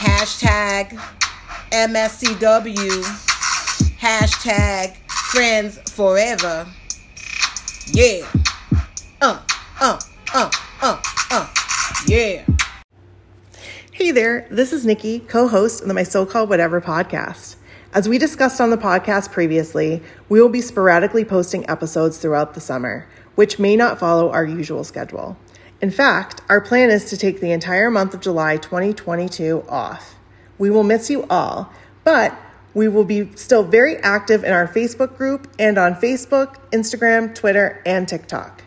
hashtag 0.00 0.98
MSCW, 1.72 3.02
hashtag 3.98 4.96
friends 5.10 5.78
forever. 5.92 6.66
Yeah. 7.92 8.26
Uh, 9.20 9.42
uh, 9.78 10.00
uh, 10.32 10.50
uh, 10.80 11.02
uh, 11.30 11.52
yeah. 12.06 12.46
Hey 13.92 14.10
there, 14.10 14.48
this 14.50 14.72
is 14.72 14.86
Nikki, 14.86 15.18
co 15.18 15.48
host 15.48 15.82
of 15.82 15.88
the 15.88 15.92
My 15.92 16.04
So 16.04 16.24
Called 16.24 16.48
Whatever 16.48 16.80
podcast. 16.80 17.56
As 17.92 18.08
we 18.08 18.16
discussed 18.16 18.58
on 18.58 18.70
the 18.70 18.78
podcast 18.78 19.30
previously, 19.32 20.02
we 20.30 20.40
will 20.40 20.48
be 20.48 20.62
sporadically 20.62 21.26
posting 21.26 21.68
episodes 21.68 22.16
throughout 22.16 22.54
the 22.54 22.60
summer, 22.60 23.06
which 23.34 23.58
may 23.58 23.76
not 23.76 23.98
follow 23.98 24.30
our 24.30 24.46
usual 24.46 24.82
schedule. 24.82 25.36
In 25.80 25.90
fact, 25.90 26.42
our 26.50 26.60
plan 26.60 26.90
is 26.90 27.06
to 27.06 27.16
take 27.16 27.40
the 27.40 27.52
entire 27.52 27.90
month 27.90 28.12
of 28.12 28.20
July 28.20 28.58
2022 28.58 29.64
off. 29.68 30.14
We 30.58 30.68
will 30.68 30.82
miss 30.82 31.08
you 31.08 31.24
all, 31.30 31.72
but 32.04 32.36
we 32.74 32.86
will 32.86 33.04
be 33.04 33.34
still 33.34 33.64
very 33.64 33.96
active 33.96 34.44
in 34.44 34.52
our 34.52 34.68
Facebook 34.68 35.16
group 35.16 35.48
and 35.58 35.78
on 35.78 35.94
Facebook, 35.94 36.56
Instagram, 36.70 37.34
Twitter, 37.34 37.82
and 37.86 38.06
TikTok. 38.06 38.64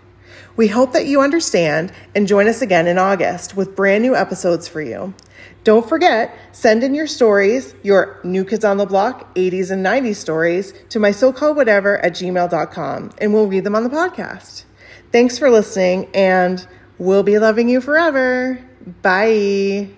We 0.56 0.68
hope 0.68 0.94
that 0.94 1.06
you 1.06 1.22
understand 1.22 1.92
and 2.16 2.28
join 2.28 2.48
us 2.48 2.62
again 2.62 2.88
in 2.88 2.98
August 2.98 3.56
with 3.56 3.76
brand 3.76 4.04
new 4.04 4.16
episodes 4.16 4.68
for 4.68 4.82
you. 4.82 5.14
Don't 5.64 5.88
forget, 5.88 6.36
send 6.52 6.84
in 6.84 6.94
your 6.94 7.08
stories, 7.08 7.74
your 7.84 8.20
New 8.24 8.44
Kids 8.44 8.66
on 8.66 8.78
the 8.78 8.86
Block 8.86 9.34
80s 9.36 9.72
and 9.72 9.86
90s 9.86 10.16
stories 10.16 10.74
to 10.90 11.00
my 11.00 11.12
so 11.12 11.32
called 11.32 11.58
whatever 11.58 11.98
at 12.00 12.14
gmail.com 12.14 13.12
and 13.20 13.34
we'll 13.34 13.48
read 13.48 13.64
them 13.64 13.76
on 13.76 13.84
the 13.84 13.90
podcast. 13.90 14.66
Thanks 15.12 15.38
for 15.38 15.50
listening 15.50 16.10
and 16.14 16.68
We'll 16.98 17.24
be 17.24 17.40
loving 17.40 17.70
you 17.70 17.82
forever. 17.82 18.60
Bye. 19.02 19.90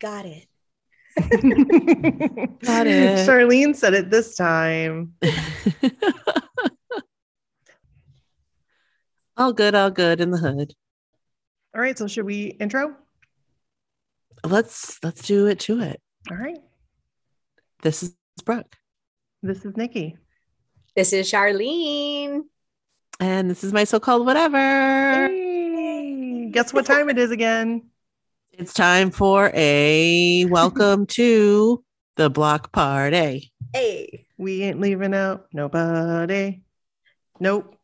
Got 0.00 0.26
it. 0.26 0.46
Got 1.18 2.86
it. 2.86 3.28
Charlene 3.28 3.74
said 3.74 3.94
it 3.94 4.10
this 4.10 4.36
time. 4.36 5.14
all 9.36 9.52
good, 9.52 9.74
all 9.74 9.90
good 9.90 10.20
in 10.20 10.30
the 10.30 10.38
hood. 10.38 10.74
All 11.74 11.80
right, 11.80 11.98
so 11.98 12.06
should 12.06 12.26
we 12.26 12.56
intro? 12.60 12.94
Let's 14.44 15.02
let's 15.02 15.26
do 15.26 15.46
it 15.46 15.58
to 15.60 15.80
it. 15.80 16.00
All 16.30 16.36
right. 16.36 16.58
This 17.82 18.02
is 18.02 18.14
Brooke. 18.44 18.76
This 19.42 19.64
is 19.64 19.76
Nikki. 19.76 20.16
This 20.94 21.12
is 21.12 21.30
Charlene. 21.30 22.42
And 23.20 23.50
this 23.50 23.64
is 23.64 23.72
my 23.72 23.82
so 23.82 23.98
called 23.98 24.24
whatever. 24.24 24.56
Hey, 25.26 26.48
guess 26.52 26.72
what 26.72 26.86
time 26.86 27.10
it 27.10 27.18
is 27.18 27.32
again? 27.32 27.82
It's 28.52 28.72
time 28.72 29.10
for 29.10 29.50
a 29.54 30.44
welcome 30.44 31.04
to 31.06 31.82
the 32.14 32.30
block 32.30 32.70
party. 32.70 33.52
Hey, 33.72 34.26
we 34.36 34.62
ain't 34.62 34.80
leaving 34.80 35.14
out 35.14 35.46
nobody. 35.52 36.60
Nope. 37.40 37.74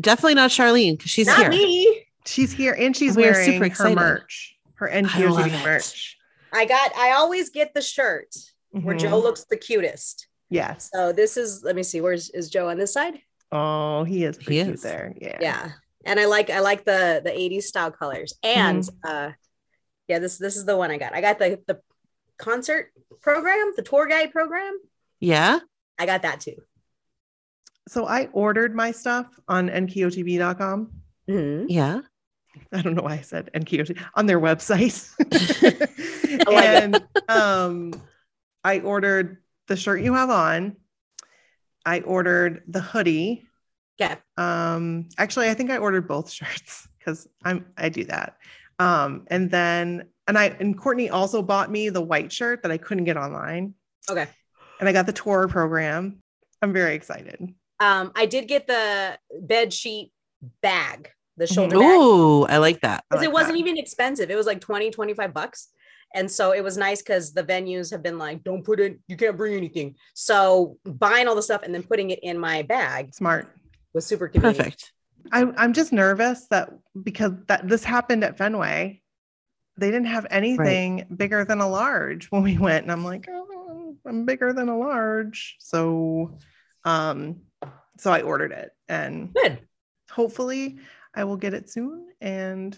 Definitely 0.00 0.34
not 0.34 0.50
Charlene 0.50 0.96
because 0.96 1.12
she's 1.12 1.28
not 1.28 1.38
here. 1.38 1.50
Me. 1.50 2.06
She's 2.26 2.52
here 2.52 2.76
and 2.78 2.96
she's 2.96 3.16
we 3.16 3.22
wearing 3.22 3.46
super 3.46 3.64
excited. 3.66 3.96
her 3.96 4.04
merch, 4.04 4.56
her 4.74 4.88
NKOTB 4.88 5.64
merch. 5.64 6.16
I 6.52 6.64
got, 6.64 6.96
I 6.96 7.12
always 7.12 7.50
get 7.50 7.74
the 7.74 7.82
shirt 7.82 8.32
mm-hmm. 8.74 8.84
where 8.84 8.96
Joe 8.96 9.20
looks 9.20 9.44
the 9.44 9.56
cutest. 9.56 10.26
Yes. 10.48 10.90
So 10.92 11.12
this 11.12 11.36
is, 11.36 11.62
let 11.62 11.76
me 11.76 11.84
see, 11.84 12.00
where's 12.00 12.28
is 12.30 12.50
Joe 12.50 12.68
on 12.68 12.76
this 12.76 12.92
side? 12.92 13.20
Oh, 13.52 14.04
he 14.04 14.24
is 14.24 14.36
pretty 14.36 14.58
he 14.58 14.64
cute 14.64 14.74
is. 14.76 14.82
there. 14.82 15.14
Yeah. 15.20 15.38
Yeah. 15.40 15.70
And 16.04 16.18
I 16.18 16.26
like 16.26 16.50
I 16.50 16.60
like 16.60 16.84
the 16.84 17.20
the 17.24 17.30
80s 17.30 17.64
style 17.64 17.90
colors. 17.90 18.34
And 18.42 18.82
mm-hmm. 18.82 19.08
uh 19.08 19.32
yeah, 20.08 20.18
this 20.18 20.38
this 20.38 20.56
is 20.56 20.64
the 20.64 20.76
one 20.76 20.90
I 20.90 20.98
got. 20.98 21.14
I 21.14 21.20
got 21.20 21.38
the 21.38 21.60
the 21.66 21.80
concert 22.38 22.92
program, 23.20 23.72
the 23.76 23.82
tour 23.82 24.06
guide 24.06 24.32
program. 24.32 24.78
Yeah. 25.20 25.60
I 25.98 26.06
got 26.06 26.22
that 26.22 26.40
too. 26.40 26.56
So 27.88 28.06
I 28.06 28.26
ordered 28.32 28.74
my 28.74 28.92
stuff 28.92 29.26
on 29.48 29.68
nkotv.com. 29.68 30.90
Mm-hmm. 31.28 31.66
Yeah. 31.68 32.00
I 32.72 32.82
don't 32.82 32.94
know 32.94 33.02
why 33.02 33.14
I 33.14 33.20
said 33.20 33.50
NKOTV 33.54 34.00
on 34.14 34.26
their 34.26 34.40
website. 34.40 35.10
and 36.52 37.04
um 37.28 38.00
I 38.64 38.80
ordered 38.80 39.38
the 39.66 39.76
shirt 39.76 40.02
you 40.02 40.14
have 40.14 40.30
on 40.30 40.76
I 41.84 42.00
ordered 42.00 42.62
the 42.66 42.80
hoodie. 42.80 43.46
Yeah. 43.98 44.16
Um, 44.36 45.08
actually, 45.18 45.48
I 45.48 45.54
think 45.54 45.70
I 45.70 45.78
ordered 45.78 46.08
both 46.08 46.30
shirts 46.30 46.88
because 46.98 47.28
I'm 47.44 47.66
I 47.76 47.88
do 47.88 48.04
that. 48.04 48.36
Um, 48.78 49.24
and 49.28 49.50
then 49.50 50.08
and 50.26 50.38
I 50.38 50.56
and 50.58 50.76
Courtney 50.76 51.10
also 51.10 51.42
bought 51.42 51.70
me 51.70 51.88
the 51.88 52.00
white 52.00 52.32
shirt 52.32 52.62
that 52.62 52.72
I 52.72 52.78
couldn't 52.78 53.04
get 53.04 53.16
online. 53.16 53.74
Okay. 54.08 54.26
And 54.78 54.88
I 54.88 54.92
got 54.92 55.06
the 55.06 55.12
tour 55.12 55.48
program. 55.48 56.22
I'm 56.62 56.72
very 56.72 56.94
excited. 56.94 57.54
Um, 57.80 58.12
I 58.14 58.26
did 58.26 58.46
get 58.48 58.66
the 58.66 59.18
bed 59.40 59.72
sheet 59.72 60.12
bag, 60.62 61.10
the 61.36 61.46
shoulder 61.46 61.76
Ooh, 61.76 62.46
bag. 62.46 62.54
I 62.54 62.58
like 62.58 62.80
that. 62.82 63.04
Because 63.08 63.20
like 63.20 63.28
it 63.28 63.32
wasn't 63.32 63.54
that. 63.54 63.60
even 63.60 63.78
expensive. 63.78 64.30
It 64.30 64.36
was 64.36 64.46
like 64.46 64.60
20, 64.60 64.90
25 64.90 65.34
bucks. 65.34 65.68
And 66.14 66.30
so 66.30 66.52
it 66.52 66.62
was 66.62 66.76
nice 66.76 67.02
because 67.02 67.32
the 67.32 67.44
venues 67.44 67.90
have 67.90 68.02
been 68.02 68.18
like, 68.18 68.42
don't 68.42 68.64
put 68.64 68.80
it, 68.80 68.98
you 69.06 69.16
can't 69.16 69.36
bring 69.36 69.54
anything. 69.54 69.94
So 70.14 70.76
buying 70.84 71.28
all 71.28 71.34
the 71.34 71.42
stuff 71.42 71.62
and 71.62 71.74
then 71.74 71.82
putting 71.82 72.10
it 72.10 72.20
in 72.22 72.38
my 72.38 72.62
bag. 72.62 73.14
Smart. 73.14 73.48
Was 73.92 74.06
super 74.06 74.28
convenient. 74.28 74.58
Perfect. 74.58 74.92
I, 75.32 75.46
I'm 75.56 75.72
just 75.72 75.92
nervous 75.92 76.46
that 76.50 76.70
because 77.00 77.32
that 77.48 77.68
this 77.68 77.84
happened 77.84 78.24
at 78.24 78.38
Fenway, 78.38 79.02
they 79.76 79.90
didn't 79.90 80.06
have 80.06 80.26
anything 80.30 80.96
right. 80.96 81.18
bigger 81.18 81.44
than 81.44 81.60
a 81.60 81.68
large 81.68 82.26
when 82.26 82.42
we 82.42 82.58
went. 82.58 82.84
And 82.84 82.92
I'm 82.92 83.04
like, 83.04 83.28
oh, 83.30 83.96
I'm 84.06 84.24
bigger 84.24 84.52
than 84.52 84.68
a 84.68 84.78
large. 84.78 85.56
So 85.58 86.38
um, 86.84 87.42
so 87.98 88.10
I 88.10 88.22
ordered 88.22 88.52
it 88.52 88.70
and 88.88 89.32
good. 89.34 89.60
Hopefully 90.10 90.78
I 91.14 91.24
will 91.24 91.36
get 91.36 91.54
it 91.54 91.68
soon. 91.68 92.08
And 92.20 92.76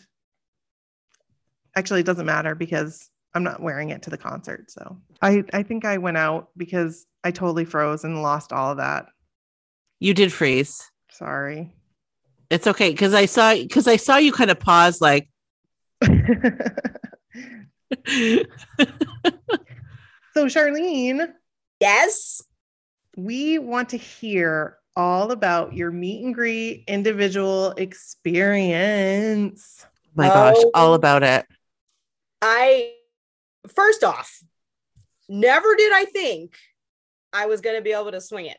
actually 1.76 2.00
it 2.00 2.06
doesn't 2.06 2.26
matter 2.26 2.54
because 2.54 3.08
I'm 3.34 3.42
not 3.42 3.62
wearing 3.62 3.90
it 3.90 4.02
to 4.02 4.10
the 4.10 4.18
concert. 4.18 4.70
So 4.70 4.98
I, 5.22 5.44
I 5.52 5.62
think 5.62 5.84
I 5.84 5.98
went 5.98 6.16
out 6.18 6.48
because 6.56 7.06
I 7.24 7.30
totally 7.30 7.64
froze 7.64 8.04
and 8.04 8.22
lost 8.22 8.52
all 8.52 8.72
of 8.72 8.76
that. 8.78 9.06
You 10.00 10.14
did 10.14 10.32
freeze. 10.32 10.90
Sorry. 11.10 11.72
It's 12.50 12.66
okay 12.66 12.90
because 12.90 13.14
I 13.14 13.26
saw 13.26 13.54
because 13.54 13.88
I 13.88 13.96
saw 13.96 14.16
you 14.18 14.32
kind 14.32 14.50
of 14.50 14.60
pause 14.60 15.00
like 15.00 15.28
So 20.34 20.46
Charlene. 20.46 21.28
Yes. 21.80 22.42
we 23.16 23.58
want 23.58 23.90
to 23.90 23.96
hear 23.98 24.78
all 24.96 25.30
about 25.32 25.74
your 25.74 25.90
meet 25.90 26.24
and 26.24 26.34
greet 26.34 26.84
individual 26.88 27.72
experience. 27.72 29.84
My 30.14 30.28
gosh, 30.28 30.56
Oh. 30.58 30.70
all 30.74 30.94
about 30.94 31.22
it. 31.22 31.46
I 32.40 32.92
first 33.68 34.04
off, 34.04 34.42
never 35.28 35.74
did 35.76 35.92
I 35.92 36.04
think 36.04 36.54
I 37.32 37.46
was 37.46 37.60
going 37.60 37.76
to 37.76 37.82
be 37.82 37.92
able 37.92 38.12
to 38.12 38.20
swing 38.20 38.46
it. 38.46 38.58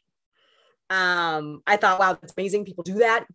Um, 0.89 1.61
I 1.65 1.77
thought, 1.77 1.99
wow, 1.99 2.17
that's 2.19 2.33
amazing. 2.37 2.65
People 2.65 2.83
do 2.83 2.95
that. 2.95 3.25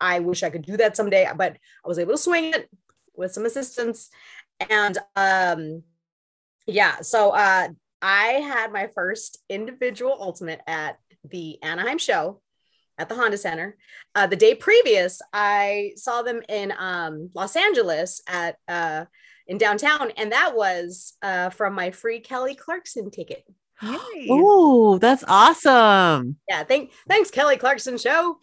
I 0.00 0.20
wish 0.20 0.42
I 0.42 0.50
could 0.50 0.62
do 0.62 0.76
that 0.76 0.96
someday, 0.96 1.28
but 1.36 1.56
I 1.84 1.88
was 1.88 1.98
able 1.98 2.12
to 2.12 2.18
swing 2.18 2.52
it 2.52 2.68
with 3.14 3.32
some 3.32 3.46
assistance. 3.46 4.10
And 4.70 4.98
um, 5.16 5.82
yeah, 6.66 7.00
so 7.00 7.30
uh, 7.30 7.68
I 8.02 8.24
had 8.26 8.72
my 8.72 8.88
first 8.94 9.38
individual 9.48 10.16
ultimate 10.18 10.60
at 10.66 10.98
the 11.24 11.62
Anaheim 11.62 11.98
show 11.98 12.40
at 12.98 13.08
the 13.08 13.14
Honda 13.14 13.38
Center. 13.38 13.76
Uh, 14.14 14.26
the 14.26 14.36
day 14.36 14.54
previous, 14.54 15.20
I 15.32 15.92
saw 15.96 16.22
them 16.22 16.42
in 16.48 16.72
um, 16.78 17.30
Los 17.34 17.56
Angeles 17.56 18.22
at 18.28 18.56
uh, 18.68 19.06
in 19.46 19.58
downtown, 19.58 20.10
and 20.16 20.32
that 20.32 20.54
was 20.56 21.14
uh, 21.22 21.50
from 21.50 21.74
my 21.74 21.90
free 21.90 22.20
Kelly 22.20 22.54
Clarkson 22.54 23.10
ticket. 23.10 23.44
Oh, 24.30 24.98
that's 24.98 25.24
awesome. 25.28 26.36
Yeah, 26.48 26.62
thank 26.64 26.92
thanks 27.08 27.30
Kelly 27.30 27.56
Clarkson 27.56 27.98
show. 27.98 28.38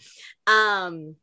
Um, 0.46 1.16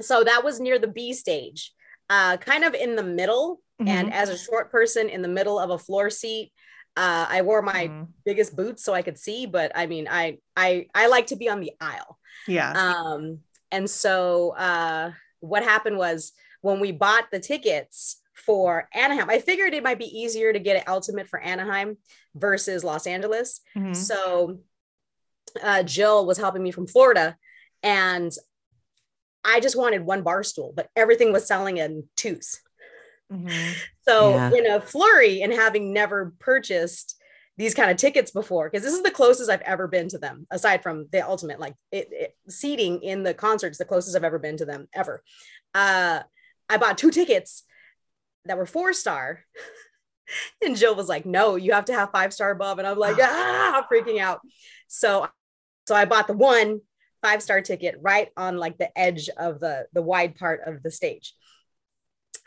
so 0.00 0.24
that 0.24 0.44
was 0.44 0.60
near 0.60 0.78
the 0.78 0.88
B 0.88 1.12
stage, 1.12 1.72
uh, 2.08 2.36
kind 2.38 2.64
of 2.64 2.74
in 2.74 2.96
the 2.96 3.02
middle, 3.02 3.60
and 3.78 4.12
as 4.12 4.30
a 4.30 4.38
short 4.38 4.70
person 4.70 5.08
in 5.10 5.20
the 5.20 5.28
middle 5.28 5.58
of 5.58 5.70
a 5.70 5.78
floor 5.78 6.08
seat. 6.10 6.52
Uh, 6.96 7.26
I 7.28 7.42
wore 7.42 7.60
my 7.60 7.88
Mhm. 7.88 8.08
biggest 8.24 8.56
boots 8.56 8.82
so 8.82 8.94
I 8.94 9.02
could 9.02 9.18
see, 9.18 9.44
but 9.44 9.70
I 9.74 9.84
mean, 9.86 10.08
I 10.10 10.38
I 10.56 10.86
I 10.94 11.08
like 11.08 11.26
to 11.26 11.36
be 11.36 11.50
on 11.50 11.60
the 11.60 11.72
aisle. 11.78 12.18
yeah. 12.46 12.72
Um, 12.72 13.40
and 13.70 13.90
so 13.90 14.50
uh, 14.56 15.12
what 15.40 15.62
happened 15.62 15.98
was 15.98 16.32
when 16.62 16.80
we 16.80 16.92
bought 16.92 17.26
the 17.30 17.40
tickets 17.40 18.22
for 18.46 18.88
Anaheim, 18.94 19.28
I 19.28 19.40
figured 19.40 19.74
it 19.74 19.82
might 19.82 19.98
be 19.98 20.06
easier 20.18 20.52
to 20.52 20.58
get 20.60 20.76
an 20.76 20.84
ultimate 20.86 21.28
for 21.28 21.40
Anaheim 21.40 21.98
versus 22.34 22.84
Los 22.84 23.06
Angeles. 23.06 23.60
Mhm. 23.76 23.94
So 23.94 24.60
uh, 25.62 25.82
Jill 25.82 26.24
was 26.26 26.38
helping 26.38 26.62
me 26.62 26.70
from 26.70 26.86
Florida, 26.86 27.36
and 27.82 28.32
I 29.44 29.60
just 29.60 29.76
wanted 29.76 30.04
one 30.04 30.22
bar 30.22 30.42
stool, 30.42 30.72
but 30.74 30.88
everything 30.96 31.32
was 31.32 31.46
selling 31.46 31.78
in 31.78 32.08
twos. 32.16 32.60
Mhm. 33.32 33.74
So 34.06 34.30
Yeah. 34.30 34.50
in 34.52 34.66
a 34.66 34.80
flurry 34.80 35.42
and 35.42 35.52
having 35.52 35.92
never 35.92 36.32
purchased 36.38 37.16
these 37.56 37.74
kind 37.74 37.90
of 37.90 37.96
tickets 37.96 38.30
before, 38.30 38.68
because 38.68 38.84
this 38.84 38.92
is 38.92 39.02
the 39.02 39.10
closest 39.10 39.48
I've 39.50 39.62
ever 39.62 39.88
been 39.88 40.08
to 40.10 40.18
them, 40.18 40.46
aside 40.50 40.82
from 40.82 41.08
the 41.10 41.26
ultimate, 41.26 41.58
like 41.58 41.74
it, 41.90 42.08
it 42.12 42.36
seating 42.48 43.02
in 43.02 43.22
the 43.22 43.32
concerts, 43.32 43.78
the 43.78 43.84
closest 43.86 44.14
I've 44.14 44.24
ever 44.24 44.38
been 44.38 44.58
to 44.58 44.66
them 44.66 44.88
ever. 44.92 45.24
Uh, 45.74 46.22
I 46.68 46.76
bought 46.76 46.98
two 46.98 47.10
tickets 47.10 47.62
that 48.46 48.58
were 48.58 48.66
four 48.66 48.92
star. 48.92 49.40
And 50.60 50.76
Jill 50.76 50.96
was 50.96 51.08
like, 51.08 51.24
no, 51.24 51.54
you 51.54 51.72
have 51.72 51.84
to 51.84 51.94
have 51.94 52.10
five 52.10 52.32
star 52.32 52.50
above. 52.50 52.78
And 52.80 52.88
I'm 52.88 52.98
like, 52.98 53.16
ah, 53.20 53.76
I'm 53.76 53.84
freaking 53.84 54.20
out. 54.20 54.40
So, 54.88 55.28
so 55.86 55.94
I 55.94 56.04
bought 56.04 56.26
the 56.26 56.32
one 56.32 56.80
five 57.22 57.40
star 57.42 57.60
ticket 57.60 57.94
right 58.00 58.30
on 58.36 58.56
like 58.56 58.76
the 58.76 58.96
edge 58.98 59.28
of 59.28 59.60
the, 59.60 59.86
the 59.92 60.02
wide 60.02 60.34
part 60.34 60.62
of 60.66 60.82
the 60.82 60.90
stage. 60.90 61.32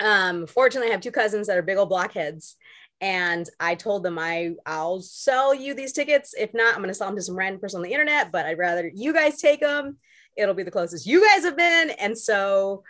Um, 0.01 0.45
fortunately, 0.45 0.89
I 0.89 0.91
have 0.91 1.01
two 1.01 1.11
cousins 1.11 1.47
that 1.47 1.57
are 1.57 1.61
big 1.61 1.77
old 1.77 1.87
blockheads. 1.87 2.57
And 3.01 3.47
I 3.59 3.75
told 3.75 4.03
them 4.03 4.19
I 4.19 4.55
I'll 4.65 4.99
sell 5.01 5.53
you 5.53 5.73
these 5.73 5.93
tickets. 5.93 6.33
If 6.37 6.53
not, 6.53 6.75
I'm 6.75 6.81
gonna 6.81 6.93
sell 6.93 7.07
them 7.07 7.15
to 7.15 7.21
some 7.21 7.37
random 7.37 7.61
person 7.61 7.77
on 7.77 7.83
the 7.83 7.93
internet, 7.93 8.31
but 8.31 8.45
I'd 8.45 8.57
rather 8.57 8.91
you 8.93 9.13
guys 9.13 9.39
take 9.39 9.61
them. 9.61 9.97
It'll 10.35 10.53
be 10.53 10.63
the 10.63 10.71
closest 10.71 11.07
you 11.07 11.25
guys 11.25 11.45
have 11.45 11.55
been. 11.55 11.91
And 11.91 12.17
so 12.17 12.83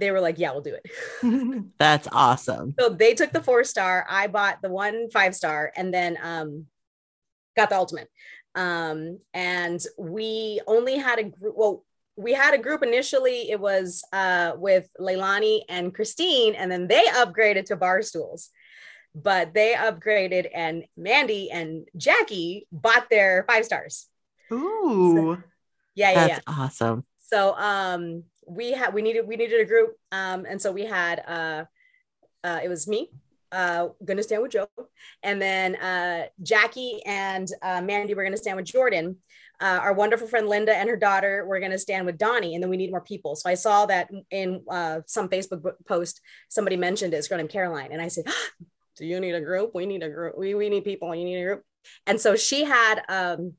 they 0.00 0.10
were 0.10 0.20
like, 0.20 0.38
Yeah, 0.38 0.52
we'll 0.52 0.62
do 0.62 0.76
it. 0.82 1.72
That's 1.78 2.08
awesome. 2.12 2.74
So 2.78 2.88
they 2.88 3.14
took 3.14 3.32
the 3.32 3.42
four 3.42 3.64
star. 3.64 4.06
I 4.08 4.26
bought 4.26 4.62
the 4.62 4.70
one 4.70 5.10
five 5.10 5.34
star 5.34 5.72
and 5.76 5.92
then 5.92 6.18
um, 6.22 6.66
got 7.56 7.70
the 7.70 7.76
ultimate. 7.76 8.08
Um, 8.54 9.18
and 9.32 9.80
we 9.98 10.60
only 10.66 10.96
had 10.96 11.18
a 11.18 11.24
group. 11.24 11.54
Well, 11.56 11.84
we 12.16 12.32
had 12.32 12.54
a 12.54 12.58
group 12.58 12.82
initially. 12.82 13.50
It 13.50 13.60
was 13.60 14.02
uh, 14.12 14.52
with 14.56 14.88
Leilani 14.98 15.62
and 15.68 15.94
Christine, 15.94 16.54
and 16.54 16.70
then 16.70 16.88
they 16.88 17.04
upgraded 17.06 17.66
to 17.66 17.76
bar 17.76 18.02
stools. 18.02 18.50
But 19.14 19.54
they 19.54 19.74
upgraded, 19.74 20.48
and 20.54 20.84
Mandy 20.96 21.50
and 21.50 21.86
Jackie 21.96 22.66
bought 22.70 23.08
their 23.10 23.44
five 23.48 23.64
stars. 23.64 24.06
Ooh. 24.52 25.42
Yeah, 25.94 26.12
yeah, 26.12 26.12
yeah. 26.12 26.26
That's 26.26 26.44
awesome. 26.46 27.04
So 27.18 27.54
um 27.56 28.24
we 28.50 28.72
had 28.72 28.92
we 28.92 29.02
needed 29.02 29.26
we 29.26 29.36
needed 29.36 29.60
a 29.60 29.64
group. 29.64 29.96
Um 30.12 30.44
and 30.48 30.60
so 30.60 30.72
we 30.72 30.84
had 30.84 31.22
uh 31.26 31.64
uh 32.44 32.60
it 32.62 32.68
was 32.68 32.88
me, 32.88 33.10
uh 33.52 33.88
gonna 34.04 34.22
stand 34.22 34.42
with 34.42 34.52
Joe, 34.52 34.68
and 35.22 35.40
then 35.40 35.76
uh 35.76 36.26
Jackie 36.42 37.00
and 37.06 37.48
uh 37.62 37.80
Mandy 37.80 38.14
were 38.14 38.24
gonna 38.24 38.36
stand 38.36 38.56
with 38.56 38.66
Jordan. 38.66 39.16
Uh, 39.60 39.78
our 39.82 39.92
wonderful 39.92 40.26
friend 40.26 40.48
Linda 40.48 40.74
and 40.74 40.88
her 40.88 40.96
daughter 40.96 41.44
were 41.46 41.60
to 41.60 41.78
stand 41.78 42.06
with 42.06 42.16
Donnie, 42.16 42.54
and 42.54 42.62
then 42.62 42.70
we 42.70 42.78
need 42.78 42.90
more 42.90 43.02
people. 43.02 43.36
So 43.36 43.50
I 43.50 43.54
saw 43.54 43.84
that 43.86 44.08
in 44.30 44.62
uh, 44.70 45.00
some 45.06 45.28
Facebook 45.28 45.74
post, 45.86 46.22
somebody 46.48 46.78
mentioned 46.78 47.12
it. 47.12 47.18
It's 47.18 47.28
girl 47.28 47.36
named 47.36 47.50
Caroline, 47.50 47.92
and 47.92 48.00
I 48.00 48.08
said, 48.08 48.24
"Do 48.96 49.04
you 49.04 49.20
need 49.20 49.34
a 49.34 49.40
group? 49.42 49.72
We 49.74 49.84
need 49.84 50.02
a 50.02 50.08
group. 50.08 50.38
We 50.38 50.54
we 50.54 50.70
need 50.70 50.84
people. 50.84 51.14
You 51.14 51.24
need 51.24 51.42
a 51.42 51.44
group." 51.44 51.62
And 52.06 52.18
so 52.18 52.36
she 52.36 52.64
had 52.64 53.02
um, 53.10 53.52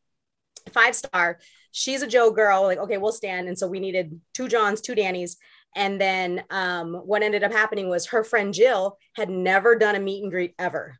five 0.73 0.95
star. 0.95 1.39
She's 1.71 2.01
a 2.01 2.07
Joe 2.07 2.31
girl. 2.31 2.63
Like, 2.63 2.79
okay, 2.79 2.97
we'll 2.97 3.11
stand. 3.11 3.47
And 3.47 3.57
so 3.57 3.67
we 3.67 3.79
needed 3.79 4.19
two 4.33 4.47
Jons, 4.47 4.81
two 4.81 4.93
Dannies. 4.95 5.35
And 5.75 6.01
then 6.01 6.43
um, 6.49 6.93
what 6.93 7.23
ended 7.23 7.43
up 7.43 7.51
happening 7.53 7.87
was 7.89 8.07
her 8.07 8.23
friend 8.23 8.53
Jill 8.53 8.97
had 9.15 9.29
never 9.29 9.75
done 9.77 9.95
a 9.95 9.99
meet 9.99 10.21
and 10.21 10.31
greet 10.31 10.53
ever. 10.59 10.97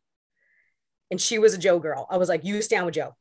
And 1.10 1.20
she 1.20 1.38
was 1.38 1.52
a 1.52 1.58
Joe 1.58 1.78
girl. 1.78 2.06
I 2.10 2.16
was 2.16 2.30
like, 2.30 2.44
you 2.44 2.62
stand 2.62 2.86
with 2.86 2.94
Joe. 2.94 3.14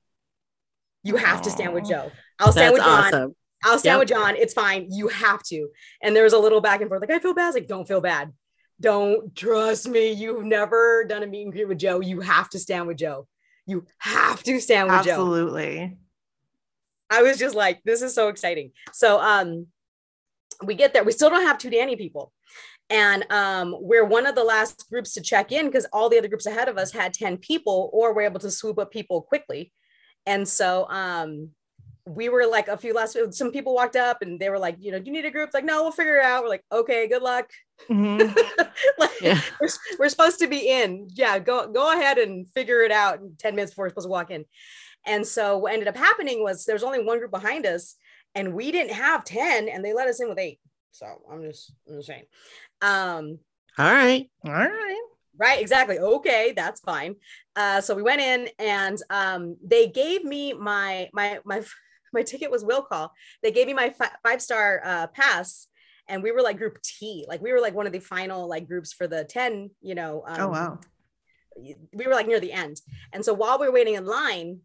You 1.04 1.18
have 1.18 1.42
to 1.42 1.50
stand 1.50 1.74
with 1.74 1.86
Joe. 1.90 2.10
I'll 2.40 2.54
stand 2.54 2.68
That's 2.68 2.74
with 2.74 2.84
Jon. 2.84 3.04
awesome. 3.06 3.36
I'll 3.66 3.80
stand 3.80 3.96
Yep. 3.96 4.00
with 4.00 4.10
Jon. 4.10 4.36
It's 4.38 4.54
fine. 4.54 4.88
You 4.90 5.10
have 5.10 5.44
to. 5.44 5.68
And 6.02 6.16
there 6.16 6.24
was 6.24 6.34
a 6.34 6.40
little 6.40 6.62
back 6.62 6.80
and 6.80 6.90
forth. 6.90 7.02
Like, 7.02 7.12
I 7.12 7.20
feel 7.20 7.34
bad. 7.34 7.44
I 7.44 7.48
was 7.48 7.56
like, 7.56 7.68
don't 7.68 7.88
feel 7.88 8.02
bad. 8.02 8.32
Don't 8.80 9.36
trust 9.36 9.88
me. 9.90 10.12
You've 10.14 10.46
never 10.46 11.04
done 11.04 11.22
a 11.22 11.28
meet 11.28 11.44
and 11.44 11.52
greet 11.52 11.68
with 11.68 11.80
Joe. 11.80 12.00
You 12.00 12.22
have 12.22 12.50
to 12.52 12.60
stand 12.60 12.88
with 12.88 12.98
Joe. 12.98 13.28
You 13.68 13.86
have 14.00 14.42
to 14.44 14.60
stand 14.62 14.90
with 14.90 15.04
Joe. 15.04 15.12
Absolutely. 15.12 15.98
I 17.12 17.22
was 17.22 17.38
just 17.38 17.56
like, 17.56 17.82
this 17.84 18.02
is 18.02 18.16
so 18.16 18.30
exciting. 18.30 18.72
So 18.94 19.20
um 19.22 19.68
we 20.64 20.76
get 20.76 20.94
there. 20.94 21.04
We 21.04 21.12
still 21.12 21.30
don't 21.30 21.46
have 21.46 21.58
two 21.58 21.70
Danny 21.70 21.96
people. 21.96 22.32
And 22.90 23.26
um, 23.32 23.74
we're 23.80 24.04
one 24.06 24.28
of 24.28 24.36
the 24.36 24.44
last 24.44 24.90
groups 24.90 25.14
to 25.14 25.22
check 25.22 25.52
in 25.52 25.66
because 25.68 25.88
all 25.94 26.10
the 26.10 26.18
other 26.18 26.28
groups 26.28 26.46
ahead 26.46 26.68
of 26.68 26.78
us 26.78 26.92
had 26.92 27.14
10 27.14 27.38
people 27.38 27.90
or 27.94 28.14
were 28.14 28.22
able 28.22 28.40
to 28.42 28.52
swoop 28.52 28.78
up 28.78 28.92
people 28.92 29.22
quickly. 29.22 29.72
And 30.26 30.48
so 30.48 30.88
um 30.90 31.50
we 32.08 32.30
were 32.30 32.48
like 32.48 32.68
a 32.68 32.76
few 32.78 32.94
last 32.94 33.16
some 33.32 33.52
people 33.52 33.76
walked 33.76 33.96
up 33.96 34.22
and 34.22 34.40
they 34.40 34.50
were 34.50 34.60
like, 34.60 34.76
you 34.80 34.92
know, 34.92 35.00
do 35.00 35.06
you 35.06 35.12
need 35.14 35.26
a 35.26 35.32
group? 35.32 35.52
Like, 35.54 35.64
no, 35.64 35.84
we'll 35.84 35.92
figure 35.92 36.18
it 36.18 36.26
out. 36.26 36.42
We're 36.44 36.50
like, 36.50 36.66
okay, 36.72 37.08
good 37.08 37.22
luck. 37.22 37.50
Mhm. 37.90 38.36
like, 38.98 39.22
Yeah. 39.22 39.40
we're, 39.62 39.70
we're 40.00 40.10
supposed 40.10 40.40
to 40.40 40.48
be 40.48 40.68
in. 40.70 41.08
Yeah, 41.14 41.40
go 41.40 41.68
go 41.68 41.94
ahead 41.94 42.18
and 42.18 42.50
figure 42.50 42.82
it 42.82 42.92
out 42.92 43.20
in 43.20 43.36
10 43.40 43.56
minutes 43.56 43.72
before 43.72 43.86
we're 43.86 43.90
supposed 43.90 44.08
to 44.08 44.12
walk 44.12 44.32
in. 44.32 44.46
And 45.06 45.26
so 45.26 45.58
what 45.58 45.74
ended 45.74 45.88
up 45.88 45.98
happening 45.98 46.44
was 46.44 46.66
there's 46.66 46.84
only 46.84 47.04
one 47.04 47.20
group 47.20 47.32
behind 47.32 47.66
us, 47.66 47.96
and 48.36 48.54
we 48.54 48.72
didn't 48.72 48.94
have 48.94 49.24
10, 49.26 49.68
and 49.68 49.84
they 49.84 49.94
let 49.94 50.08
us 50.08 50.22
in 50.22 50.30
with 50.30 50.40
eight. 50.40 50.60
So 50.92 51.06
I'm 51.32 51.42
just, 51.44 51.74
I'm 51.88 51.96
just 51.96 52.08
saying. 52.08 52.26
Um, 52.82 53.40
All 53.78 53.86
right. 53.92 54.30
All 54.46 54.52
right. 54.52 55.02
right, 55.38 55.62
exactly. 55.62 55.98
Okay, 56.00 56.54
that's 56.56 56.82
fine. 56.82 57.16
Uh, 57.56 57.82
so 57.82 57.96
we 57.96 58.04
went 58.04 58.22
in 58.22 58.50
and 58.60 58.98
um 59.10 59.58
they 59.64 59.88
gave 59.88 60.24
me 60.24 60.54
my 60.54 61.10
my 61.14 61.40
my 61.46 61.64
my 62.14 62.24
ticket 62.24 62.52
was 62.52 62.64
will 62.66 62.82
call. 62.82 63.12
They 63.42 63.52
gave 63.52 63.68
me 63.68 63.74
my 63.74 63.90
fi- 63.90 64.12
five 64.24 64.42
star 64.42 64.82
uh 64.84 65.08
pass. 65.08 65.68
And 66.08 66.22
we 66.22 66.32
were 66.32 66.42
like 66.42 66.58
group 66.58 66.82
T, 66.82 67.26
like 67.30 67.42
we 67.42 67.54
were 67.54 67.62
like 67.62 67.74
one 67.74 67.88
of 67.88 67.94
the 67.94 68.00
final 68.00 68.50
like 68.50 68.68
groups 68.68 68.92
for 68.92 69.08
the 69.08 69.24
10, 69.24 69.70
you 69.82 69.96
know. 69.96 70.24
Um, 70.28 70.42
Oh 70.42 70.50
wow. 70.50 70.80
we 71.56 72.06
were 72.06 72.14
like 72.14 72.28
near 72.28 72.40
the 72.42 72.52
end. 72.52 72.82
And 73.14 73.24
so 73.24 73.34
while 73.34 73.60
we 73.60 73.68
were 73.68 73.74
waiting 73.74 73.94
in 73.94 74.06
line, 74.06 74.60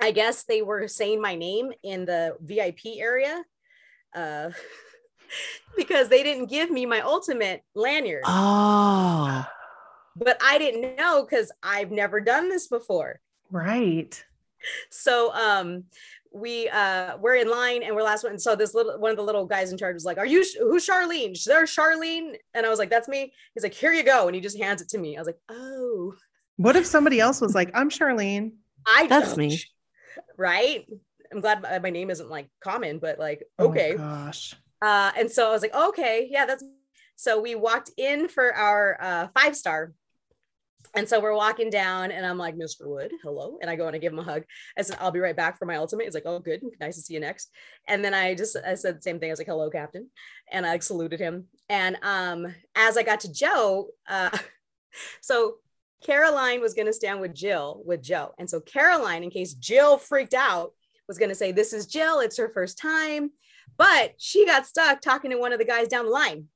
I 0.00 0.10
guess 0.10 0.44
they 0.44 0.62
were 0.62 0.88
saying 0.88 1.20
my 1.20 1.34
name 1.34 1.72
in 1.82 2.04
the 2.04 2.36
VIP 2.40 2.98
area 2.98 3.44
uh, 4.14 4.50
because 5.76 6.08
they 6.08 6.22
didn't 6.22 6.46
give 6.46 6.70
me 6.70 6.86
my 6.86 7.00
ultimate 7.00 7.62
lanyard. 7.74 8.22
Oh, 8.26 9.46
But 10.16 10.38
I 10.42 10.58
didn't 10.58 10.96
know 10.96 11.24
because 11.24 11.52
I've 11.62 11.90
never 11.90 12.20
done 12.20 12.48
this 12.48 12.68
before. 12.68 13.20
Right. 13.50 14.22
So 14.90 15.32
um, 15.34 15.84
we 16.32 16.68
uh, 16.68 17.16
we're 17.18 17.36
in 17.36 17.50
line 17.50 17.82
and 17.82 17.94
we're 17.94 18.02
last 18.02 18.24
one. 18.24 18.38
So 18.38 18.56
this 18.56 18.74
little 18.74 18.98
one 18.98 19.10
of 19.10 19.16
the 19.16 19.22
little 19.22 19.46
guys 19.46 19.70
in 19.70 19.78
charge 19.78 19.94
was 19.94 20.04
like, 20.04 20.18
"Are 20.18 20.26
you 20.26 20.44
who's 20.58 20.88
Charlene? 20.88 21.42
There's 21.44 21.74
Charlene." 21.74 22.36
And 22.54 22.66
I 22.66 22.68
was 22.68 22.78
like, 22.78 22.90
"That's 22.90 23.08
me." 23.08 23.32
He's 23.54 23.62
like, 23.62 23.74
"Here 23.74 23.92
you 23.92 24.02
go," 24.02 24.26
and 24.26 24.34
he 24.34 24.40
just 24.40 24.58
hands 24.58 24.80
it 24.80 24.88
to 24.90 24.98
me. 24.98 25.16
I 25.16 25.20
was 25.20 25.26
like, 25.26 25.38
"Oh." 25.48 26.14
What 26.56 26.76
if 26.76 26.86
somebody 26.86 27.20
else 27.20 27.40
was 27.40 27.54
like, 27.54 27.70
I'm 27.74 27.90
Charlene? 27.90 28.52
I 28.86 29.06
That's 29.06 29.36
me. 29.36 29.60
Right? 30.36 30.86
I'm 31.32 31.40
glad 31.40 31.62
my, 31.82 31.90
name 31.90 32.10
isn't 32.10 32.30
like 32.30 32.48
common, 32.60 32.98
but 32.98 33.18
like, 33.18 33.42
Oh, 33.58 33.68
okay. 33.68 33.94
gosh. 33.96 34.54
Uh, 34.80 35.10
and 35.16 35.30
so 35.30 35.48
I 35.48 35.50
was 35.50 35.62
like, 35.62 35.74
okay, 35.74 36.28
yeah, 36.30 36.46
that's 36.46 36.62
so 37.16 37.40
we 37.40 37.54
walked 37.54 37.90
in 37.96 38.28
for 38.28 38.54
our 38.54 38.98
uh, 39.00 39.28
five 39.28 39.56
star. 39.56 39.92
And 40.96 41.08
so 41.08 41.18
we're 41.18 41.34
walking 41.34 41.70
down, 41.70 42.12
and 42.12 42.24
I'm 42.24 42.38
like, 42.38 42.54
Mr. 42.54 42.86
Wood, 42.86 43.10
hello. 43.22 43.58
And 43.60 43.68
I 43.68 43.74
go 43.74 43.88
and 43.88 43.96
I 43.96 43.98
give 43.98 44.12
him 44.12 44.20
a 44.20 44.24
hug. 44.24 44.44
I 44.78 44.82
said, 44.82 44.96
I'll 45.00 45.10
be 45.10 45.18
right 45.18 45.34
back 45.34 45.58
for 45.58 45.64
my 45.64 45.74
ultimate. 45.76 46.04
He's 46.04 46.14
like, 46.14 46.26
oh, 46.26 46.38
good. 46.38 46.62
Nice 46.78 46.94
to 46.96 47.02
see 47.02 47.14
you 47.14 47.20
next. 47.20 47.50
And 47.88 48.04
then 48.04 48.14
I 48.14 48.34
just 48.34 48.56
I 48.64 48.74
said 48.74 48.98
the 48.98 49.02
same 49.02 49.18
thing. 49.18 49.30
I 49.30 49.32
was 49.32 49.40
like, 49.40 49.48
hello, 49.48 49.70
Captain. 49.70 50.08
And 50.52 50.64
I 50.64 50.70
like, 50.70 50.84
saluted 50.84 51.18
him. 51.18 51.46
And 51.68 51.96
um, 52.02 52.54
as 52.76 52.96
I 52.96 53.02
got 53.02 53.20
to 53.20 53.32
Joe, 53.32 53.88
uh, 54.08 54.36
so 55.20 55.56
Caroline 56.04 56.60
was 56.60 56.74
going 56.74 56.86
to 56.86 56.92
stand 56.92 57.20
with 57.20 57.34
Jill 57.34 57.82
with 57.84 58.02
Joe. 58.02 58.34
And 58.38 58.48
so 58.48 58.60
Caroline, 58.60 59.24
in 59.24 59.30
case 59.30 59.54
Jill 59.54 59.98
freaked 59.98 60.34
out, 60.34 60.72
was 61.08 61.18
going 61.18 61.30
to 61.30 61.34
say, 61.34 61.50
This 61.50 61.72
is 61.72 61.86
Jill. 61.86 62.20
It's 62.20 62.38
her 62.38 62.48
first 62.48 62.78
time. 62.78 63.30
But 63.76 64.14
she 64.18 64.46
got 64.46 64.66
stuck 64.66 65.00
talking 65.00 65.30
to 65.32 65.38
one 65.38 65.52
of 65.52 65.58
the 65.58 65.64
guys 65.64 65.88
down 65.88 66.04
the 66.04 66.10
line. 66.10 66.46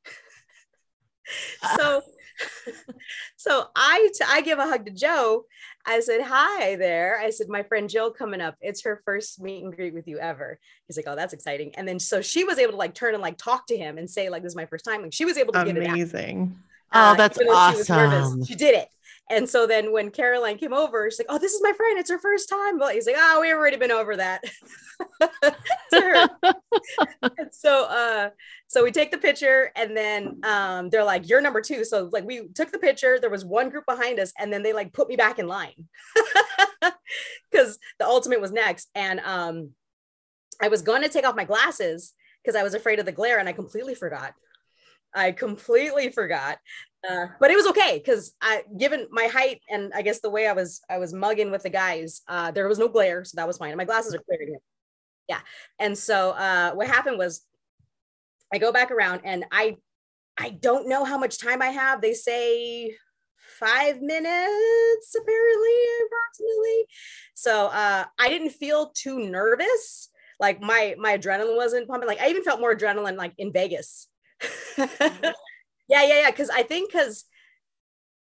so 1.77 2.03
so 3.37 3.67
I 3.75 4.09
t- 4.15 4.25
I 4.27 4.41
give 4.43 4.59
a 4.59 4.67
hug 4.67 4.87
to 4.87 4.93
Joe. 4.93 5.45
I 5.85 6.01
said, 6.01 6.23
Hi 6.23 6.77
there. 6.77 7.19
I 7.19 7.31
said, 7.31 7.49
My 7.49 7.63
friend 7.63 7.89
Jill 7.89 8.11
coming 8.11 8.41
up. 8.41 8.57
It's 8.61 8.85
her 8.85 9.03
first 9.05 9.41
meet 9.41 9.65
and 9.65 9.75
greet 9.75 9.95
with 9.95 10.07
you 10.07 10.19
ever. 10.19 10.59
He's 10.87 10.97
like, 10.97 11.07
Oh, 11.09 11.17
that's 11.17 11.33
exciting. 11.33 11.75
And 11.77 11.89
then 11.89 11.99
so 11.99 12.21
she 12.21 12.45
was 12.45 12.59
able 12.59 12.73
to 12.73 12.79
like 12.79 12.95
turn 12.95 13.15
and 13.15 13.23
like 13.23 13.39
talk 13.39 13.67
to 13.69 13.77
him 13.77 13.99
and 13.99 14.09
say, 14.09 14.29
like, 14.29 14.43
this 14.43 14.53
is 14.53 14.57
my 14.57 14.67
first 14.67 14.85
time. 14.85 15.03
Like 15.03 15.15
she 15.15 15.25
was 15.25 15.37
able 15.37 15.53
to 15.55 15.65
get 15.65 15.77
it. 15.77 15.89
Amazing. 15.89 16.57
Oh, 16.93 17.01
Uh, 17.01 17.15
that's 17.15 17.39
even 17.41 17.53
though 17.53 17.71
she 17.73 17.77
was 17.79 17.89
nervous, 17.89 18.27
awesome. 18.27 18.45
She 18.45 18.55
did 18.55 18.75
it. 18.75 18.89
And 19.31 19.49
so 19.49 19.67
then 19.67 19.93
when 19.93 20.11
Caroline 20.11 20.59
came 20.59 20.73
over, 20.73 21.11
she's 21.11 21.19
like, 21.19 21.27
"Oh, 21.29 21.39
this 21.39 21.53
is 21.53 21.63
my 21.63 21.73
friend. 21.73 21.99
It's 21.99 22.11
her 22.11 22.19
first 22.19 22.49
time." 22.49 22.79
But 22.79 22.95
he's 22.95 23.07
like, 23.07 23.17
"Oh, 23.19 23.41
we've 23.41 23.55
already 23.55 23.77
been 23.77 23.91
over 23.91 24.17
that." 24.17 24.45
so, 27.53 27.85
uh, 27.85 28.31
so 28.69 28.85
we 28.85 28.91
take 28.91 29.11
the 29.11 29.19
picture, 29.19 29.71
and 29.77 29.97
then 29.97 30.41
um, 30.45 30.91
they're 30.91 31.05
like, 31.05 31.29
"You're 31.29 31.41
number 31.41 31.61
two. 31.61 31.85
So 31.85 32.09
like 32.13 32.25
we 32.25 32.49
took 32.49 32.73
the 32.73 32.79
picture. 32.79 33.19
There 33.21 33.31
was 33.31 33.45
one 33.45 33.69
group 33.69 33.85
behind 33.87 34.19
us, 34.19 34.33
and 34.39 34.53
then 34.53 34.63
they 34.63 34.73
like 34.73 34.93
put 34.93 35.09
me 35.09 35.17
back 35.17 35.39
in 35.39 35.47
line 35.47 35.89
because 37.51 37.79
the 37.99 38.07
ultimate 38.07 38.41
was 38.41 38.53
next, 38.53 38.89
and 38.95 39.21
um, 39.21 39.71
I 40.61 40.69
was 40.69 40.83
going 40.83 41.03
to 41.03 41.09
take 41.09 41.27
off 41.27 41.37
my 41.37 41.45
glasses 41.45 42.15
because 42.43 42.57
I 42.57 42.63
was 42.63 42.75
afraid 42.75 42.99
of 42.99 43.07
the 43.07 43.13
glare, 43.13 43.39
and 43.39 43.49
I 43.49 43.53
completely 43.53 43.95
forgot. 43.95 44.35
I 45.15 45.33
completely 45.33 46.11
forgot. 46.11 46.59
Uh, 47.09 47.27
but 47.39 47.51
it 47.51 47.57
was 47.57 47.67
okay 47.69 48.01
because 48.03 48.35
I, 48.41 48.65
given 48.77 49.07
my 49.11 49.27
height 49.27 49.61
and 49.71 49.93
I 49.95 50.03
guess 50.03 50.21
the 50.21 50.31
way 50.31 50.47
I 50.47 50.53
was, 50.53 50.81
I 50.91 50.99
was 50.99 51.13
mugging 51.13 51.51
with 51.51 51.63
the 51.63 51.71
guys. 51.71 52.23
Uh, 52.29 52.51
there 52.51 52.69
was 52.69 52.79
no 52.79 52.89
glare, 52.89 53.25
so 53.25 53.37
that 53.37 53.47
was 53.47 53.59
fine. 53.59 53.71
And 53.71 53.79
my 53.79 53.85
glasses 53.85 54.15
are 54.15 54.19
clear 54.19 54.43
again. 54.43 54.59
Yeah. 55.29 55.41
And 55.79 55.97
so 55.97 56.31
uh, 56.31 56.73
what 56.73 56.89
happened 56.89 57.19
was, 57.19 57.43
I 58.53 58.59
go 58.59 58.73
back 58.73 58.91
around 58.91 59.21
and 59.25 59.45
I, 59.53 59.77
I 60.39 60.51
don't 60.51 60.89
know 60.89 61.05
how 61.05 61.19
much 61.19 61.39
time 61.39 61.61
I 61.61 61.69
have. 61.69 62.01
They 62.01 62.15
say 62.15 62.97
five 63.59 64.01
minutes 64.01 65.15
apparently, 65.15 65.77
approximately. 66.07 66.87
So 67.35 67.67
uh, 67.67 68.05
I 68.19 68.29
didn't 68.29 68.51
feel 68.51 68.91
too 68.95 69.19
nervous. 69.29 70.09
Like 70.41 70.61
my 70.61 70.95
my 70.99 71.19
adrenaline 71.19 71.57
wasn't 71.57 71.89
pumping. 71.89 72.09
Like 72.09 72.21
I 72.21 72.29
even 72.29 72.45
felt 72.45 72.61
more 72.61 72.75
adrenaline 72.75 73.17
like 73.17 73.35
in 73.39 73.53
Vegas. 73.53 74.09
yeah, 75.89 76.03
yeah, 76.05 76.21
yeah. 76.21 76.31
Because 76.31 76.51
I 76.51 76.63
think 76.63 76.93
because 76.93 77.25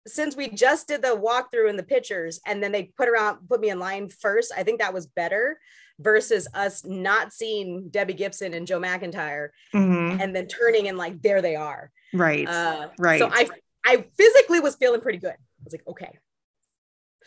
since 0.07 0.35
we 0.37 0.49
just 0.49 0.89
did 0.89 1.03
the 1.03 1.09
walkthrough 1.17 1.69
and 1.71 1.79
the 1.79 1.83
pictures, 1.85 2.41
and 2.47 2.63
then 2.63 2.73
they 2.73 2.93
put 2.97 3.09
around 3.09 3.49
put 3.49 3.61
me 3.61 3.71
in 3.71 3.79
line 3.79 4.09
first, 4.09 4.53
I 4.57 4.63
think 4.63 4.81
that 4.81 4.95
was 4.95 5.07
better 5.07 5.59
versus 6.01 6.49
us 6.55 6.85
not 6.85 7.33
seeing 7.33 7.89
Debbie 7.91 8.15
Gibson 8.15 8.55
and 8.55 8.67
Joe 8.67 8.81
McIntyre 8.81 9.51
Mhm. 9.73 10.21
and 10.21 10.35
then 10.35 10.49
turning 10.49 10.89
and 10.89 10.99
like 10.99 11.23
there 11.23 11.41
they 11.43 11.55
are. 11.55 11.93
Right. 12.13 12.49
Uh, 12.49 12.89
right. 12.99 13.19
So 13.21 13.29
I 13.31 13.49
I 13.85 14.07
physically 14.17 14.61
was 14.61 14.75
feeling 14.77 15.01
pretty 15.01 15.19
good. 15.19 15.35
I 15.35 15.65
was 15.65 15.73
like, 15.73 15.87
okay, 15.87 16.19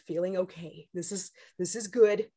feeling 0.08 0.38
okay. 0.38 0.88
This 0.94 1.12
is 1.12 1.32
this 1.58 1.75
is 1.75 1.88
good. 1.88 2.29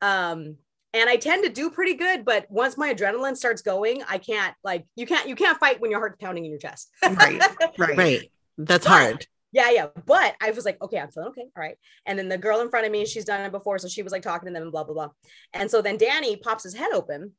Um, 0.00 0.58
and 0.94 1.08
I 1.08 1.16
tend 1.16 1.44
to 1.44 1.50
do 1.50 1.70
pretty 1.70 1.94
good, 1.94 2.24
but 2.24 2.46
once 2.50 2.76
my 2.76 2.92
adrenaline 2.94 3.36
starts 3.36 3.62
going, 3.62 4.02
I 4.08 4.18
can't 4.18 4.54
like 4.64 4.86
you 4.96 5.06
can't 5.06 5.28
you 5.28 5.34
can't 5.34 5.58
fight 5.58 5.80
when 5.80 5.90
your 5.90 6.00
heart's 6.00 6.16
pounding 6.20 6.44
in 6.44 6.50
your 6.50 6.60
chest. 6.60 6.90
right. 7.02 7.40
Right. 7.78 7.96
Right. 7.96 8.32
That's 8.58 8.84
But- 8.86 8.90
hard. 8.90 9.26
Yeah, 9.54 9.70
yeah. 9.70 9.88
But 10.06 10.34
I 10.40 10.50
was 10.52 10.64
like, 10.64 10.80
okay, 10.80 10.98
I'm 10.98 11.10
feeling 11.10 11.28
okay. 11.28 11.42
All 11.42 11.62
right. 11.62 11.76
And 12.06 12.18
then 12.18 12.30
the 12.30 12.38
girl 12.38 12.60
in 12.62 12.70
front 12.70 12.86
of 12.86 12.92
me, 12.92 13.04
she's 13.04 13.26
done 13.26 13.42
it 13.42 13.52
before. 13.52 13.78
So 13.78 13.86
she 13.86 14.02
was 14.02 14.10
like 14.10 14.22
talking 14.22 14.46
to 14.46 14.52
them 14.54 14.62
and 14.62 14.72
blah, 14.72 14.82
blah, 14.84 14.94
blah. 14.94 15.08
And 15.52 15.70
so 15.70 15.82
then 15.82 15.98
Danny 15.98 16.36
pops 16.36 16.62
his 16.64 16.72
head 16.72 16.88
open 16.94 17.32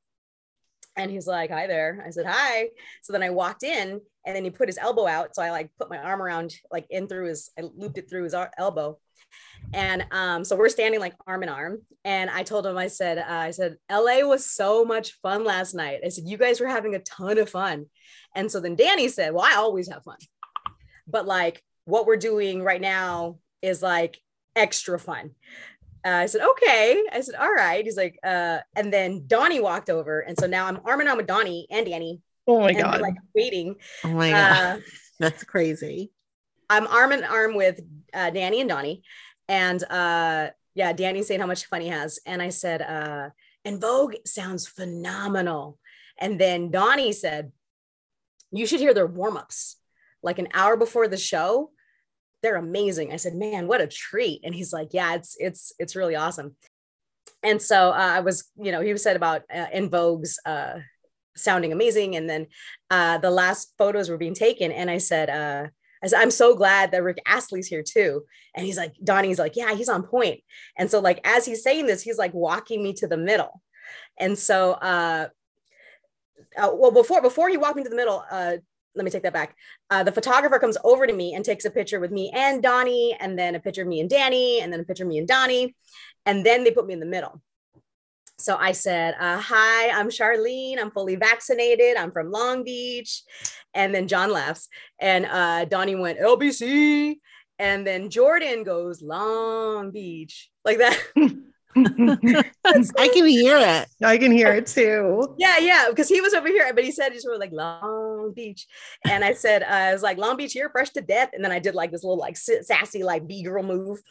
and 0.95 1.09
he's 1.09 1.25
like, 1.25 1.49
hi 1.49 1.65
there. 1.65 2.03
I 2.05 2.11
said, 2.11 2.27
hi. 2.27 2.67
So 3.01 3.13
then 3.13 3.23
I 3.23 3.31
walked 3.31 3.63
in 3.63 3.99
and 4.27 4.35
then 4.35 4.43
he 4.43 4.51
put 4.51 4.69
his 4.69 4.77
elbow 4.77 5.07
out. 5.07 5.33
So 5.35 5.41
I 5.41 5.49
like 5.49 5.71
put 5.79 5.89
my 5.89 5.97
arm 5.97 6.21
around, 6.21 6.53
like 6.71 6.85
in 6.91 7.07
through 7.07 7.29
his, 7.29 7.49
I 7.57 7.63
looped 7.75 7.97
it 7.97 8.07
through 8.11 8.25
his 8.25 8.35
ar- 8.35 8.51
elbow. 8.59 8.99
And 9.73 10.05
um, 10.11 10.43
so 10.43 10.55
we're 10.55 10.69
standing 10.69 10.99
like 10.99 11.15
arm 11.25 11.43
in 11.43 11.49
arm. 11.49 11.81
And 12.05 12.29
I 12.29 12.43
told 12.43 12.65
him, 12.65 12.77
I 12.77 12.87
said, 12.87 13.17
uh, 13.17 13.25
I 13.27 13.51
said, 13.51 13.77
LA 13.89 14.19
was 14.19 14.45
so 14.45 14.85
much 14.85 15.13
fun 15.21 15.43
last 15.43 15.73
night. 15.73 16.01
I 16.05 16.09
said, 16.09 16.25
you 16.27 16.37
guys 16.37 16.59
were 16.59 16.67
having 16.67 16.95
a 16.95 16.99
ton 16.99 17.37
of 17.37 17.49
fun. 17.49 17.87
And 18.35 18.51
so 18.51 18.59
then 18.59 18.75
Danny 18.75 19.07
said, 19.07 19.33
well, 19.33 19.45
I 19.45 19.55
always 19.55 19.89
have 19.89 20.03
fun. 20.03 20.17
But 21.07 21.25
like, 21.25 21.63
what 21.85 22.05
we're 22.05 22.17
doing 22.17 22.61
right 22.61 22.81
now 22.81 23.39
is 23.61 23.81
like 23.81 24.19
extra 24.55 24.99
fun. 24.99 25.31
Uh, 26.05 26.09
I 26.09 26.25
said, 26.25 26.41
okay. 26.41 27.03
I 27.11 27.21
said, 27.21 27.35
all 27.35 27.51
right. 27.51 27.83
He's 27.83 27.97
like, 27.97 28.19
uh, 28.23 28.59
and 28.75 28.91
then 28.91 29.23
Donnie 29.25 29.61
walked 29.61 29.89
over. 29.89 30.19
And 30.19 30.37
so 30.37 30.47
now 30.47 30.65
I'm 30.65 30.79
arm 30.85 31.01
in 31.01 31.07
arm 31.07 31.17
with 31.17 31.27
Donnie 31.27 31.67
and 31.71 31.85
Danny. 31.85 32.21
Oh 32.45 32.59
my 32.59 32.69
and 32.69 32.77
god. 32.77 33.01
like 33.01 33.15
waiting. 33.33 33.75
Oh 34.03 34.09
my 34.09 34.31
god. 34.31 34.77
Uh, 34.77 34.79
That's 35.19 35.43
crazy. 35.43 36.11
I'm 36.69 36.87
arm 36.87 37.11
in 37.11 37.23
arm 37.23 37.55
with 37.55 37.81
uh, 38.13 38.29
Danny 38.29 38.61
and 38.61 38.69
Donnie. 38.69 39.03
And 39.47 39.83
uh, 39.83 40.49
yeah, 40.75 40.93
Danny's 40.93 41.27
saying 41.27 41.39
how 41.39 41.47
much 41.47 41.65
fun 41.65 41.81
he 41.81 41.89
has. 41.89 42.19
And 42.25 42.41
I 42.41 42.49
said, 42.49 42.81
uh, 42.81 43.29
En 43.65 43.79
Vogue 43.79 44.15
sounds 44.25 44.67
phenomenal. 44.67 45.79
And 46.17 46.39
then 46.39 46.71
Donnie 46.71 47.11
said, 47.11 47.51
you 48.51 48.65
should 48.65 48.79
hear 48.79 48.93
their 48.93 49.07
warm 49.07 49.37
ups 49.37 49.77
like 50.21 50.39
an 50.39 50.47
hour 50.53 50.77
before 50.77 51.07
the 51.07 51.17
show. 51.17 51.71
They're 52.41 52.55
amazing. 52.55 53.11
I 53.11 53.17
said, 53.17 53.35
man, 53.35 53.67
what 53.67 53.81
a 53.81 53.87
treat. 53.87 54.41
And 54.43 54.53
he's 54.53 54.73
like, 54.73 54.89
yeah, 54.91 55.15
it's, 55.15 55.35
it's, 55.39 55.71
it's 55.79 55.95
really 55.95 56.15
awesome. 56.15 56.55
And 57.41 57.61
so 57.61 57.89
uh, 57.89 57.93
I 57.93 58.19
was, 58.19 58.49
you 58.57 58.71
know, 58.71 58.81
he 58.81 58.95
said 58.97 59.15
about 59.15 59.41
uh, 59.53 59.67
En 59.71 59.89
Vogue's 59.89 60.39
uh, 60.45 60.79
sounding 61.35 61.71
amazing. 61.71 62.15
And 62.15 62.29
then 62.29 62.47
uh, 62.89 63.17
the 63.17 63.31
last 63.31 63.73
photos 63.77 64.09
were 64.09 64.17
being 64.17 64.33
taken. 64.33 64.71
And 64.71 64.89
I 64.89 64.97
said, 64.97 65.71
I'm 66.11 66.31
so 66.31 66.55
glad 66.55 66.91
that 66.91 67.03
Rick 67.03 67.19
Astley's 67.25 67.67
here 67.67 67.83
too. 67.83 68.23
And 68.55 68.65
he's 68.65 68.77
like, 68.77 68.93
Donnie's 69.03 69.39
like, 69.39 69.55
yeah, 69.55 69.73
he's 69.75 69.89
on 69.89 70.03
point. 70.03 70.41
And 70.77 70.89
so 70.89 70.99
like, 70.99 71.21
as 71.23 71.45
he's 71.45 71.63
saying 71.63 71.85
this, 71.85 72.01
he's 72.01 72.17
like 72.17 72.33
walking 72.33 72.83
me 72.83 72.93
to 72.93 73.07
the 73.07 73.17
middle. 73.17 73.61
And 74.19 74.37
so, 74.37 74.71
uh, 74.73 75.27
uh, 76.57 76.71
well, 76.73 76.91
before, 76.91 77.21
before 77.21 77.49
he 77.49 77.57
walked 77.57 77.77
me 77.77 77.83
to 77.83 77.89
the 77.89 77.95
middle, 77.95 78.23
uh, 78.29 78.57
let 78.95 79.05
me 79.05 79.11
take 79.11 79.23
that 79.23 79.33
back. 79.33 79.55
Uh, 79.89 80.03
the 80.03 80.11
photographer 80.11 80.59
comes 80.59 80.77
over 80.83 81.07
to 81.07 81.13
me 81.13 81.33
and 81.33 81.43
takes 81.43 81.65
a 81.65 81.71
picture 81.71 81.99
with 81.99 82.11
me 82.11 82.31
and 82.33 82.61
Donnie, 82.61 83.15
and 83.19 83.37
then 83.37 83.55
a 83.55 83.59
picture 83.59 83.81
of 83.81 83.87
me 83.87 83.99
and 83.99 84.09
Danny, 84.09 84.61
and 84.61 84.71
then 84.71 84.79
a 84.79 84.83
picture 84.83 85.03
of 85.03 85.09
me 85.09 85.17
and 85.17 85.27
Donnie. 85.27 85.75
And 86.25 86.45
then 86.45 86.63
they 86.63 86.71
put 86.71 86.85
me 86.85 86.93
in 86.93 86.99
the 86.99 87.05
middle. 87.05 87.41
So 88.43 88.57
I 88.59 88.73
said, 88.73 89.15
uh, 89.21 89.39
Hi, 89.39 89.89
I'm 89.97 90.09
Charlene. 90.09 90.77
I'm 90.77 90.91
fully 90.91 91.15
vaccinated. 91.15 91.95
I'm 91.95 92.11
from 92.11 92.29
Long 92.29 92.65
Beach. 92.65 93.23
And 93.73 93.95
then 93.95 94.05
Jon 94.05 94.33
laughs. 94.33 94.67
And 94.99 95.25
uh, 95.25 95.63
Donnie 95.63 95.95
went, 95.95 96.19
LBC. 96.19 97.15
And 97.57 97.87
then 97.87 98.09
Jordan 98.09 98.63
goes, 98.63 99.01
Long 99.01 99.91
Beach, 99.91 100.51
like 100.65 100.79
that. 100.79 100.99
I 101.75 103.07
can 103.13 103.25
hear 103.25 103.57
it. 103.57 103.87
I 104.03 104.17
can 104.17 104.33
hear 104.33 104.51
it 104.53 104.67
too. 104.67 105.35
Yeah, 105.39 105.59
yeah, 105.59 105.85
because 105.89 106.09
he 106.09 106.19
was 106.19 106.33
over 106.33 106.49
here, 106.49 106.71
but 106.73 106.83
he 106.83 106.91
said 106.91 107.13
just 107.13 107.23
sort 107.23 107.35
of 107.35 107.39
like 107.39 107.53
Long 107.53 108.33
Beach, 108.35 108.67
and 109.07 109.23
I 109.23 109.33
said 109.33 109.63
uh, 109.63 109.67
I 109.67 109.93
was 109.93 110.03
like 110.03 110.19
Long 110.19 110.37
Beach, 110.37 110.53
you're 110.53 110.69
fresh 110.69 110.91
to 110.91 111.01
death, 111.01 111.31
and 111.33 111.43
then 111.43 111.51
I 111.51 111.57
did 111.57 111.73
like 111.73 111.91
this 111.91 112.03
little 112.03 112.19
like 112.19 112.37
sassy 112.37 113.03
like 113.03 113.27
b 113.27 113.41
girl 113.41 113.63
move, 113.63 114.01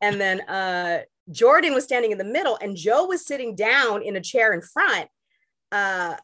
and 0.00 0.20
then 0.20 0.42
uh, 0.42 1.00
Jordan 1.30 1.74
was 1.74 1.84
standing 1.84 2.12
in 2.12 2.18
the 2.18 2.24
middle, 2.24 2.58
and 2.60 2.76
Joe 2.76 3.06
was 3.06 3.26
sitting 3.26 3.54
down 3.54 4.02
in 4.02 4.16
a 4.16 4.20
chair 4.20 4.52
in 4.52 4.60
front, 4.60 5.08
uh, 5.72 6.16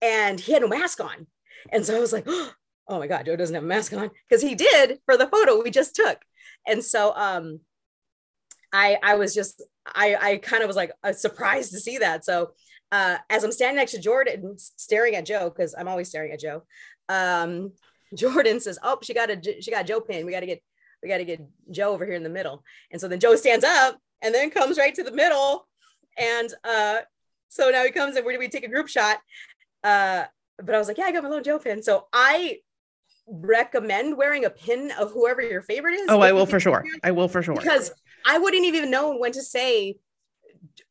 and 0.00 0.38
he 0.38 0.52
had 0.52 0.62
no 0.62 0.68
mask 0.68 1.00
on, 1.00 1.26
and 1.70 1.84
so 1.84 1.96
I 1.96 2.00
was 2.00 2.12
like, 2.12 2.26
oh 2.88 2.98
my 2.98 3.06
god, 3.06 3.26
Joe 3.26 3.36
doesn't 3.36 3.54
have 3.54 3.64
a 3.64 3.66
mask 3.66 3.92
on 3.92 4.10
because 4.28 4.42
he 4.42 4.54
did 4.54 4.98
for 5.04 5.16
the 5.16 5.26
photo 5.26 5.62
we 5.62 5.70
just 5.70 5.94
took, 5.94 6.18
and 6.66 6.84
so 6.84 7.12
um, 7.14 7.60
I 8.72 8.98
I 9.02 9.14
was 9.16 9.34
just 9.34 9.62
I 9.86 10.16
I 10.20 10.36
kind 10.38 10.62
of 10.62 10.68
was 10.68 10.76
like 10.76 10.92
uh, 11.02 11.12
surprised 11.12 11.72
to 11.72 11.80
see 11.80 11.98
that, 11.98 12.24
so 12.24 12.52
uh, 12.92 13.16
as 13.30 13.42
I'm 13.42 13.52
standing 13.52 13.76
next 13.76 13.92
to 13.92 14.00
Jordan, 14.00 14.54
staring 14.58 15.16
at 15.16 15.24
Joe, 15.24 15.50
because 15.50 15.74
I'm 15.76 15.88
always 15.88 16.10
staring 16.10 16.30
at 16.30 16.40
Joe. 16.40 16.62
Um, 17.08 17.72
Jordan 18.14 18.60
says, 18.60 18.78
"Oh, 18.82 18.98
she 19.02 19.14
got 19.14 19.30
a 19.30 19.40
she 19.60 19.70
got 19.70 19.86
Joe 19.86 20.00
pin. 20.00 20.26
We 20.26 20.32
got 20.32 20.40
to 20.40 20.46
get 20.46 20.62
we 21.02 21.08
got 21.08 21.18
to 21.18 21.24
get 21.24 21.40
Joe 21.70 21.92
over 21.92 22.04
here 22.04 22.14
in 22.14 22.22
the 22.22 22.28
middle." 22.28 22.62
And 22.90 23.00
so 23.00 23.08
then 23.08 23.18
Joe 23.18 23.34
stands 23.34 23.64
up 23.64 23.98
and 24.22 24.34
then 24.34 24.50
comes 24.50 24.78
right 24.78 24.94
to 24.94 25.02
the 25.02 25.10
middle, 25.12 25.66
And 26.16 26.52
uh, 26.64 26.98
so 27.48 27.70
now 27.70 27.84
he 27.84 27.90
comes 27.90 28.16
and 28.16 28.24
where 28.24 28.34
do 28.34 28.38
we 28.38 28.48
take 28.48 28.64
a 28.64 28.68
group 28.68 28.88
shot? 28.88 29.18
Uh, 29.84 30.24
but 30.62 30.74
I 30.74 30.78
was 30.78 30.88
like, 30.88 30.96
yeah, 30.98 31.04
I 31.04 31.12
got 31.12 31.22
my 31.22 31.28
little 31.28 31.42
Joe 31.44 31.58
pin. 31.58 31.82
So 31.82 32.06
I 32.12 32.58
recommend 33.26 34.16
wearing 34.16 34.44
a 34.44 34.50
pin 34.50 34.90
of 34.98 35.12
whoever 35.12 35.42
your 35.42 35.62
favorite 35.62 35.94
is. 35.94 36.06
Oh, 36.08 36.20
I 36.20 36.32
will 36.32 36.46
for 36.46 36.60
sure. 36.60 36.84
I 37.02 37.10
will 37.12 37.28
for 37.28 37.42
sure. 37.42 37.54
because 37.54 37.92
I 38.26 38.38
wouldn't 38.38 38.64
even 38.64 38.90
know 38.90 39.16
when 39.16 39.32
to 39.32 39.42
say, 39.42 39.96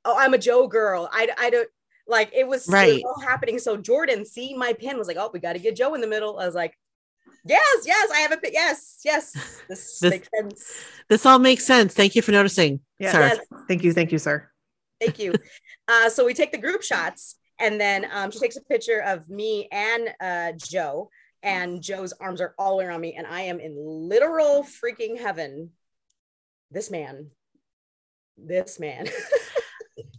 "Oh, 0.05 0.15
I'm 0.17 0.33
a 0.33 0.37
Joe 0.37 0.67
girl." 0.67 1.09
I 1.11 1.29
I 1.37 1.49
don't 1.49 1.69
like 2.07 2.31
it 2.33 2.47
was, 2.47 2.67
Right. 2.67 3.01
all 3.05 3.21
happening. 3.21 3.59
So 3.59 3.77
Jordan, 3.77 4.25
see 4.25 4.53
my 4.53 4.73
pin 4.73 4.97
was 4.97 5.07
like, 5.07 5.17
"Oh, 5.17 5.29
we 5.33 5.39
got 5.39 5.53
to 5.53 5.59
get 5.59 5.75
Joe 5.75 5.93
in 5.93 6.01
the 6.01 6.07
middle." 6.07 6.39
I 6.39 6.45
was 6.45 6.55
like, 6.55 6.77
"Yes, 7.45 7.83
yes, 7.85 8.09
I 8.11 8.19
have 8.19 8.31
a. 8.31 8.37
Yes, 8.51 8.99
yes, 9.03 9.31
this, 9.67 9.99
This- 9.99 10.11
makes 10.11 10.29
sense." 10.35 10.73
This 11.09 11.25
all 11.25 11.39
makes 11.39 11.65
sense. 11.65 11.93
Thank 11.93 12.15
you 12.15 12.21
for 12.21 12.31
noticing, 12.31 12.79
Yeah. 12.99 13.11
sir. 13.11 13.19
Yes, 13.19 13.39
thank 13.67 13.83
you, 13.83 13.93
thank 13.93 14.11
you, 14.11 14.17
sir. 14.17 14.49
thank 14.99 15.19
you. 15.19 15.33
uh, 15.87 16.09
so 16.09 16.25
we 16.25 16.33
take 16.33 16.51
the 16.51 16.57
group 16.57 16.83
shots, 16.83 17.35
and 17.59 17.79
then 17.79 18.07
um, 18.11 18.31
she 18.31 18.39
takes 18.39 18.55
a 18.57 18.61
picture 18.61 19.01
of 19.01 19.29
me 19.29 19.67
and 19.71 20.09
uh, 20.21 20.51
Joe, 20.57 21.09
and 21.43 21.81
Joe's 21.81 22.13
arms 22.13 22.39
are 22.41 22.53
all 22.57 22.79
around 22.81 23.01
me, 23.01 23.15
and 23.17 23.27
I 23.27 23.41
am 23.41 23.59
in 23.59 23.75
literal 23.77 24.63
freaking 24.63 25.19
heaven. 25.19 25.71
This 26.69 26.89
man, 26.89 27.31
this 28.37 28.79
man. 28.79 29.07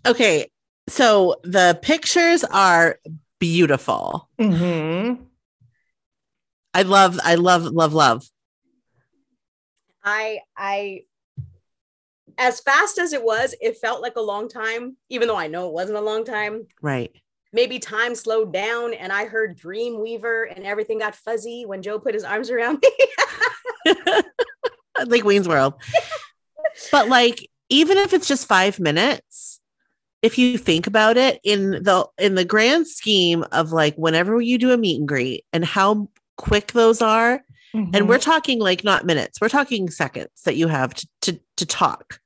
Okay, 0.05 0.51
so 0.89 1.37
the 1.45 1.79
pictures 1.81 2.43
are 2.43 2.99
beautiful. 3.39 4.29
Mm-hmm. 4.39 5.23
I 6.75 6.83
love, 6.83 7.19
I 7.23 7.35
love, 7.35 7.65
love, 7.65 7.93
love. 7.93 8.25
I 10.05 10.41
I 10.57 11.03
as 12.39 12.61
fast 12.61 12.99
as 12.99 13.13
it 13.13 13.23
was, 13.23 13.55
it 13.61 13.77
felt 13.77 14.03
like 14.03 14.17
a 14.17 14.21
long 14.21 14.49
time, 14.49 14.97
even 15.09 15.29
though 15.29 15.37
I 15.37 15.49
know 15.49 15.69
it 15.69 15.75
wasn't 15.75 15.99
a 15.99 16.03
long 16.03 16.25
time. 16.25 16.67
Right. 16.81 17.13
Maybe 17.53 17.79
time 17.79 18.15
slowed 18.15 18.53
down 18.53 18.95
and 18.95 19.13
I 19.13 19.27
heard 19.27 19.59
Dreamweaver 19.59 20.45
and 20.55 20.65
everything 20.65 20.99
got 20.99 21.15
fuzzy 21.15 21.65
when 21.67 21.83
Joe 21.83 21.99
put 21.99 22.15
his 22.15 22.25
arms 22.25 22.51
around 22.51 22.83
me. 22.83 23.95
like 25.07 25.25
Wayne's 25.25 25.49
World. 25.49 25.75
but 26.91 27.09
like, 27.09 27.49
even 27.69 27.99
if 27.99 28.13
it's 28.15 28.29
just 28.29 28.49
five 28.49 28.81
minutes, 28.81 29.61
if 30.23 30.39
you 30.39 30.57
think 30.57 30.87
about 30.87 31.17
it 31.17 31.41
in 31.43 31.71
the 31.71 32.07
in 32.17 32.37
the 32.37 32.45
grand 32.45 32.87
scheme 32.87 33.45
of 33.53 33.73
like 33.73 33.97
whenever 33.97 34.41
you 34.41 34.57
do 34.57 34.71
a 34.71 34.77
meet 34.77 34.99
and 34.99 35.09
greet 35.09 35.45
and 35.53 35.65
how 35.65 36.09
quick 36.37 36.73
those 36.73 37.03
are, 37.03 37.43
and 37.75 38.09
we're 38.09 38.17
mm-hmm. 38.17 38.31
talking 38.31 38.61
like 38.61 38.85
not 38.85 39.07
minutes, 39.07 39.41
we're 39.41 39.49
talking 39.49 39.89
seconds 39.89 40.43
that 40.45 40.57
you 40.57 40.69
have 40.69 40.95
to 40.95 41.09
to, 41.23 41.41
to 41.57 41.67
talk. 41.67 42.21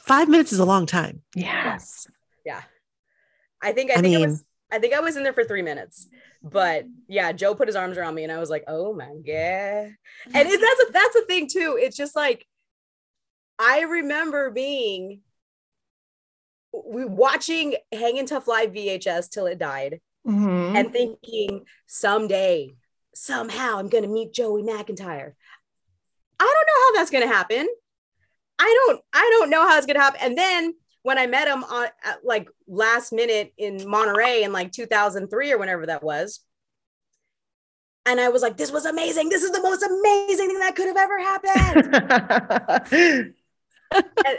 Five 0.00 0.28
minutes 0.28 0.52
is 0.52 0.58
a 0.58 0.64
long 0.64 0.86
time. 0.86 1.22
yes. 1.34 2.06
yeah. 2.44 2.62
I 3.60 3.72
think 3.72 3.90
I, 3.90 3.94
I 3.94 3.96
think 4.00 4.14
it 4.14 4.18
mean- 4.18 4.30
was 4.30 4.44
I 4.70 4.78
think 4.78 4.94
I 4.94 5.00
was 5.00 5.16
in 5.16 5.22
there 5.22 5.32
for 5.32 5.44
three 5.44 5.62
minutes. 5.62 6.08
But 6.42 6.84
yeah, 7.08 7.32
Joe 7.32 7.54
put 7.54 7.68
his 7.68 7.76
arms 7.76 7.96
around 7.96 8.14
me 8.14 8.22
and 8.22 8.32
I 8.32 8.38
was 8.38 8.50
like, 8.50 8.64
oh 8.68 8.92
my 8.92 9.06
God. 9.06 9.94
And 10.34 10.48
it, 10.48 10.60
that's 10.60 10.88
a 10.88 10.92
that's 10.92 11.16
a 11.16 11.24
thing 11.26 11.48
too. 11.48 11.78
It's 11.80 11.96
just 11.96 12.14
like 12.14 12.46
I 13.58 13.80
remember 13.82 14.50
being 14.50 15.20
we 16.72 17.04
watching 17.04 17.76
Hanging 17.92 18.26
Tough 18.26 18.46
Live 18.46 18.72
VHS 18.72 19.30
till 19.30 19.46
it 19.46 19.58
died 19.58 20.00
Mhm. 20.28 20.76
and 20.76 20.92
thinking 20.92 21.64
someday, 21.86 22.74
somehow 23.14 23.78
I'm 23.78 23.88
gonna 23.88 24.08
meet 24.08 24.32
Joey 24.32 24.62
McIntyre. 24.62 25.32
I 26.40 26.44
don't 26.44 26.66
know 26.66 26.82
how 26.84 26.92
that's 26.94 27.10
gonna 27.10 27.26
happen. 27.26 27.66
I 28.58 28.86
don't 28.86 29.02
I 29.12 29.36
don't 29.38 29.50
know 29.50 29.66
how 29.66 29.78
it's 29.78 29.86
gonna 29.86 30.00
happen. 30.00 30.20
And 30.22 30.36
then 30.36 30.74
when 31.02 31.18
I 31.18 31.26
met 31.26 31.48
him 31.48 31.64
on 31.64 31.88
at, 32.04 32.24
like 32.24 32.48
last 32.66 33.12
minute 33.12 33.52
in 33.56 33.88
Monterey 33.88 34.42
in 34.42 34.52
like 34.52 34.72
2003 34.72 35.52
or 35.52 35.58
whenever 35.58 35.86
that 35.86 36.02
was, 36.02 36.40
and 38.04 38.20
I 38.20 38.28
was 38.28 38.42
like, 38.42 38.56
this 38.56 38.72
was 38.72 38.84
amazing. 38.84 39.28
This 39.28 39.42
is 39.42 39.50
the 39.50 39.62
most 39.62 39.82
amazing 39.82 40.48
thing 40.48 40.58
that 40.60 40.76
could 40.76 40.86
have 40.86 40.96
ever 40.96 41.18
happened. 41.18 43.34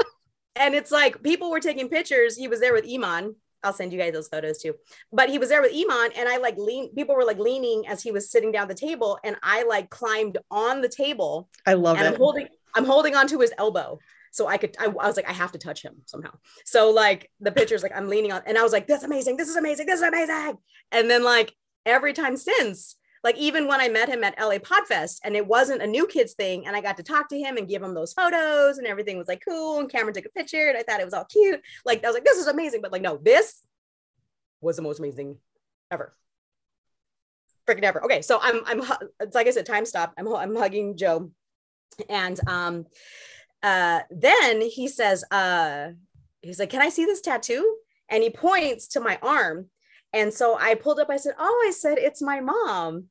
and 0.55 0.75
it's 0.75 0.91
like 0.91 1.21
people 1.23 1.51
were 1.51 1.59
taking 1.59 1.89
pictures. 1.89 2.35
He 2.35 2.47
was 2.47 2.59
there 2.59 2.73
with 2.73 2.85
Iman. 2.91 3.35
I'll 3.63 3.73
send 3.73 3.91
you 3.91 3.99
guys 3.99 4.13
those 4.13 4.27
photos 4.27 4.61
too. 4.61 4.75
But 5.11 5.29
he 5.29 5.37
was 5.37 5.49
there 5.49 5.61
with 5.61 5.73
Iman, 5.73 6.11
and 6.17 6.29
I 6.29 6.37
like 6.37 6.57
lean. 6.57 6.93
People 6.95 7.15
were 7.15 7.25
like 7.25 7.39
leaning 7.39 7.87
as 7.87 8.01
he 8.01 8.11
was 8.11 8.31
sitting 8.31 8.51
down 8.51 8.67
the 8.67 8.75
table, 8.75 9.19
and 9.23 9.35
I 9.43 9.63
like 9.63 9.89
climbed 9.89 10.37
on 10.49 10.81
the 10.81 10.89
table, 10.89 11.49
I 11.65 11.73
love 11.73 11.97
and 11.97 12.05
it. 12.05 12.13
I'm 12.13 12.17
holding. 12.17 12.47
I'm 12.75 12.85
holding 12.85 13.15
onto 13.15 13.39
his 13.39 13.51
elbow, 13.57 13.99
so 14.31 14.47
I 14.47 14.57
could. 14.57 14.75
I, 14.79 14.85
I 14.85 14.89
was 14.89 15.15
like, 15.15 15.29
I 15.29 15.33
have 15.33 15.51
to 15.53 15.57
touch 15.57 15.81
him 15.81 15.95
somehow. 16.05 16.31
So 16.65 16.91
like 16.91 17.29
the 17.39 17.51
pictures, 17.51 17.83
like 17.83 17.95
I'm 17.95 18.07
leaning 18.07 18.31
on, 18.31 18.43
and 18.45 18.57
I 18.57 18.63
was 18.63 18.71
like, 18.71 18.87
that's 18.87 19.03
amazing. 19.03 19.37
This 19.37 19.49
is 19.49 19.55
amazing. 19.55 19.87
This 19.87 20.01
is 20.01 20.07
amazing. 20.07 20.57
And 20.91 21.09
then 21.09 21.23
like 21.23 21.53
every 21.85 22.13
time 22.13 22.37
since, 22.37 22.95
like 23.23 23.37
even 23.37 23.67
when 23.67 23.81
I 23.81 23.89
met 23.89 24.09
him 24.09 24.23
at 24.23 24.39
LA 24.39 24.57
Podfest 24.57 25.19
and 25.23 25.35
it 25.35 25.45
wasn't 25.45 25.81
a 25.81 25.87
new 25.87 26.07
kids 26.07 26.33
thing 26.33 26.65
and 26.65 26.75
I 26.75 26.81
got 26.81 26.97
to 26.97 27.03
talk 27.03 27.29
to 27.29 27.37
him 27.37 27.57
and 27.57 27.67
give 27.67 27.83
him 27.83 27.93
those 27.93 28.13
photos 28.13 28.77
and 28.77 28.87
everything 28.87 29.17
was 29.17 29.27
like 29.27 29.43
cool 29.47 29.79
and 29.79 29.91
Cameron 29.91 30.13
took 30.13 30.25
a 30.25 30.29
picture 30.29 30.69
and 30.69 30.77
I 30.77 30.83
thought 30.83 31.01
it 31.01 31.05
was 31.05 31.13
all 31.13 31.25
cute. 31.25 31.61
Like 31.85 32.03
I 32.03 32.07
was 32.07 32.13
like, 32.15 32.23
this 32.23 32.37
is 32.37 32.47
amazing. 32.47 32.81
But 32.81 32.91
like, 32.91 33.01
no, 33.01 33.17
this 33.21 33.61
was 34.61 34.77
the 34.77 34.81
most 34.81 34.99
amazing 34.99 35.37
ever. 35.91 36.13
Freaking 37.67 37.83
ever. 37.83 38.03
Okay. 38.05 38.21
So 38.21 38.39
I'm, 38.41 38.61
I'm, 38.65 38.81
it's 39.19 39.35
like 39.35 39.47
I 39.47 39.51
said, 39.51 39.65
time 39.65 39.85
stop. 39.85 40.13
I'm, 40.17 40.27
I'm 40.33 40.55
hugging 40.55 40.95
Joe. 40.95 41.31
And 42.07 42.39
um, 42.47 42.85
uh, 43.61 44.01
then 44.09 44.61
he 44.61 44.87
says, 44.87 45.25
uh, 45.31 45.89
he's 46.41 46.59
like, 46.59 46.69
can 46.69 46.81
I 46.81 46.89
see 46.89 47.05
this 47.05 47.21
tattoo? 47.21 47.77
And 48.09 48.23
he 48.23 48.29
points 48.29 48.87
to 48.89 49.01
my 49.01 49.19
arm. 49.21 49.69
And 50.13 50.33
so 50.33 50.57
I 50.59 50.75
pulled 50.75 50.99
up, 50.99 51.09
I 51.09 51.17
said, 51.17 51.35
Oh, 51.37 51.65
I 51.67 51.71
said, 51.71 51.97
it's 51.97 52.21
my 52.21 52.39
mom. 52.39 53.05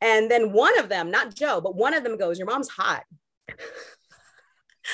And 0.00 0.30
then 0.30 0.52
one 0.52 0.78
of 0.78 0.88
them, 0.88 1.10
not 1.10 1.34
Joe, 1.34 1.60
but 1.60 1.76
one 1.76 1.94
of 1.94 2.02
them 2.02 2.18
goes, 2.18 2.38
Your 2.38 2.48
mom's 2.48 2.68
hot. 2.68 3.04
and 3.48 3.56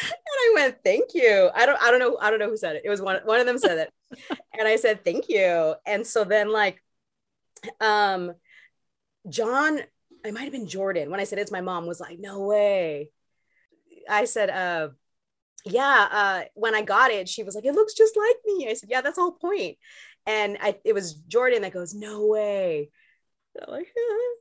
I 0.03 0.53
went, 0.55 0.79
Thank 0.85 1.15
you. 1.15 1.51
I 1.55 1.67
don't, 1.67 1.81
I 1.81 1.91
don't 1.91 2.01
know, 2.01 2.19
I 2.21 2.31
don't 2.31 2.39
know 2.39 2.51
who 2.51 2.57
said 2.57 2.77
it. 2.77 2.83
It 2.85 2.91
was 2.91 3.01
one, 3.01 3.21
one 3.25 3.41
of 3.41 3.47
them 3.47 3.59
said 3.59 3.79
it. 3.79 4.39
and 4.59 4.69
I 4.69 4.77
said, 4.77 5.05
Thank 5.05 5.29
you. 5.29 5.75
And 5.87 6.07
so 6.07 6.25
then 6.25 6.53
like 6.53 6.83
um 7.81 8.33
Jon, 9.29 9.81
it 10.25 10.35
might 10.35 10.45
have 10.45 10.53
been 10.53 10.69
Jordan, 10.69 11.11
when 11.11 11.21
I 11.21 11.25
said 11.25 11.39
it's 11.39 11.51
my 11.51 11.61
mom, 11.61 11.87
was 11.87 12.01
like, 12.01 12.19
No 12.19 12.41
way. 12.41 13.11
I 14.09 14.25
said, 14.25 14.51
uh, 14.51 14.89
yeah, 15.65 16.09
uh, 16.11 16.43
when 16.55 16.75
I 16.75 16.83
got 16.83 17.11
it, 17.11 17.29
she 17.29 17.43
was 17.43 17.55
like, 17.55 17.65
it 17.65 17.75
looks 17.75 17.95
just 17.95 18.17
like 18.17 18.37
me. 18.47 18.69
I 18.69 18.75
said, 18.75 18.89
yeah, 18.91 19.01
that's 19.01 19.17
the 19.17 19.23
whole 19.23 19.33
point. 19.33 19.77
And 20.29 20.59
I, 20.61 20.77
it 20.85 20.93
was 20.93 21.15
Jordan 21.15 21.63
that 21.63 21.73
goes, 21.73 21.95
no 21.95 22.27
way. 22.27 22.91
And 23.55 23.73
like, 23.73 23.89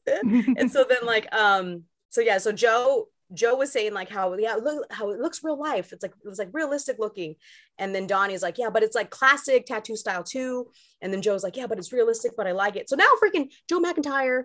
and 0.58 0.70
so 0.70 0.86
then 0.88 1.06
like, 1.06 1.34
um, 1.34 1.84
so 2.10 2.20
yeah, 2.20 2.40
so 2.40 2.52
Joe, 2.52 3.08
Joe 3.34 3.56
was 3.56 3.72
saying 3.72 3.94
like 3.94 4.10
how, 4.10 4.36
yeah, 4.36 4.56
look 4.56 4.86
how 4.92 5.12
it 5.12 5.20
looks 5.20 5.46
real 5.46 5.58
life. 5.58 5.94
It's 5.94 6.04
like, 6.04 6.12
it 6.24 6.28
was 6.28 6.40
like 6.40 6.50
realistic 6.52 6.98
looking. 7.00 7.36
And 7.78 7.96
then 7.96 8.06
Donnie's 8.06 8.44
like, 8.44 8.58
yeah, 8.58 8.70
but 8.70 8.84
it's 8.84 8.96
like 8.96 9.10
classic 9.10 9.66
tattoo 9.66 9.96
style 9.96 10.24
too. 10.24 10.68
And 11.02 11.14
then 11.14 11.22
Joe's 11.22 11.44
like, 11.44 11.56
yeah, 11.56 11.68
but 11.68 11.78
it's 11.78 11.94
realistic, 11.94 12.34
but 12.36 12.48
I 12.48 12.52
like 12.52 12.76
it. 12.76 12.90
So 12.90 12.98
now 12.98 13.08
freaking 13.24 13.50
Joe 13.70 13.80
McIntyre 13.80 14.44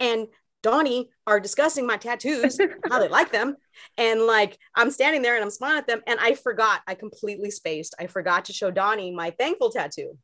and 0.00 0.26
Donnie 0.62 1.10
are 1.24 1.38
discussing 1.38 1.86
my 1.86 1.98
tattoos, 1.98 2.58
how 2.90 2.98
they 2.98 3.08
like 3.08 3.30
them. 3.30 3.56
And 3.96 4.22
like 4.22 4.58
I'm 4.74 4.90
standing 4.90 5.22
there 5.22 5.36
and 5.36 5.44
I'm 5.44 5.50
smiling 5.50 5.78
at 5.78 5.86
them. 5.86 6.00
And 6.08 6.18
I 6.18 6.34
forgot, 6.34 6.80
I 6.88 6.96
completely 6.96 7.52
spaced. 7.52 7.94
I 8.00 8.08
forgot 8.08 8.46
to 8.46 8.52
show 8.52 8.72
Donnie 8.72 9.12
my 9.12 9.30
thankful 9.30 9.70
tattoo. 9.70 10.18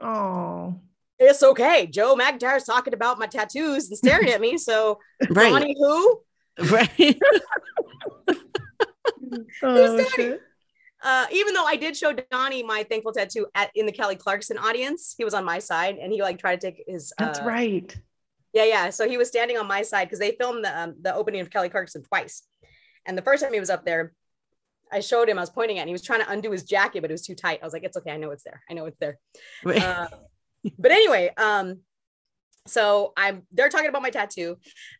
Oh. 0.00 0.80
It's 1.18 1.42
okay. 1.42 1.86
Joe 1.86 2.14
McIntyre's 2.14 2.64
talking 2.64 2.92
about 2.92 3.18
my 3.18 3.26
tattoos 3.26 3.88
and 3.88 3.96
staring 3.96 4.30
at 4.30 4.40
me. 4.40 4.58
So 4.58 4.98
Right. 5.30 5.50
Donnie 5.50 5.76
who? 5.78 6.20
Right. 6.70 7.18
Oh, 9.62 9.96
Donnie? 9.96 10.08
shit. 10.10 10.40
Uh, 11.02 11.26
even 11.32 11.52
though 11.52 11.64
I 11.64 11.76
did 11.76 11.96
show 11.96 12.12
Donnie 12.12 12.62
my 12.62 12.84
thankful 12.84 13.12
tattoo 13.12 13.46
at 13.54 13.70
in 13.74 13.86
the 13.86 13.92
Kelly 13.92 14.16
Clarkson 14.16 14.56
audience, 14.56 15.14
he 15.16 15.24
was 15.24 15.34
on 15.34 15.44
my 15.44 15.58
side 15.58 15.96
and 15.96 16.12
he 16.12 16.22
like 16.22 16.38
tried 16.38 16.60
to 16.60 16.70
take 16.70 16.84
his 16.86 17.12
That's 17.18 17.40
uh, 17.40 17.44
right. 17.44 17.96
Yeah, 18.52 18.64
yeah. 18.64 18.90
So 18.90 19.08
he 19.08 19.18
was 19.18 19.28
standing 19.28 19.58
on 19.58 19.66
my 19.66 19.82
side 19.82 20.04
because 20.06 20.18
they 20.18 20.32
filmed 20.32 20.64
the 20.64 20.80
um, 20.80 20.94
the 21.00 21.14
opening 21.14 21.40
of 21.40 21.50
Kelly 21.50 21.68
Clarkson 21.68 22.02
twice. 22.02 22.42
And 23.04 23.16
the 23.16 23.22
first 23.22 23.42
time 23.42 23.52
he 23.52 23.60
was 23.60 23.70
up 23.70 23.84
there, 23.84 24.12
I 24.92 25.00
showed 25.00 25.28
him, 25.28 25.38
I 25.38 25.42
was 25.42 25.50
pointing 25.50 25.78
at, 25.78 25.82
and 25.82 25.88
he 25.88 25.94
was 25.94 26.02
trying 26.02 26.20
to 26.20 26.30
undo 26.30 26.50
his 26.50 26.64
jacket, 26.64 27.00
but 27.00 27.10
it 27.10 27.14
was 27.14 27.26
too 27.26 27.34
tight. 27.34 27.60
I 27.62 27.64
was 27.66 27.72
like, 27.72 27.84
it's 27.84 27.96
okay, 27.96 28.12
I 28.12 28.16
know 28.16 28.30
it's 28.30 28.44
there. 28.44 28.62
I 28.70 28.74
know 28.74 28.86
it's 28.86 28.98
there. 28.98 29.18
Uh, 29.64 30.06
but 30.78 30.90
anyway, 30.90 31.30
um, 31.36 31.80
so 32.66 33.12
I'm 33.16 33.42
they're 33.52 33.68
talking 33.68 33.88
about 33.88 34.02
my 34.02 34.10
tattoo. 34.10 34.56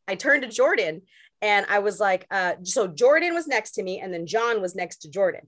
I 0.07 0.15
turned 0.15 0.43
to 0.43 0.49
Jordan 0.49 1.03
and 1.43 1.67
I 1.69 1.81
was 1.81 2.01
like, 2.01 2.27
uh, 2.31 2.55
so 2.63 2.87
Jordan 2.87 3.35
was 3.35 3.47
next 3.47 3.73
to 3.73 3.83
me, 3.83 4.01
and 4.01 4.13
then 4.13 4.27
Jon 4.27 4.61
was 4.63 4.75
next 4.75 4.99
to 4.99 5.11
Jordan. 5.11 5.43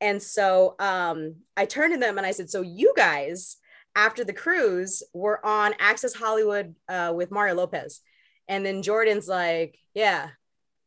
And 0.00 0.20
so 0.20 0.74
um, 0.80 1.36
I 1.56 1.64
turned 1.64 1.94
to 1.94 2.00
them 2.00 2.18
and 2.18 2.26
I 2.26 2.32
said, 2.32 2.50
So 2.50 2.60
you 2.60 2.92
guys, 2.96 3.56
after 3.94 4.24
the 4.24 4.32
cruise, 4.32 5.02
were 5.14 5.44
on 5.46 5.74
Access 5.78 6.12
Hollywood 6.12 6.74
uh, 6.88 7.12
with 7.14 7.30
Mario 7.30 7.54
Lopez. 7.54 8.00
And 8.48 8.66
then 8.66 8.82
Jordan's 8.82 9.28
like, 9.28 9.78
Yeah. 9.94 10.30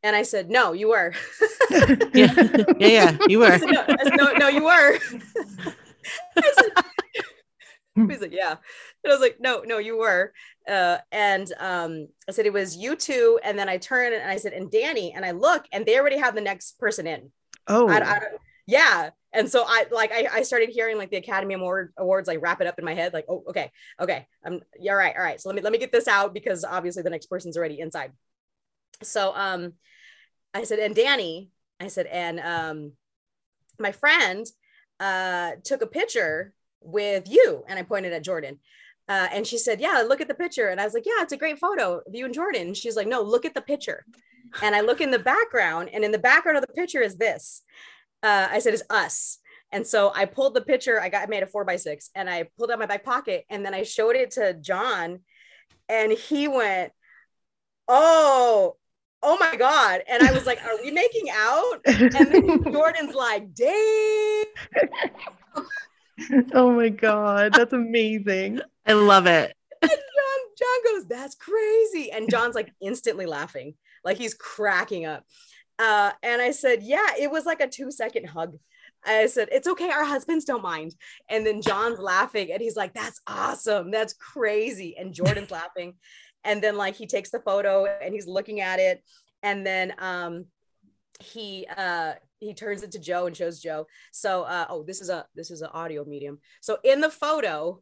And 0.05 0.15
I 0.15 0.21
said, 0.21 0.51
No, 0.51 0.73
you 0.73 0.89
were. 0.89 1.13
yeah. 1.71 2.31
yeah, 2.77 2.87
yeah, 2.87 3.17
you 3.27 3.39
were. 3.39 3.57
said, 3.57 3.71
no, 3.71 3.83
said, 3.87 4.13
no, 4.15 4.33
no, 4.33 4.47
you 4.47 4.63
were. 4.63 4.99
I 6.37 6.53
said, 6.55 8.07
He's 8.07 8.21
like, 8.21 8.31
yeah. 8.31 8.51
And 8.51 9.11
I 9.11 9.15
was 9.15 9.19
like, 9.19 9.37
no, 9.39 9.63
no, 9.65 9.79
you 9.79 9.97
were. 9.97 10.31
Uh, 10.69 10.97
and 11.11 11.51
um, 11.59 12.07
I 12.29 12.33
said, 12.33 12.45
it 12.45 12.53
was 12.53 12.77
you 12.77 12.95
two. 12.95 13.39
And 13.43 13.57
then 13.57 13.67
I 13.67 13.77
turned 13.77 14.13
and 14.13 14.29
I 14.29 14.35
said, 14.37 14.53
and 14.53 14.69
Danny. 14.69 15.11
And 15.11 15.25
I 15.25 15.31
look 15.31 15.65
and 15.71 15.87
they 15.87 15.97
already 15.97 16.17
have 16.19 16.35
the 16.35 16.41
next 16.41 16.77
person 16.77 17.07
in. 17.07 17.31
Oh, 17.67 17.87
I, 17.89 17.97
I, 17.99 18.19
yeah. 18.67 19.09
And 19.33 19.49
so 19.49 19.63
I 19.65 19.85
like 19.91 20.11
I, 20.11 20.27
I 20.31 20.41
started 20.43 20.69
hearing 20.69 20.97
like 20.97 21.09
the 21.09 21.17
Academy 21.17 21.55
Award 21.55 21.93
awards 21.97 22.27
like 22.27 22.43
wrap 22.43 22.61
it 22.61 22.67
up 22.67 22.77
in 22.77 22.85
my 22.85 22.93
head, 22.93 23.11
like, 23.11 23.25
oh, 23.27 23.43
okay, 23.49 23.71
okay. 23.99 24.27
I'm 24.45 24.61
yeah, 24.79 24.91
all 24.91 24.97
right, 24.97 25.15
all 25.15 25.23
right. 25.23 25.41
So 25.41 25.49
let 25.49 25.55
me 25.55 25.61
let 25.63 25.71
me 25.71 25.79
get 25.79 25.91
this 25.91 26.07
out 26.07 26.33
because 26.33 26.63
obviously 26.63 27.01
the 27.01 27.09
next 27.09 27.25
person's 27.25 27.57
already 27.57 27.79
inside. 27.79 28.11
So 29.01 29.33
um 29.35 29.73
I 30.55 30.63
said, 30.63 30.79
and 30.79 30.95
Danny, 30.95 31.51
I 31.79 31.87
said, 31.87 32.07
and 32.07 32.39
um 32.39 32.93
my 33.79 33.91
friend 33.91 34.45
uh 34.99 35.51
took 35.63 35.81
a 35.81 35.87
picture 35.87 36.53
with 36.85 37.27
you. 37.27 37.63
And 37.67 37.77
I 37.77 37.83
pointed 37.83 38.13
at 38.13 38.23
Jordan. 38.23 38.59
Uh, 39.07 39.27
and 39.31 39.45
she 39.45 39.57
said, 39.57 39.79
Yeah, 39.81 40.03
look 40.07 40.21
at 40.21 40.27
the 40.27 40.33
picture. 40.33 40.69
And 40.69 40.81
I 40.81 40.85
was 40.85 40.93
like, 40.93 41.05
Yeah, 41.05 41.21
it's 41.21 41.33
a 41.33 41.37
great 41.37 41.59
photo 41.59 42.01
of 42.05 42.15
you 42.15 42.25
and 42.25 42.33
Jordan. 42.33 42.73
She's 42.73 42.95
like, 42.95 43.07
No, 43.07 43.21
look 43.21 43.45
at 43.45 43.53
the 43.53 43.61
picture. 43.61 44.05
And 44.61 44.75
I 44.75 44.81
look 44.81 45.01
in 45.01 45.11
the 45.11 45.19
background, 45.19 45.89
and 45.91 46.03
in 46.03 46.11
the 46.11 46.19
background 46.19 46.57
of 46.57 46.65
the 46.65 46.73
picture 46.73 47.01
is 47.01 47.17
this. 47.17 47.63
Uh, 48.23 48.47
I 48.49 48.59
said, 48.59 48.73
It's 48.73 48.83
us. 48.89 49.39
And 49.71 49.85
so 49.85 50.11
I 50.15 50.25
pulled 50.25 50.53
the 50.53 50.61
picture. 50.61 51.01
I 51.01 51.09
got 51.09 51.23
I 51.23 51.25
made 51.27 51.43
a 51.43 51.47
four 51.47 51.65
by 51.65 51.75
six, 51.75 52.09
and 52.15 52.29
I 52.29 52.47
pulled 52.57 52.71
out 52.71 52.79
my 52.79 52.85
back 52.85 53.03
pocket, 53.03 53.45
and 53.49 53.65
then 53.65 53.73
I 53.73 53.83
showed 53.83 54.15
it 54.15 54.31
to 54.31 54.53
Jon, 54.53 55.19
and 55.89 56.11
he 56.11 56.47
went, 56.47 56.93
"Oh, 57.87 58.77
oh 59.25 59.37
my 59.39 59.55
god!" 59.55 60.01
And 60.07 60.23
I 60.23 60.31
was 60.31 60.45
like, 60.45 60.63
"Are 60.63 60.77
we 60.83 60.91
making 60.91 61.29
out?" 61.31 61.81
And 61.85 62.11
then 62.11 62.63
Jordan's 62.71 63.15
like, 63.15 63.53
"Dang." 63.53 64.45
oh 66.53 66.71
my 66.71 66.89
god, 66.89 67.53
that's 67.53 67.73
amazing. 67.73 68.61
I 68.85 68.93
love 68.93 69.25
it. 69.27 69.53
And 69.81 69.91
Jon, 69.91 70.39
Jon 70.57 70.93
goes, 70.93 71.07
"That's 71.07 71.35
crazy," 71.35 72.11
and 72.11 72.29
Jon's 72.29 72.55
like 72.55 72.71
instantly 72.81 73.25
laughing, 73.25 73.73
like 74.03 74.17
he's 74.17 74.33
cracking 74.33 75.05
up. 75.05 75.25
Uh, 75.77 76.11
and 76.23 76.41
I 76.41 76.51
said, 76.51 76.83
"Yeah, 76.83 77.07
it 77.19 77.29
was 77.29 77.45
like 77.45 77.61
a 77.61 77.67
two 77.67 77.91
second 77.91 78.27
hug." 78.27 78.57
I 79.05 79.27
said, 79.27 79.49
"It's 79.51 79.67
okay, 79.67 79.89
our 79.89 80.05
husbands 80.05 80.45
don't 80.45 80.63
mind." 80.63 80.95
And 81.29 81.45
then 81.45 81.61
Jon's 81.61 81.99
laughing, 81.99 82.51
and 82.51 82.61
he's 82.61 82.75
like, 82.75 82.93
"That's 82.93 83.21
awesome, 83.27 83.91
that's 83.91 84.13
crazy." 84.13 84.95
And 84.97 85.13
Jordan's 85.13 85.51
laughing, 85.51 85.95
and 86.45 86.61
then 86.61 86.77
like 86.77 86.95
he 86.95 87.07
takes 87.07 87.31
the 87.31 87.39
photo 87.39 87.85
and 87.85 88.13
he's 88.13 88.27
looking 88.27 88.61
at 88.61 88.79
it, 88.79 89.03
and 89.43 89.65
then 89.65 89.93
um, 89.97 90.45
he 91.19 91.67
uh 91.77 92.13
he 92.39 92.53
turns 92.53 92.83
it 92.83 92.91
to 92.91 92.99
Joe 92.99 93.25
and 93.25 93.35
shows 93.35 93.59
Joe. 93.59 93.87
So 94.11 94.43
uh 94.43 94.65
oh 94.69 94.83
this 94.83 95.01
is 95.01 95.09
a 95.09 95.25
this 95.35 95.51
is 95.51 95.61
an 95.61 95.69
audio 95.73 96.05
medium. 96.05 96.39
So 96.61 96.77
in 96.83 97.01
the 97.01 97.09
photo 97.09 97.81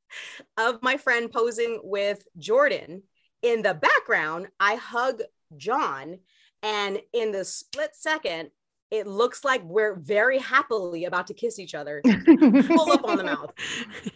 of 0.56 0.82
my 0.82 0.96
friend 0.96 1.30
posing 1.30 1.80
with 1.82 2.26
Jordan 2.38 3.02
in 3.42 3.62
the 3.62 3.74
background 3.74 4.48
I 4.60 4.76
hug 4.76 5.22
Jon 5.56 6.18
and 6.62 7.00
in 7.12 7.32
the 7.32 7.44
split 7.44 7.90
second 7.94 8.50
it 8.90 9.06
looks 9.06 9.44
like 9.44 9.62
we're 9.64 9.96
very 9.96 10.38
happily 10.38 11.06
about 11.06 11.26
to 11.26 11.34
kiss 11.34 11.58
each 11.58 11.74
other. 11.74 12.00
Pull 12.04 12.92
up 12.92 13.04
on 13.04 13.16
the 13.16 13.24
mouth. 13.24 13.52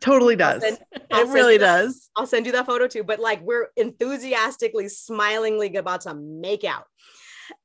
totally 0.00 0.36
does. 0.36 0.62
Send- 0.62 0.78
It 0.92 1.28
really 1.28 1.58
that- 1.58 1.82
does. 1.82 2.10
I'll 2.16 2.26
send 2.26 2.46
you 2.46 2.52
that 2.52 2.66
photo 2.66 2.86
too. 2.86 3.04
But 3.04 3.20
like 3.20 3.40
we're 3.42 3.68
enthusiastically, 3.76 4.88
smilingly 4.88 5.74
about 5.76 6.02
to 6.02 6.14
make 6.14 6.64
out. 6.64 6.84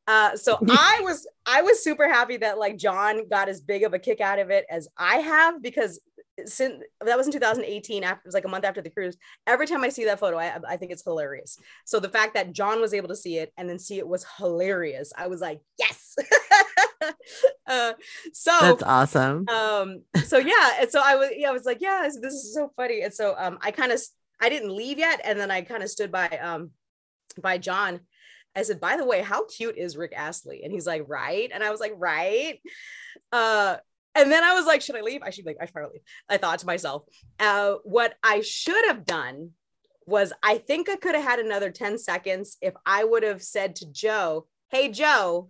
Uh, 0.08 0.36
so 0.36 0.58
I 0.70 1.00
was 1.04 1.28
I 1.46 1.62
was 1.62 1.84
super 1.84 2.08
happy 2.12 2.38
that 2.38 2.58
like 2.58 2.78
Jon 2.78 3.28
got 3.30 3.50
as 3.50 3.62
big 3.62 3.84
of 3.84 3.94
a 3.94 4.00
kick 4.00 4.22
out 4.22 4.40
of 4.40 4.50
it 4.50 4.66
as 4.70 4.88
I 4.98 5.18
have 5.18 5.62
because 5.62 6.00
since 6.46 6.84
that 7.02 7.18
was 7.18 7.28
in 7.28 7.34
2018 7.34 8.04
after 8.04 8.20
it 8.20 8.26
was 8.26 8.34
like 8.34 8.46
a 8.46 8.50
month 8.50 8.64
after 8.64 8.82
the 8.82 8.90
cruise 8.90 9.18
every 9.46 9.68
time 9.68 9.84
i 9.84 9.90
see 9.90 10.06
that 10.06 10.20
photo 10.20 10.38
I, 10.38 10.58
I 10.70 10.78
think 10.78 10.94
it's 10.94 11.04
hilarious 11.04 11.58
so 11.86 12.00
the 12.00 12.08
fact 12.08 12.34
that 12.36 12.54
jon 12.54 12.80
was 12.80 12.94
able 12.94 13.10
to 13.10 13.16
see 13.16 13.40
it 13.40 13.52
and 13.58 13.70
then 13.70 13.78
see 13.78 13.98
it 13.98 14.08
was 14.08 14.26
hilarious 14.38 15.12
i 15.18 15.28
was 15.28 15.42
like 15.42 15.60
yes 15.78 16.16
uh, 17.68 17.94
so 18.34 18.52
That's 18.62 18.84
awesome. 18.84 19.48
um 19.50 20.04
so 20.26 20.38
yeah 20.38 20.72
and 20.82 20.90
so 20.92 21.02
i 21.04 21.16
was 21.16 21.30
yeah 21.36 21.50
i 21.50 21.52
was 21.52 21.66
like 21.66 21.80
yeah 21.82 22.02
this, 22.04 22.20
this 22.20 22.34
is 22.34 22.54
so 22.54 22.72
funny. 22.76 23.02
And 23.02 23.14
so 23.14 23.36
um 23.38 23.58
i 23.62 23.72
kind 23.72 23.92
of 23.92 24.02
i 24.42 24.50
didn't 24.50 24.76
leave 24.76 24.98
yet 25.00 25.22
and 25.24 25.40
then 25.40 25.52
i 25.52 25.62
kind 25.62 25.84
of 25.84 25.90
stood 25.90 26.12
by 26.12 26.28
um 26.28 26.72
by 27.42 27.58
jon. 27.58 28.02
I 28.56 28.64
said 28.64 28.80
by 28.82 28.98
the 28.98 29.06
way 29.06 29.22
how 29.22 29.46
cute 29.46 29.78
is 29.78 29.96
rick 29.98 30.14
astley? 30.16 30.62
And 30.64 30.74
he's 30.74 30.88
like 30.88 31.04
right? 31.08 31.50
And 31.54 31.64
i 31.64 31.72
was 31.72 31.80
like 31.80 31.94
right? 31.96 32.60
Uh 33.32 33.78
and 34.16 34.32
then 34.32 34.44
i 34.44 34.54
was 34.54 34.66
like 34.66 34.82
should 34.82 34.96
i 34.98 35.02
leave? 35.02 35.22
I 35.24 35.30
should 35.30 35.46
like 35.46 35.58
i 35.62 35.66
should 35.66 35.74
probably 35.74 35.94
leave. 35.94 36.02
I 36.28 36.38
thought 36.38 36.60
to 36.60 36.66
myself 36.66 37.04
uh 37.40 37.76
what 37.84 38.16
i 38.24 38.42
should 38.42 38.86
have 38.88 39.06
done 39.06 39.52
was 40.06 40.34
i 40.42 40.58
think 40.58 40.90
i 40.90 40.96
could 40.96 41.14
have 41.14 41.24
had 41.24 41.40
another 41.40 41.70
10 41.70 42.00
seconds 42.00 42.58
if 42.62 42.74
i 42.86 43.04
would 43.04 43.22
have 43.22 43.44
said 43.44 43.76
to 43.76 43.86
joe 43.92 44.48
hey 44.70 44.90
joe 44.90 45.50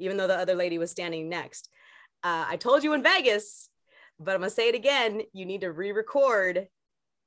even 0.00 0.16
though 0.16 0.26
the 0.26 0.36
other 0.36 0.54
lady 0.54 0.78
was 0.78 0.90
standing 0.90 1.28
next 1.28 1.68
uh, 2.22 2.44
I 2.48 2.56
told 2.56 2.84
you 2.84 2.92
in 2.92 3.02
Vegas, 3.02 3.70
but 4.18 4.34
I'm 4.34 4.40
gonna 4.42 4.50
say 4.50 4.68
it 4.68 4.74
again. 4.74 5.22
You 5.32 5.46
need 5.46 5.62
to 5.62 5.72
re-record. 5.72 6.68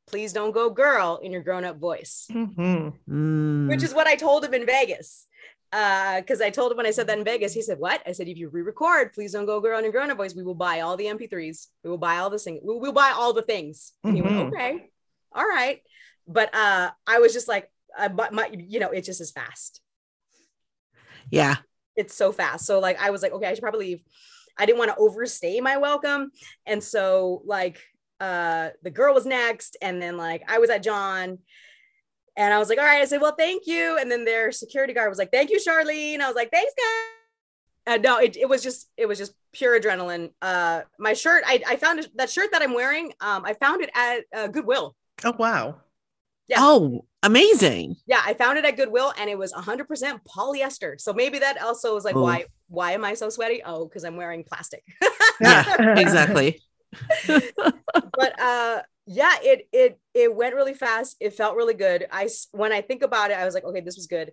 Please 0.05 0.33
don't 0.33 0.51
go 0.51 0.69
girl 0.69 1.19
in 1.23 1.31
your 1.31 1.41
grown-up 1.41 1.77
voice, 1.79 2.27
Mhm. 2.29 2.93
Mm. 3.09 3.69
which 3.69 3.81
is 3.81 3.91
what 3.95 4.05
I 4.05 4.15
told 4.15 4.45
him 4.45 4.53
in 4.53 4.65
Vegas. 4.67 5.25
Because 5.71 6.41
I 6.41 6.51
told 6.51 6.71
him 6.71 6.77
when 6.77 6.85
I 6.85 6.91
said 6.91 7.07
that 7.07 7.17
in 7.17 7.23
Vegas, 7.23 7.53
he 7.55 7.63
said, 7.63 7.79
"What?" 7.79 8.03
I 8.05 8.11
said, 8.11 8.27
"If 8.27 8.37
you 8.37 8.49
re-record, 8.49 9.13
please 9.13 9.31
don't 9.31 9.47
go 9.47 9.59
girl 9.59 9.79
in 9.79 9.83
your 9.85 9.91
grown-up 9.91 10.17
voice. 10.17 10.35
We 10.35 10.43
will 10.43 10.53
buy 10.67 10.81
all 10.81 10.95
the 10.97 11.07
MP3s. 11.07 11.69
We 11.83 11.89
will 11.89 11.97
buy 11.97 12.17
all 12.17 12.29
the 12.29 12.37
things. 12.37 12.59
We 12.63 12.77
will 12.77 12.91
buy 12.93 13.11
all 13.15 13.33
the 13.33 13.41
things." 13.41 13.93
And 14.03 14.15
he 14.15 14.21
went, 14.21 14.53
"Okay, 14.53 14.91
all 15.31 15.47
right." 15.47 15.81
But 16.27 16.53
uh, 16.53 16.91
I 17.07 17.17
was 17.17 17.33
just 17.33 17.47
like, 17.47 17.71
uh, 17.97 18.09
but 18.09 18.31
my, 18.33 18.51
you 18.53 18.79
know, 18.79 18.91
it 18.91 19.01
just 19.05 19.21
is 19.21 19.31
fast. 19.31 19.81
yeah. 21.31 21.55
It's 21.95 22.15
so 22.15 22.31
fast. 22.31 22.65
So 22.65 22.79
like 22.79 22.99
I 23.01 23.11
was 23.11 23.21
like, 23.21 23.33
okay, 23.33 23.47
I 23.47 23.53
should 23.53 23.61
probably 23.61 23.85
leave. 23.85 24.03
I 24.57 24.65
didn't 24.65 24.79
want 24.79 24.91
to 24.91 24.97
overstay 24.97 25.59
my 25.61 25.77
welcome. 25.77 26.31
And 26.65 26.83
so 26.83 27.41
like 27.45 27.79
uh 28.19 28.69
the 28.83 28.91
girl 28.91 29.13
was 29.13 29.25
next 29.25 29.77
and 29.81 30.01
then 30.01 30.17
like 30.17 30.43
I 30.47 30.59
was 30.59 30.69
at 30.69 30.83
Jon 30.83 31.39
and 32.35 32.53
I 32.53 32.57
was 32.57 32.69
like, 32.69 32.79
all 32.79 32.85
right, 32.85 33.01
I 33.01 33.05
said, 33.05 33.21
well, 33.21 33.35
thank 33.37 33.67
you. 33.67 33.97
And 33.99 34.11
then 34.11 34.25
their 34.25 34.51
security 34.51 34.93
guard 34.93 35.09
was 35.09 35.19
like, 35.19 35.31
thank 35.31 35.51
you, 35.51 35.59
Charlene. 35.59 36.19
I 36.19 36.27
was 36.27 36.35
like, 36.35 36.51
thanks, 36.51 36.73
guys. 36.75 37.13
Uh, 37.85 37.97
no, 37.97 38.17
it, 38.17 38.37
it 38.37 38.47
was 38.47 38.63
just 38.63 38.89
it 38.95 39.05
was 39.07 39.17
just 39.17 39.33
pure 39.51 39.79
adrenaline. 39.79 40.31
Uh, 40.41 40.81
my 40.97 41.13
shirt, 41.13 41.43
I, 41.45 41.61
I 41.67 41.75
found 41.75 42.07
that 42.15 42.29
shirt 42.29 42.51
that 42.53 42.61
I'm 42.61 42.73
wearing. 42.73 43.13
Um, 43.19 43.43
I 43.45 43.53
found 43.53 43.81
it 43.81 43.89
at 43.93 44.23
uh, 44.33 44.47
Goodwill. 44.47 44.95
Oh 45.25 45.33
wow. 45.37 45.81
Yeah. 46.47 46.57
Oh, 46.59 47.05
amazing. 47.23 47.95
Yeah, 48.05 48.21
I 48.23 48.33
found 48.35 48.57
it 48.59 48.65
at 48.65 48.77
Goodwill, 48.77 49.13
and 49.17 49.29
it 49.29 49.37
was 49.37 49.51
100% 49.53 49.87
polyester. 50.23 50.99
So 51.01 51.13
maybe 51.13 51.39
that 51.39 51.61
also 51.61 51.95
was 51.95 52.05
like, 52.05 52.15
Ooh. 52.15 52.21
why 52.21 52.45
why 52.67 52.91
am 52.91 53.03
I 53.03 53.13
so 53.13 53.29
sweaty? 53.29 53.61
Oh, 53.65 53.85
because 53.87 54.03
I'm 54.03 54.15
wearing 54.15 54.43
plastic. 54.43 54.83
Yeah, 55.41 55.99
exactly. 55.99 56.61
but 57.27 58.39
uh 58.39 58.81
yeah 59.05 59.33
it 59.41 59.67
it 59.73 59.99
it 60.13 60.33
went 60.33 60.55
really 60.55 60.73
fast 60.73 61.17
it 61.19 61.33
felt 61.33 61.55
really 61.55 61.73
good 61.73 62.05
I 62.11 62.29
when 62.51 62.71
i 62.71 62.81
think 62.81 63.01
about 63.01 63.31
it 63.31 63.37
i 63.37 63.45
was 63.45 63.53
like 63.53 63.65
okay 63.65 63.81
this 63.81 63.95
was 63.95 64.07
good 64.07 64.31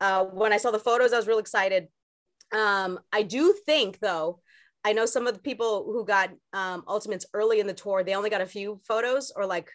uh 0.00 0.24
when 0.24 0.52
i 0.52 0.56
saw 0.56 0.70
the 0.70 0.78
photos 0.78 1.12
i 1.12 1.16
was 1.16 1.26
real 1.26 1.38
excited 1.38 1.88
um 2.52 3.00
i 3.12 3.22
do 3.22 3.54
think 3.66 3.98
though 3.98 4.40
i 4.84 4.92
know 4.92 5.06
some 5.06 5.26
of 5.26 5.34
the 5.34 5.40
people 5.40 5.84
who 5.84 6.04
got 6.04 6.30
um 6.52 6.84
ultimates 6.86 7.26
early 7.34 7.60
in 7.60 7.66
the 7.66 7.74
tour 7.74 8.04
they 8.04 8.14
only 8.14 8.30
got 8.30 8.40
a 8.40 8.46
few 8.46 8.80
photos 8.86 9.32
or 9.34 9.46
like 9.46 9.70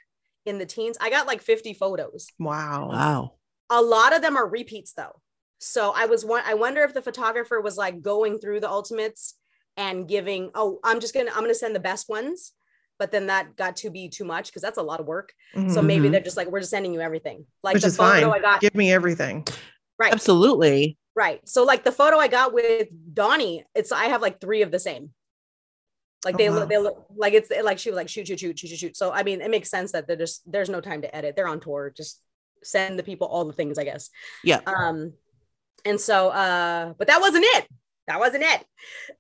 in 0.47 0.57
the 0.57 0.65
teens 0.65 0.97
i 1.01 1.10
got 1.10 1.27
like 1.27 1.41
50 1.41 1.73
photos 1.73 2.27
Wow. 2.39 2.89
Wow. 2.89 3.33
a 3.69 3.81
lot 3.81 4.15
of 4.15 4.21
them 4.21 4.38
are 4.38 4.47
repeats 4.47 4.93
though 4.93 5.21
so 5.60 5.91
i 5.95 6.05
was 6.05 6.23
one 6.25 6.41
i 6.45 6.53
wonder 6.53 6.83
if 6.83 6.93
the 6.93 7.01
photographer 7.01 7.60
was 7.62 7.77
like 7.77 8.01
going 8.01 8.39
through 8.39 8.60
the 8.62 8.69
ultimates 8.69 9.36
and 9.75 10.07
giving 10.07 10.49
oh 10.55 10.79
i'm 10.83 10.99
just 10.99 11.13
gonna 11.13 11.29
i'm 11.36 11.41
gonna 11.41 11.53
send 11.53 11.75
the 11.75 11.79
best 11.79 12.07
ones 12.10 12.53
but 12.99 13.12
then 13.12 13.27
that 13.27 13.55
got 13.55 13.75
to 13.75 13.89
be 13.91 14.07
too 14.10 14.23
much 14.25 14.47
because 14.47 14.62
that's 14.62 14.77
a 14.79 14.83
lot 14.83 14.99
of 14.99 15.05
work 15.05 15.33
so 15.53 15.60
Mhm. 15.81 15.86
maybe 15.86 16.07
Mhm. 16.07 16.12
they're 16.13 16.21
just 16.21 16.38
like 16.38 16.47
we're 16.47 16.60
just 16.62 16.71
sending 16.71 16.93
you 16.93 17.01
everything 17.01 17.45
like 17.63 17.73
which 17.73 17.83
the 17.83 17.88
is 17.89 17.97
photo 17.97 18.31
fine. 18.31 18.39
i 18.39 18.39
got 18.39 18.62
Give 18.62 18.73
me 18.75 18.91
everything. 18.91 19.45
right 19.99 20.13
Absolutely. 20.13 20.97
right 21.15 21.41
so 21.47 21.63
like 21.63 21.83
the 21.83 21.91
photo 21.91 22.17
i 22.17 22.27
got 22.27 22.53
with 22.53 22.88
donnie 23.13 23.65
it's 23.75 23.91
i 23.91 24.05
have 24.05 24.21
like 24.21 24.39
three 24.39 24.62
of 24.62 24.71
the 24.71 24.79
same 24.79 25.12
like 26.27 26.35
Oh, 26.35 26.37
they 26.37 26.49
wow. 26.49 26.55
look 26.59 26.69
they 26.69 26.77
look 26.77 27.05
like 27.15 27.33
it's 27.33 27.49
like 27.69 27.79
she 27.79 27.89
was 27.89 27.95
like 28.01 28.09
shoot 28.09 28.27
shoot 28.27 28.39
shoot 28.39 28.57
shoot 28.59 28.67
shoot 28.69 28.79
shoot. 28.79 28.97
So 28.97 29.05
i 29.19 29.23
mean 29.23 29.39
it 29.41 29.51
makes 29.51 29.69
sense 29.69 29.91
that 29.93 30.03
they're 30.07 30.15
just 30.25 30.41
there's 30.51 30.69
no 30.69 30.81
time 30.81 31.01
to 31.03 31.09
edit. 31.17 31.35
They're 31.35 31.47
on 31.55 31.59
tour. 31.59 31.93
Just 31.95 32.21
send 32.63 32.97
the 32.99 33.03
people 33.03 33.27
all 33.27 33.45
the 33.45 33.53
things 33.59 33.77
i 33.77 33.83
guess. 33.83 34.09
Yeah. 34.43 34.61
um 34.65 35.13
and 35.85 35.99
so 35.99 36.29
uh 36.29 36.93
but 36.99 37.07
that 37.07 37.21
wasn't 37.21 37.45
it. 37.55 37.63
That 38.07 38.19
wasn't 38.19 38.43
it. 38.53 38.61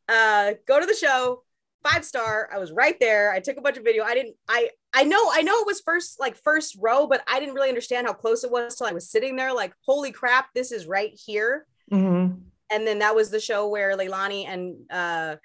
Uh 0.09 0.53
go 0.67 0.79
to 0.79 0.85
the 0.85 0.93
show. 1.05 1.43
Five 1.87 2.03
star. 2.03 2.49
I 2.53 2.57
was 2.57 2.71
right 2.71 2.99
there. 2.99 3.31
I 3.31 3.39
took 3.39 3.57
a 3.57 3.61
bunch 3.61 3.77
of 3.77 3.83
video. 3.83 4.03
I 4.03 4.13
didn't 4.15 4.35
i 4.49 4.69
i 4.93 5.03
know 5.03 5.23
i 5.31 5.41
know 5.43 5.57
it 5.59 5.67
was 5.67 5.79
first 5.81 6.19
like 6.19 6.35
first 6.49 6.75
row 6.87 7.05
but 7.07 7.21
i 7.27 7.39
didn't 7.39 7.53
really 7.55 7.69
understand 7.69 8.07
how 8.07 8.13
close 8.13 8.43
it 8.43 8.51
was 8.51 8.75
till 8.75 8.87
i 8.87 8.93
was 8.93 9.09
sitting 9.11 9.35
there 9.35 9.53
like 9.53 9.73
holy 9.85 10.11
crap 10.11 10.45
this 10.55 10.71
is 10.71 10.87
right 10.87 11.11
here. 11.27 11.67
Mhm. 11.91 12.39
and 12.73 12.81
then 12.87 12.99
that 12.99 13.13
was 13.15 13.29
the 13.29 13.39
show 13.49 13.61
where 13.73 13.95
leilani 13.97 14.41
and 14.47 14.63
uh 14.91 15.35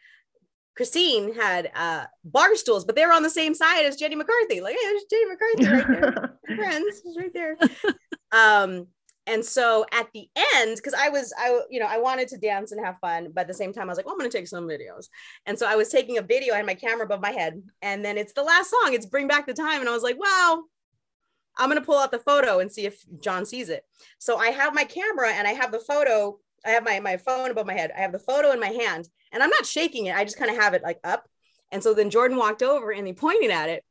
Christine 0.77 1.35
had 1.35 1.71
uh 1.75 2.05
bar 2.25 2.55
stools, 2.57 2.85
but 2.85 2.97
they 2.97 3.05
were 3.07 3.13
on 3.13 3.23
the 3.23 3.31
same 3.31 3.55
side 3.55 3.85
as 3.85 3.97
Jenny 3.97 4.17
McCarthy. 4.17 4.61
Like, 4.61 4.75
hey, 4.75 4.87
there's 4.87 5.05
Jenny 5.11 5.27
McCarthy 5.27 5.67
right 5.67 6.01
there. 6.01 6.39
Friends, 6.57 7.03
she's 7.03 7.17
right 7.17 7.33
there. 7.35 7.57
Um, 8.33 8.87
and 9.27 9.45
so 9.45 9.87
at 9.93 10.09
the 10.13 10.29
end, 10.57 10.77
because 10.77 10.95
I 10.95 11.09
was, 11.09 11.33
I 11.39 11.61
you 11.71 11.79
know, 11.79 11.87
I 11.87 11.99
wanted 11.99 12.29
to 12.29 12.39
dance 12.39 12.73
and 12.73 12.85
have 12.85 12.99
fun, 13.01 13.29
but 13.33 13.43
at 13.43 13.49
the 13.49 13.55
same 13.55 13.73
time, 13.73 13.85
I 13.85 13.93
was 13.93 13.97
like, 13.97 14.07
well, 14.07 14.15
I'm 14.15 14.19
gonna 14.19 14.31
take 14.31 14.49
some 14.49 14.67
videos. 14.67 15.09
And 15.47 15.59
so 15.59 15.67
I 15.67 15.77
was 15.77 15.91
taking 15.91 16.19
a 16.19 16.23
video, 16.23 16.55
I 16.55 16.59
had 16.59 16.67
my 16.67 16.75
camera 16.75 17.05
above 17.05 17.21
my 17.21 17.31
head, 17.31 17.63
and 17.83 18.05
then 18.05 18.19
it's 18.19 18.33
the 18.33 18.43
last 18.43 18.71
song, 18.71 18.95
it's 18.95 19.07
Bring 19.07 19.29
Back 19.29 19.47
the 19.47 19.55
Time. 19.55 19.81
And 19.81 19.89
I 19.89 19.93
was 19.93 20.03
like, 20.03 20.19
wow, 20.19 20.65
I'm 21.57 21.69
gonna 21.69 21.83
pull 21.83 21.99
out 21.99 22.11
the 22.11 22.19
photo 22.19 22.59
and 22.59 22.73
see 22.73 22.85
if 22.85 23.05
Jon 23.21 23.47
sees 23.47 23.69
it. 23.69 23.85
So 24.19 24.39
I 24.39 24.49
have 24.49 24.75
my 24.75 24.85
camera 24.85 25.33
and 25.33 25.47
I 25.47 25.53
have 25.53 25.71
the 25.71 25.79
photo, 25.79 26.39
I 26.65 26.71
have 26.71 26.85
my, 26.85 27.01
my 27.01 27.17
phone 27.17 27.51
above 27.51 27.67
my 27.67 27.75
head, 27.75 27.93
I 27.97 28.01
have 28.01 28.13
the 28.13 28.19
photo 28.19 28.53
in 28.53 28.61
my 28.61 28.69
hand, 28.69 29.09
and 29.33 29.43
I'm 29.43 29.51
not 29.51 29.67
shaking 29.67 30.07
it, 30.07 30.17
I 30.17 30.25
just 30.25 30.39
kind 30.39 30.51
of 30.51 30.57
have 30.57 30.75
it 30.75 30.83
like 30.83 31.01
up. 31.05 31.29
And 31.71 31.83
so 31.83 31.95
then 31.95 32.11
Jordan 32.11 32.37
walked 32.37 32.63
over 32.63 32.93
and 32.93 33.07
he 33.07 33.13
pointed 33.15 33.51
at 33.51 33.71
it. 33.71 33.85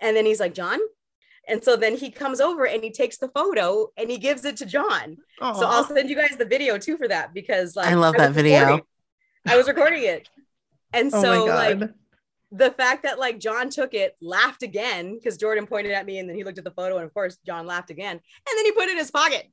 And 0.00 0.16
then 0.16 0.24
he's 0.24 0.40
like, 0.40 0.54
Jon. 0.54 0.78
And 1.46 1.62
so 1.62 1.76
then 1.76 1.96
he 1.96 2.10
comes 2.10 2.40
over 2.40 2.66
and 2.66 2.82
he 2.82 2.90
takes 2.90 3.18
the 3.18 3.28
photo 3.28 3.88
and 3.96 4.10
he 4.10 4.18
gives 4.18 4.44
it 4.44 4.56
to 4.58 4.66
Jon. 4.66 5.18
So 5.40 5.66
I'll 5.66 5.84
send 5.84 6.08
you 6.08 6.16
guys 6.16 6.36
the 6.38 6.44
video 6.44 6.78
too 6.78 6.96
for 6.96 7.08
that 7.08 7.34
because 7.34 7.76
like 7.76 7.88
I 7.88 7.94
love 7.94 8.14
was 8.14 8.22
that 8.22 8.32
video. 8.32 8.80
I 9.46 9.56
was 9.56 9.66
recording 9.68 10.04
it. 10.04 10.28
And 10.92 11.10
oh 11.12 11.22
so 11.22 11.46
my 11.46 11.72
like 11.72 11.90
the 12.52 12.70
fact 12.70 13.02
that 13.02 13.18
like 13.18 13.38
Jon 13.38 13.68
took 13.68 13.94
it, 13.94 14.16
laughed 14.20 14.62
again 14.62 15.14
because 15.14 15.36
Jordan 15.36 15.66
pointed 15.66 15.92
at 15.92 16.06
me 16.06 16.18
and 16.18 16.28
then 16.28 16.36
he 16.36 16.44
looked 16.44 16.58
at 16.58 16.64
the 16.64 16.70
photo 16.70 16.96
and 16.96 17.04
of 17.04 17.12
course 17.14 17.38
Jon 17.46 17.66
laughed 17.66 17.90
again 17.90 18.12
and 18.12 18.58
then 18.58 18.64
he 18.64 18.72
put 18.72 18.84
it 18.84 18.92
in 18.92 18.98
his 18.98 19.10
pocket. 19.10 19.50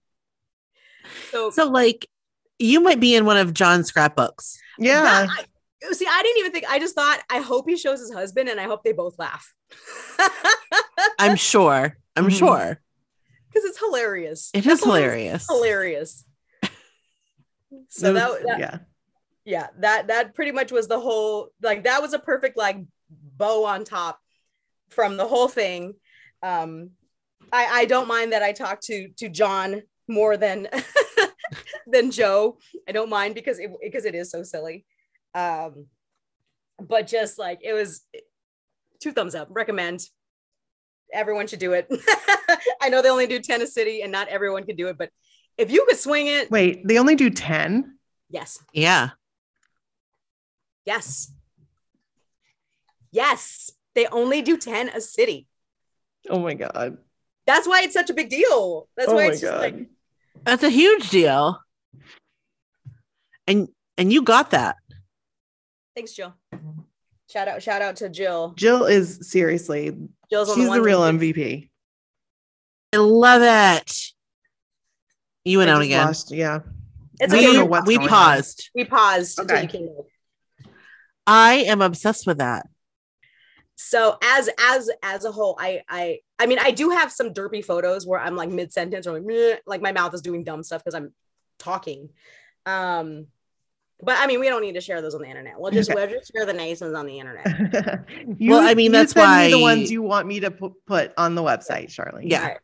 So, 1.32 1.50
So 1.52 1.70
like 1.70 2.08
you 2.60 2.80
might 2.82 3.00
be 3.00 3.15
in 3.15 3.26
one 3.26 3.38
of 3.38 3.54
Jon's 3.54 3.88
scrapbooks. 3.88 4.58
yeah. 4.80 5.02
that- 5.04 5.30
I- 5.30 5.93
see, 5.93 6.08
I 6.10 6.22
didn't 6.24 6.39
even 6.39 6.52
think. 6.52 6.65
I 6.70 6.80
just 6.80 6.96
thought 6.96 7.20
I 7.30 7.39
hope 7.39 7.70
he 7.70 7.78
shows 7.78 8.00
his 8.00 8.12
husband 8.12 8.50
and 8.50 8.60
I 8.60 8.63
hope 8.63 8.84
they 8.84 8.93
both 8.93 9.17
laugh 9.20 9.54
I'm 11.20 11.36
sure. 11.36 11.98
I'm 12.15 12.28
Mhm. 12.28 12.38
sure. 12.39 12.82
because 13.50 13.63
it's 13.70 13.78
hilarious. 13.80 14.50
It 14.54 14.63
That 14.63 14.74
is 14.74 14.84
whole 14.84 14.93
hilarious. 14.96 15.46
hilarious. 15.50 16.24
So 17.89 18.10
It 18.12 18.13
that, 18.13 18.43
that 18.46 18.60
yeah. 18.60 18.78
yeah 19.46 19.67
that 19.80 20.08
that 20.08 20.34
pretty 20.36 20.52
much 20.52 20.72
was 20.72 20.88
the 20.88 21.00
whole 21.00 21.50
like 21.62 21.84
that 21.84 22.02
was 22.02 22.13
a 22.13 22.20
perfect 22.20 22.58
like 22.58 22.78
bow 23.10 23.65
on 23.65 23.84
top 23.84 24.20
from 24.89 25.17
the 25.17 25.28
whole 25.28 25.48
thing 25.50 25.93
um 26.43 26.91
i 27.52 27.82
i 27.82 27.86
don't 27.86 28.08
mind 28.08 28.32
that 28.34 28.41
i 28.41 28.52
talked 28.54 28.84
to 28.84 29.10
to 29.17 29.28
jon 29.30 29.82
more 30.08 30.38
than 30.38 30.67
than 31.89 32.12
joe 32.12 32.58
i 32.88 32.91
don't 32.91 33.10
mind 33.10 33.34
because 33.36 33.60
it 33.60 33.71
because 33.82 34.06
it 34.06 34.15
is 34.15 34.30
so 34.30 34.43
silly 34.43 34.86
um 35.34 35.86
but 36.80 37.08
just 37.08 37.39
like 37.39 37.60
it 37.63 37.73
was 37.73 38.06
two 39.00 39.12
thumbs 39.12 39.36
up 39.36 39.47
recommend 39.52 40.02
everyone 41.13 41.47
should 41.47 41.60
do 41.60 41.73
it 41.73 41.88
i 42.82 42.89
know 42.89 43.02
they 43.02 43.10
only 43.10 43.28
do 43.28 43.39
tennis 43.39 43.73
city 43.73 44.02
and 44.02 44.12
not 44.12 44.28
everyone 44.28 44.63
can 44.65 44.76
do 44.76 44.88
it 44.88 44.97
but 44.97 45.10
if 45.58 45.71
you 45.71 45.86
could 45.88 45.97
swing 45.97 46.28
it 46.28 46.52
Wait, 46.52 46.88
they 46.88 47.00
only 47.00 47.15
do 47.15 47.30
10? 47.30 47.97
yes 48.30 48.60
Yeah. 48.73 49.10
Yes. 50.88 51.34
Yes. 53.12 53.71
They 53.93 54.08
only 54.08 54.41
do 54.41 54.58
10 54.58 54.88
a 54.88 55.02
city. 55.02 55.47
Oh 56.30 56.39
my 56.39 56.54
god. 56.54 56.97
That's 57.45 57.67
why 57.67 57.82
it's 57.82 57.93
such 57.93 58.10
a 58.10 58.13
big 58.13 58.30
deal. 58.30 58.88
That's 58.95 59.10
oh 59.10 59.15
why 59.15 59.26
it's 59.26 59.41
just 59.41 59.52
god. 59.52 59.62
like, 59.62 59.89
That's 60.45 60.63
a 60.63 60.69
huge 60.69 61.10
deal. 61.10 61.60
And 63.47 63.69
and 63.97 64.12
you 64.12 64.21
got 64.21 64.52
that. 64.52 64.76
thanks, 65.95 66.13
Jill. 66.13 66.34
Shout 67.30 67.47
out, 67.47 67.62
shout 67.63 67.82
out 67.82 67.97
to 67.97 68.10
Jill. 68.10 68.54
Jill 68.58 68.86
is 68.86 69.30
seriously, 69.30 69.95
Jill's 70.30 70.50
on 70.50 70.56
she's 70.56 70.65
the 70.65 70.69
one 70.69 70.82
real 70.82 71.02
MVP. 71.02 71.69
I 72.93 72.97
love 72.97 73.41
it. 73.41 73.93
You 75.43 75.58
went 75.60 75.69
I 75.69 75.73
out 75.73 75.82
again. 75.82 76.06
lost- 76.06 76.32
yeah. 76.32 76.60
It's 77.19 77.34
I 77.34 77.38
okay. 77.38 77.45
don't 77.47 77.56
know 77.56 77.63
We, 77.65 77.69
what's 77.69 77.88
we 77.88 77.95
going 77.97 78.08
on. 78.10 78.13
paused. 78.13 78.69
We 78.76 78.86
paused 78.86 79.39
until 79.39 79.56
Okay. 79.58 79.63
you 79.63 79.69
came 79.69 79.88
back. 79.88 80.71
I 81.26 81.54
am 81.67 81.82
obsessed 81.82 82.28
with 82.28 82.38
that. 82.38 82.67
So 83.76 84.17
as 84.23 84.50
as 84.60 84.89
as 85.04 85.26
a 85.26 85.32
whole, 85.32 85.58
I 85.60 85.82
I 85.89 86.19
I 86.39 86.45
mean 86.45 86.60
I 86.60 86.71
do 86.71 86.91
have 86.91 87.12
some 87.12 87.34
derpy 87.34 87.63
photos 87.65 88.06
where 88.08 88.19
I'm 88.19 88.36
like 88.36 88.50
mid 88.50 88.71
sentence 88.71 89.06
or 89.08 89.13
like, 89.13 89.23
"Meh," 89.23 89.58
like 89.65 89.82
my 89.82 89.91
mouth 89.91 90.13
is 90.13 90.21
doing 90.21 90.43
dumb 90.43 90.63
stuff 90.63 90.84
because 90.84 90.95
I'm 90.95 91.13
talking. 91.60 92.10
Um, 92.65 93.28
but 94.02 94.15
I 94.20 94.28
mean 94.28 94.39
we 94.39 94.48
don't 94.50 94.62
need 94.62 94.74
to 94.76 94.82
share 94.82 95.02
those 95.02 95.15
on 95.15 95.22
the 95.22 95.28
internet. 95.28 95.60
We'll 95.60 95.72
just 95.72 95.89
Okay. 95.89 95.96
we'll 96.08 96.20
just 96.20 96.32
share 96.36 96.46
the 96.46 96.54
nice 96.54 96.82
ones 96.82 96.93
on 96.93 97.06
the 97.08 97.20
internet. 97.20 98.06
you, 98.38 98.52
Well, 98.52 98.60
I 98.67 98.74
mean, 98.76 98.91
that's 98.91 99.15
why 99.15 99.48
me 99.48 99.54
the 99.54 99.60
ones 99.62 99.91
you 99.91 100.02
want 100.04 100.28
me 100.28 100.39
to 100.41 100.52
pu- 100.52 100.76
put 100.86 101.13
on 101.17 101.36
the 101.36 101.41
website, 101.41 101.89
Charlie. 101.89 102.28
Yeah. 102.28 102.41
All 102.41 102.48
right. 102.50 102.58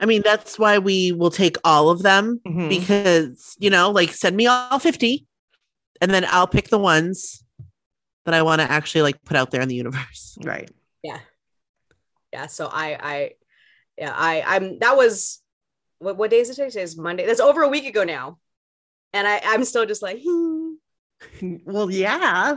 I 0.00 0.06
mean, 0.06 0.22
that's 0.22 0.58
why 0.58 0.78
we 0.78 1.12
will 1.12 1.30
take 1.30 1.56
all 1.64 1.88
of 1.88 2.02
them 2.02 2.40
Mhm. 2.46 2.68
because, 2.68 3.56
you 3.58 3.70
know, 3.70 3.90
like 3.90 4.10
send 4.12 4.36
me 4.36 4.46
all 4.46 4.78
50 4.78 5.26
and 6.00 6.10
then 6.10 6.26
I'll 6.28 6.46
pick 6.48 6.68
the 6.68 6.78
ones 6.78 7.42
that 8.24 8.34
I 8.34 8.42
want 8.42 8.60
to 8.60 8.70
actually 8.70 9.02
like 9.02 9.22
put 9.24 9.36
out 9.36 9.50
there 9.52 9.60
in 9.62 9.68
the 9.68 9.74
universe. 9.76 10.36
Right. 10.42 10.70
Yeah. 11.02 11.20
Yeah 12.32 12.46
so 12.48 12.66
i 12.70 12.98
i 13.00 13.30
yeah 13.96 14.12
i 14.14 14.42
i'm 14.46 14.78
that 14.80 14.96
was 14.96 15.40
what, 15.98 16.16
what 16.16 16.30
day 16.30 16.40
is 16.40 16.50
it 16.50 16.54
today 16.54 16.68
Today's 16.70 16.96
monday 16.96 17.26
that's 17.26 17.40
over 17.40 17.62
a 17.62 17.68
week 17.68 17.86
ago 17.86 18.04
now 18.04 18.38
and 19.12 19.26
i 19.26 19.40
i'm 19.44 19.64
still 19.64 19.86
just 19.86 20.02
like 20.02 20.20
hmm. 20.26 20.72
Well, 21.64 21.90
yeah. 21.90 22.56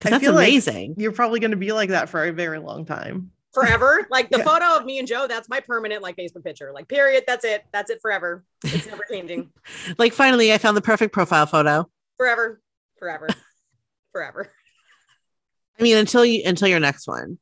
'Cause 0.00 0.06
I 0.06 0.10
that's 0.10 0.24
feel 0.24 0.34
like 0.34 0.48
amazing. 0.48 0.94
You're 0.98 1.12
probably 1.12 1.40
going 1.40 1.50
to 1.52 1.56
be 1.56 1.72
like 1.72 1.88
that 1.90 2.08
for 2.08 2.24
a 2.24 2.32
very 2.32 2.58
long 2.60 2.84
time. 2.84 3.30
forever 3.54 4.06
like 4.10 4.30
the 4.30 4.38
Yeah. 4.38 4.44
photo 4.44 4.76
of 4.76 4.84
me 4.84 4.98
and 4.98 5.06
joe 5.08 5.26
that's 5.28 5.48
my 5.48 5.60
permanent 5.60 6.02
like 6.02 6.16
facebook 6.16 6.42
picture 6.44 6.72
like 6.72 6.88
period 6.88 7.24
that's 7.26 7.44
it 7.44 7.64
that's 7.72 7.90
it 7.90 8.00
forever 8.00 8.44
it's 8.64 8.86
never 8.86 9.04
changing 9.10 9.50
like 9.98 10.12
finally 10.12 10.52
I 10.52 10.58
found 10.58 10.76
the 10.76 10.80
perfect 10.80 11.12
profile 11.12 11.46
photo. 11.46 11.88
forever 12.16 12.60
forever 12.98 13.28
forever 14.12 14.50
I 15.78 15.82
mean, 15.82 15.96
until 15.96 16.24
you 16.24 16.42
until 16.44 16.68
your 16.68 16.78
next 16.80 17.08
one. 17.08 17.38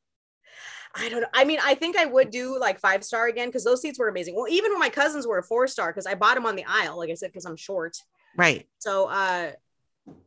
I 0.94 1.08
don't 1.08 1.20
know. 1.20 1.28
I 1.32 1.44
mean, 1.44 1.58
I 1.62 1.74
think 1.74 1.96
I 1.96 2.04
would 2.04 2.30
do 2.30 2.58
like 2.58 2.80
five 2.80 3.04
star 3.04 3.28
again 3.28 3.48
because 3.48 3.64
those 3.64 3.80
seats 3.80 3.98
were 3.98 4.08
amazing. 4.08 4.34
Well, 4.34 4.48
even 4.48 4.72
when 4.72 4.80
my 4.80 4.88
cousins 4.88 5.26
were 5.26 5.38
a 5.38 5.42
four 5.42 5.66
star, 5.68 5.90
because 5.92 6.06
I 6.06 6.14
bought 6.14 6.34
them 6.34 6.46
on 6.46 6.56
the 6.56 6.64
aisle, 6.66 6.98
like 6.98 7.10
I 7.10 7.14
said, 7.14 7.28
because 7.28 7.44
I'm 7.44 7.56
short. 7.56 7.96
Right. 8.36 8.66
So 8.78 9.06
uh 9.06 9.52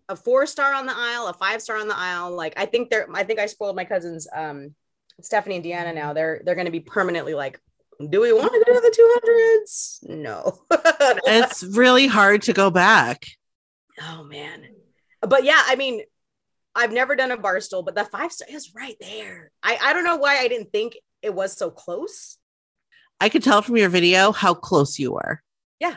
a 0.07 0.15
four 0.15 0.45
star 0.45 0.73
on 0.73 0.85
the 0.85 0.95
aisle, 0.95 1.27
a 1.27 1.33
five 1.33 1.61
star 1.61 1.77
on 1.77 1.87
the 1.87 1.97
aisle. 1.97 2.31
Like 2.35 2.53
I 2.55 2.65
think 2.65 2.89
they're 2.89 3.07
I 3.13 3.23
think 3.23 3.39
I 3.39 3.45
spoiled 3.47 3.75
my 3.75 3.85
cousins 3.85 4.27
um 4.33 4.73
Stephanie 5.21 5.57
and 5.57 5.65
Deanna 5.65 5.93
now. 5.93 6.13
They're 6.13 6.41
they're 6.45 6.55
gonna 6.55 6.71
be 6.71 6.79
permanently 6.79 7.33
like, 7.33 7.59
do 8.09 8.21
we 8.21 8.31
want 8.31 8.51
to 8.53 8.63
go 8.65 8.73
to 8.73 8.79
the 8.81 8.93
two 8.95 9.11
hundreds? 9.21 9.99
No. 10.03 10.59
It's 11.25 11.63
really 11.63 12.07
hard 12.07 12.43
to 12.43 12.53
go 12.53 12.69
back. 12.71 13.25
oh 14.01 14.23
man. 14.23 14.63
But 15.21 15.43
yeah, 15.43 15.61
I 15.65 15.75
mean, 15.75 16.03
I've 16.75 16.91
never 16.91 17.15
done 17.15 17.31
a 17.31 17.37
bar 17.37 17.59
stool, 17.61 17.83
but 17.83 17.95
the 17.95 18.05
five 18.05 18.31
star 18.31 18.47
is 18.49 18.73
right 18.75 18.95
there. 18.99 19.51
I, 19.61 19.77
I 19.81 19.93
don't 19.93 20.03
know 20.03 20.17
why 20.17 20.37
I 20.37 20.47
didn't 20.47 20.71
think 20.71 20.97
it 21.21 21.33
was 21.33 21.53
so 21.53 21.69
close. 21.69 22.37
I 23.19 23.29
could 23.29 23.43
tell 23.43 23.61
from 23.61 23.77
your 23.77 23.89
video 23.89 24.31
how 24.31 24.53
close 24.53 24.97
you 24.99 25.13
were. 25.13 25.41
Yeah. 25.79 25.95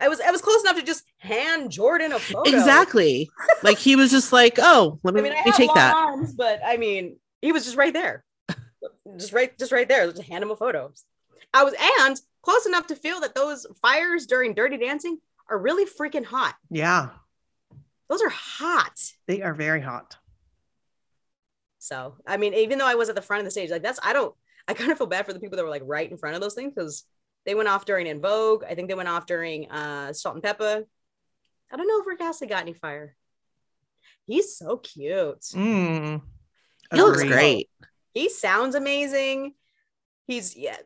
I 0.00 0.08
was 0.08 0.20
I 0.20 0.30
was 0.30 0.42
close 0.42 0.62
enough 0.62 0.76
to 0.76 0.82
just 0.82 1.04
hand 1.18 1.70
Jordan 1.70 2.12
a 2.12 2.18
photo. 2.18 2.50
Exactly. 2.50 3.30
like 3.62 3.78
he 3.78 3.96
was 3.96 4.10
just 4.10 4.32
like, 4.32 4.58
oh, 4.58 4.98
let 5.02 5.14
I 5.14 5.16
me, 5.16 5.22
mean, 5.22 5.32
let 5.32 5.46
me 5.46 5.52
take 5.52 5.72
that. 5.74 5.94
arms, 5.94 6.34
but 6.34 6.60
I 6.64 6.76
mean, 6.76 7.16
he 7.40 7.52
was 7.52 7.64
just 7.64 7.76
right 7.76 7.92
there, 7.92 8.24
just 9.16 9.32
right, 9.32 9.56
just 9.58 9.72
right 9.72 9.88
there. 9.88 10.10
Just 10.10 10.22
hand 10.22 10.42
him 10.42 10.50
a 10.50 10.56
photo. 10.56 10.92
I 11.54 11.64
was 11.64 11.74
and 12.02 12.20
close 12.42 12.66
enough 12.66 12.88
to 12.88 12.96
feel 12.96 13.20
that 13.20 13.34
those 13.34 13.66
fires 13.80 14.26
during 14.26 14.54
Dirty 14.54 14.76
Dancing 14.76 15.18
are 15.48 15.58
really 15.58 15.86
freaking 15.86 16.24
hot. 16.24 16.54
Yeah. 16.70 17.10
Those 18.08 18.22
are 18.22 18.28
hot. 18.28 18.98
They 19.26 19.42
are 19.42 19.54
very 19.54 19.80
hot. 19.80 20.16
So 21.78 22.16
I 22.26 22.36
mean, 22.36 22.54
even 22.54 22.78
though 22.78 22.86
I 22.86 22.94
was 22.94 23.08
at 23.08 23.14
the 23.14 23.22
front 23.22 23.40
of 23.40 23.44
the 23.44 23.50
stage, 23.50 23.70
like 23.70 23.82
that's 23.82 24.00
I 24.02 24.12
don't. 24.12 24.34
I 24.68 24.74
kind 24.74 24.90
of 24.90 24.98
feel 24.98 25.06
bad 25.06 25.26
for 25.26 25.32
the 25.32 25.38
people 25.40 25.56
that 25.56 25.62
were 25.62 25.70
like 25.70 25.82
right 25.84 26.10
in 26.10 26.16
front 26.16 26.34
of 26.34 26.42
those 26.42 26.54
things 26.54 26.72
because 26.74 27.04
they 27.44 27.54
went 27.54 27.68
off 27.68 27.84
during 27.84 28.08
En 28.08 28.20
Vogue. 28.20 28.64
I 28.68 28.74
think 28.74 28.88
they 28.88 28.94
went 28.96 29.08
off 29.08 29.24
during 29.26 29.70
uh, 29.70 30.12
Salt-N-Pepa. 30.12 30.84
I 31.70 31.76
don't 31.76 31.86
know 31.86 32.00
if 32.00 32.06
Rick 32.06 32.20
Astley 32.20 32.48
got 32.48 32.62
any 32.62 32.72
fire. 32.72 33.14
He's 34.26 34.56
so 34.56 34.78
cute. 34.78 35.40
Mm. 35.54 36.20
He 36.92 36.96
looks 37.00 37.22
great. 37.22 37.68
He 38.12 38.28
sounds 38.28 38.74
amazing. 38.74 39.54
He's 40.26 40.56
yeah. 40.56 40.76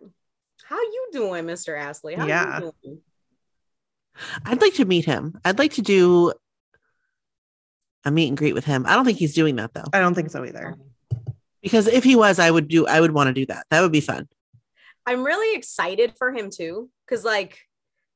How 0.64 0.76
you 0.76 1.09
doing, 1.12 1.46
Mr. 1.46 1.78
Astley? 1.78 2.14
How 2.14 2.26
Yeah. 2.26 2.61
you 2.61 2.72
doing? 2.85 2.98
I'd 4.44 4.61
like 4.61 4.74
to 4.74 4.85
meet 4.85 5.06
him. 5.06 5.38
I'd 5.44 5.59
like 5.59 5.72
to 5.74 5.83
do 5.83 6.35
a 8.04 8.10
meet 8.10 8.28
and 8.28 8.36
greet 8.36 8.54
with 8.54 8.64
him. 8.64 8.84
I 8.86 8.94
don't 8.94 9.04
think 9.04 9.18
he's 9.18 9.34
doing 9.34 9.56
that 9.56 9.74
though. 9.74 9.84
I 9.92 10.00
don't 10.00 10.14
think 10.14 10.30
so 10.30 10.44
either. 10.44 10.76
Because 11.62 11.86
if 11.86 12.04
he 12.04 12.16
was, 12.16 12.38
I 12.38 12.50
would 12.50 12.68
do 12.68 12.86
I 12.86 13.00
would 13.00 13.12
want 13.12 13.28
to 13.28 13.34
do 13.34 13.46
that. 13.46 13.66
That 13.70 13.82
would 13.82 13.92
be 13.92 14.00
fun. 14.00 14.28
I'm 15.06 15.24
really 15.24 15.56
excited 15.56 16.14
for 16.16 16.32
him 16.32 16.50
too. 16.50 16.90
Cause 17.08 17.24
like 17.24 17.58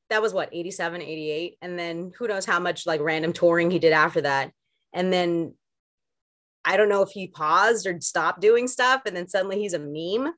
that 0.09 0.21
was 0.21 0.33
what 0.33 0.49
87, 0.51 1.01
88. 1.01 1.57
And 1.61 1.77
then 1.77 2.11
who 2.17 2.27
knows 2.27 2.45
how 2.45 2.59
much 2.59 2.85
like 2.85 3.01
random 3.01 3.33
touring 3.33 3.71
he 3.71 3.79
did 3.79 3.93
after 3.93 4.21
that. 4.21 4.51
And 4.93 5.11
then 5.11 5.55
I 6.63 6.77
don't 6.77 6.89
know 6.89 7.01
if 7.01 7.09
he 7.09 7.27
paused 7.27 7.85
or 7.85 7.99
stopped 8.01 8.41
doing 8.41 8.67
stuff 8.67 9.01
and 9.05 9.15
then 9.15 9.27
suddenly 9.27 9.59
he's 9.59 9.73
a 9.73 9.79
meme. 9.79 10.33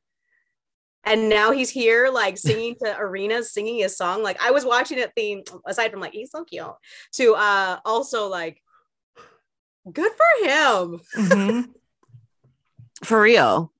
And 1.04 1.30
now 1.30 1.52
he's 1.52 1.70
here 1.70 2.10
like 2.10 2.38
singing 2.38 2.76
to 2.84 2.98
arenas, 2.98 3.54
singing 3.54 3.80
his 3.80 3.96
song. 3.96 4.24
Like 4.24 4.42
I 4.42 4.52
was 4.52 4.66
watching 4.66 5.00
it 5.00 5.12
theme 5.16 5.44
aside 5.66 5.92
from 5.92 6.02
like 6.02 6.14
he's 6.14 6.32
so 6.32 6.44
cute 6.44 6.66
to 7.14 7.34
uh 7.36 7.80
also 7.86 8.28
like 8.28 8.62
good 9.92 10.12
for 10.12 10.48
him. 10.48 11.00
Mhm. 11.16 11.70
For 13.04 13.22
real. 13.22 13.72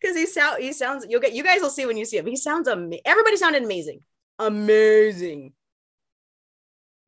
Because 0.00 0.16
he 0.16 0.24
sound 0.26 0.62
he 0.62 0.72
sounds 0.72 1.04
you'll 1.08 1.20
get 1.20 1.34
you 1.34 1.44
guys 1.44 1.60
will 1.60 1.68
see 1.70 1.84
when 1.84 1.96
you 1.98 2.04
see 2.06 2.16
him. 2.16 2.26
He 2.26 2.36
sounds 2.36 2.66
amazing. 2.68 3.02
Everybody 3.04 3.36
sounded 3.36 3.62
amazing. 3.62 4.00
Amazing. 4.38 5.52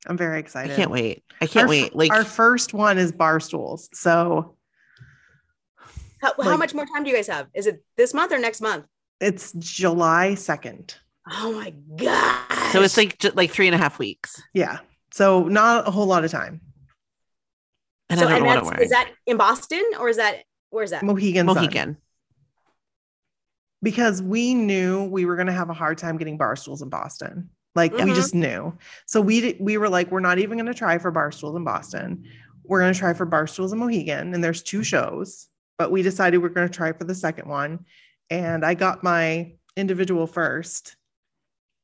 I'm 0.06 0.18
very 0.18 0.38
excited. 0.40 0.72
I 0.72 0.76
can't 0.76 0.90
wait. 0.90 1.24
I 1.40 1.46
can't 1.46 1.64
Our 1.64 1.70
wait. 1.70 1.96
Like 1.96 2.10
our 2.12 2.24
first 2.24 2.74
one 2.74 2.98
is 2.98 3.12
bar 3.12 3.40
stools. 3.40 3.88
So 3.94 4.56
How, 6.20 6.34
how 6.42 6.56
much 6.58 6.74
more 6.74 6.84
time 6.86 7.04
do 7.04 7.10
you 7.10 7.16
guys 7.16 7.28
have? 7.28 7.46
Is 7.54 7.66
it 7.66 7.82
this 7.96 8.12
month 8.12 8.32
or 8.32 8.38
next 8.38 8.60
month? 8.60 8.84
it's 9.20 9.52
July 9.52 10.32
2nd. 10.36 10.96
Oh 11.32 11.52
my 11.52 11.72
god. 11.96 12.72
so 12.72 12.82
it's 12.82 12.96
like 12.98 13.16
ju- 13.18 13.30
like 13.34 13.50
three 13.50 13.66
and 13.68 13.74
a 13.74 13.78
half 13.78 13.98
weeks. 13.98 14.42
Yeah. 14.52 14.80
So 15.12 15.44
not 15.44 15.88
a 15.88 15.90
whole 15.90 16.04
lot 16.06 16.24
of 16.26 16.30
time. 16.30 16.60
And 18.10 18.20
so 18.20 18.26
I 18.26 18.30
don't 18.30 18.36
and 18.38 18.44
know 18.44 18.48
what 18.48 18.54
that's 18.54 18.66
I'm 18.66 18.70
wearing. 18.74 18.84
is 18.84 18.90
that 18.90 19.10
in 19.26 19.36
Boston 19.36 19.84
or 19.98 20.08
is 20.08 20.16
that 20.18 20.44
where's 20.70 20.90
that? 20.90 21.02
Mohegan. 21.02 21.46
Sun. 21.46 21.54
Mohican. 21.56 21.96
Because 23.82 24.22
we 24.22 24.54
knew 24.54 25.04
we 25.04 25.26
were 25.26 25.36
going 25.36 25.46
to 25.46 25.52
have 25.52 25.68
a 25.68 25.74
hard 25.74 25.98
time 25.98 26.16
getting 26.16 26.38
bar 26.38 26.56
stools 26.56 26.80
in 26.82 26.88
Boston. 26.88 27.50
Like 27.74 27.92
we 27.92 28.00
Mhm. 28.02 28.14
just 28.14 28.34
knew. 28.34 28.76
So 29.06 29.20
we 29.20 29.56
we 29.60 29.76
were 29.78 29.88
like, 29.88 30.10
we're 30.10 30.20
not 30.20 30.38
even 30.38 30.56
going 30.58 30.72
to 30.72 30.74
try 30.78 30.96
for 30.98 31.10
bar 31.10 31.32
stools 31.32 31.56
in 31.56 31.64
Boston. 31.64 32.24
We're 32.62 32.80
going 32.80 32.94
to 32.94 32.98
try 32.98 33.12
for 33.14 33.26
bar 33.26 33.46
stools 33.46 33.72
in 33.72 33.78
Mohegan. 33.78 34.32
And 34.32 34.42
there's 34.42 34.62
two 34.62 34.82
shows, 34.82 35.48
but 35.76 35.90
we 35.90 36.02
decided 36.02 36.38
we're 36.38 36.48
going 36.50 36.68
to 36.68 36.72
try 36.74 36.92
for 36.92 37.04
the 37.04 37.14
second 37.14 37.48
one. 37.48 37.84
And 38.30 38.64
I 38.64 38.74
got 38.74 39.02
my 39.02 39.54
individual 39.76 40.26
first. 40.26 40.96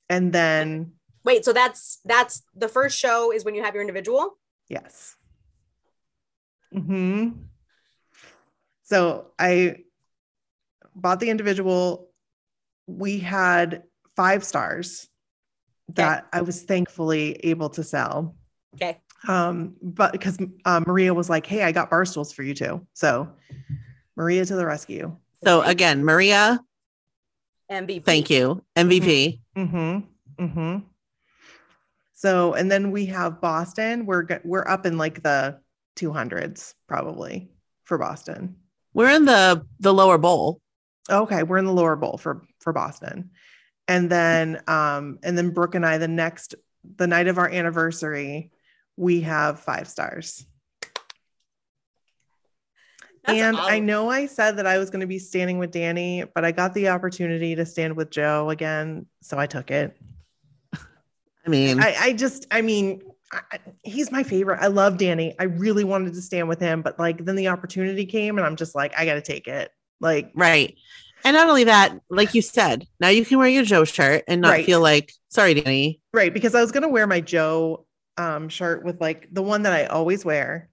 And 0.09 0.33
then, 0.33 0.93
Wait, 1.25 1.45
so 1.45 1.53
that's 1.53 1.99
that's 2.05 2.43
the 2.55 2.69
first 2.69 2.97
show 2.99 3.31
is 3.33 3.45
when 3.45 3.55
you 3.55 3.63
have 3.63 3.75
your 3.75 3.83
individual? 3.83 4.39
yes. 4.69 5.17
Hmm 6.73 7.31
So 8.83 9.27
I 9.39 9.77
bought 10.95 11.21
the 11.21 11.31
individual. 11.31 12.11
We 12.87 13.19
had 13.19 13.85
five 14.17 14.45
stars 14.45 15.09
that 15.97 16.27
I 16.33 16.43
was 16.43 16.63
thankfully 16.63 17.35
able 17.45 17.71
to 17.71 17.83
sell. 17.83 18.37
Okay. 18.75 18.99
Um, 19.29 19.77
but 19.83 20.13
because 20.13 20.39
uh, 20.65 20.81
Maria 20.87 21.13
was 21.13 21.29
like, 21.29 21.47
"Hey, 21.47 21.63
I 21.63 21.73
got 21.73 21.91
bar 21.91 22.05
stools 22.05 22.33
for 22.33 22.43
you 22.43 22.55
too," 22.55 22.87
so 22.95 23.29
Maria 24.17 24.45
to 24.45 24.55
the 24.55 24.65
rescue. 24.65 25.17
So 25.45 25.63
again, 25.63 26.05
Maria, 26.05 26.61
MVP. 27.71 28.05
thank 28.05 28.31
you. 28.31 28.65
MVP. 28.77 29.41
Mm-hmm. 29.57 30.45
Mm-hmm. 30.45 30.79
So, 32.15 32.55
and 32.55 32.71
then 32.71 32.91
we 32.91 33.07
have 33.07 33.41
Boston. 33.41 34.07
We're 34.07 34.27
we're 34.45 34.67
up 34.67 34.87
in 34.87 34.97
like 34.99 35.23
the 35.23 35.59
two 36.01 36.13
hundreds 36.13 36.75
probably 36.89 37.51
for 37.85 37.99
Boston. 37.99 38.57
We're 38.95 39.11
in 39.11 39.27
the 39.27 39.67
the 39.81 39.93
lower 39.93 40.17
bowl. 40.17 40.63
Okay, 41.11 41.43
we're 41.43 41.59
in 41.59 41.67
the 41.67 41.73
lower 41.73 41.95
bowl 41.95 42.17
for 42.17 42.43
for 42.59 42.73
Boston, 42.73 43.31
and 43.87 44.09
then 44.09 44.63
um 44.67 45.19
and 45.23 45.37
then 45.37 45.51
Brooke 45.51 45.75
and 45.75 45.85
I 45.85 45.99
the 45.99 46.09
next 46.09 46.55
the 46.97 47.07
night 47.07 47.29
of 47.29 47.37
our 47.37 47.49
anniversary 47.49 48.51
we 48.97 49.21
have 49.21 49.61
five 49.61 49.89
stars. 49.89 50.47
That's 53.25 53.39
and 53.39 53.57
I 53.59 53.79
know 53.79 54.11
I 54.11 54.25
said 54.25 54.57
that 54.57 54.67
I 54.67 54.79
was 54.79 54.89
going 54.89 55.03
to 55.03 55.07
be 55.07 55.19
standing 55.19 55.59
with 55.59 55.71
Danny, 55.71 56.25
but 56.35 56.47
I 56.47 56.53
got 56.53 56.73
the 56.73 56.89
opportunity 56.89 57.55
to 57.55 57.67
stand 57.67 57.95
with 57.95 58.11
Joe 58.11 58.49
again, 58.49 59.05
so 59.21 59.39
I 59.39 59.47
took 59.47 59.71
it. 59.71 59.95
I 60.75 61.49
mean, 61.49 61.83
I, 61.83 61.95
I 61.99 62.13
just, 62.15 62.47
I 62.51 62.63
mean, 62.63 63.03
I, 63.33 63.59
he's 63.85 64.11
my 64.11 64.23
favorite. 64.23 64.59
I 64.61 64.67
love 64.67 64.99
Danny. 64.99 65.35
I 65.39 65.45
really 65.45 65.85
wanted 65.85 66.15
to 66.15 66.23
stand 66.23 66.49
with 66.49 66.59
him, 66.61 66.83
but 66.83 66.99
like 66.99 67.25
then 67.25 67.37
the 67.37 67.49
opportunity 67.49 68.05
came, 68.07 68.39
and 68.39 68.47
I'm 68.47 68.57
just 68.57 68.75
like, 68.75 68.93
I 68.99 69.05
got 69.05 69.15
to 69.15 69.23
take 69.23 69.47
it. 69.47 69.71
Like, 70.01 70.31
right. 70.35 70.75
And 71.25 71.35
not 71.37 71.49
only 71.49 71.65
that, 71.65 71.93
like 72.09 72.35
you 72.35 72.41
said, 72.43 72.87
now 72.99 73.09
you 73.09 73.25
can 73.27 73.39
wear 73.39 73.47
your 73.49 73.63
Joe 73.63 73.85
shirt 73.85 74.25
and 74.27 74.41
not 74.41 74.51
Right. 74.51 74.65
feel 74.67 74.81
like, 74.81 75.13
sorry, 75.29 75.55
Danny. 75.55 76.01
right? 76.15 76.33
Because 76.33 76.55
I 76.55 76.61
was 76.63 76.73
gonna 76.73 76.89
wear 76.89 77.07
my 77.07 77.21
Joe 77.21 77.87
um, 78.17 78.49
shirt 78.49 78.85
with 78.85 79.01
like 79.01 79.29
the 79.33 79.43
one 79.43 79.63
that 79.65 79.73
I 79.75 79.85
always 79.85 80.25
wear, 80.25 80.71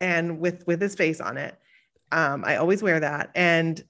and 0.00 0.38
with 0.38 0.66
with 0.66 0.80
his 0.80 0.94
face 0.94 1.20
on 1.20 1.38
it. 1.38 1.56
Um, 2.12 2.44
I 2.46 2.56
always 2.56 2.82
wear 2.82 3.00
that, 3.00 3.30
and 3.34 3.82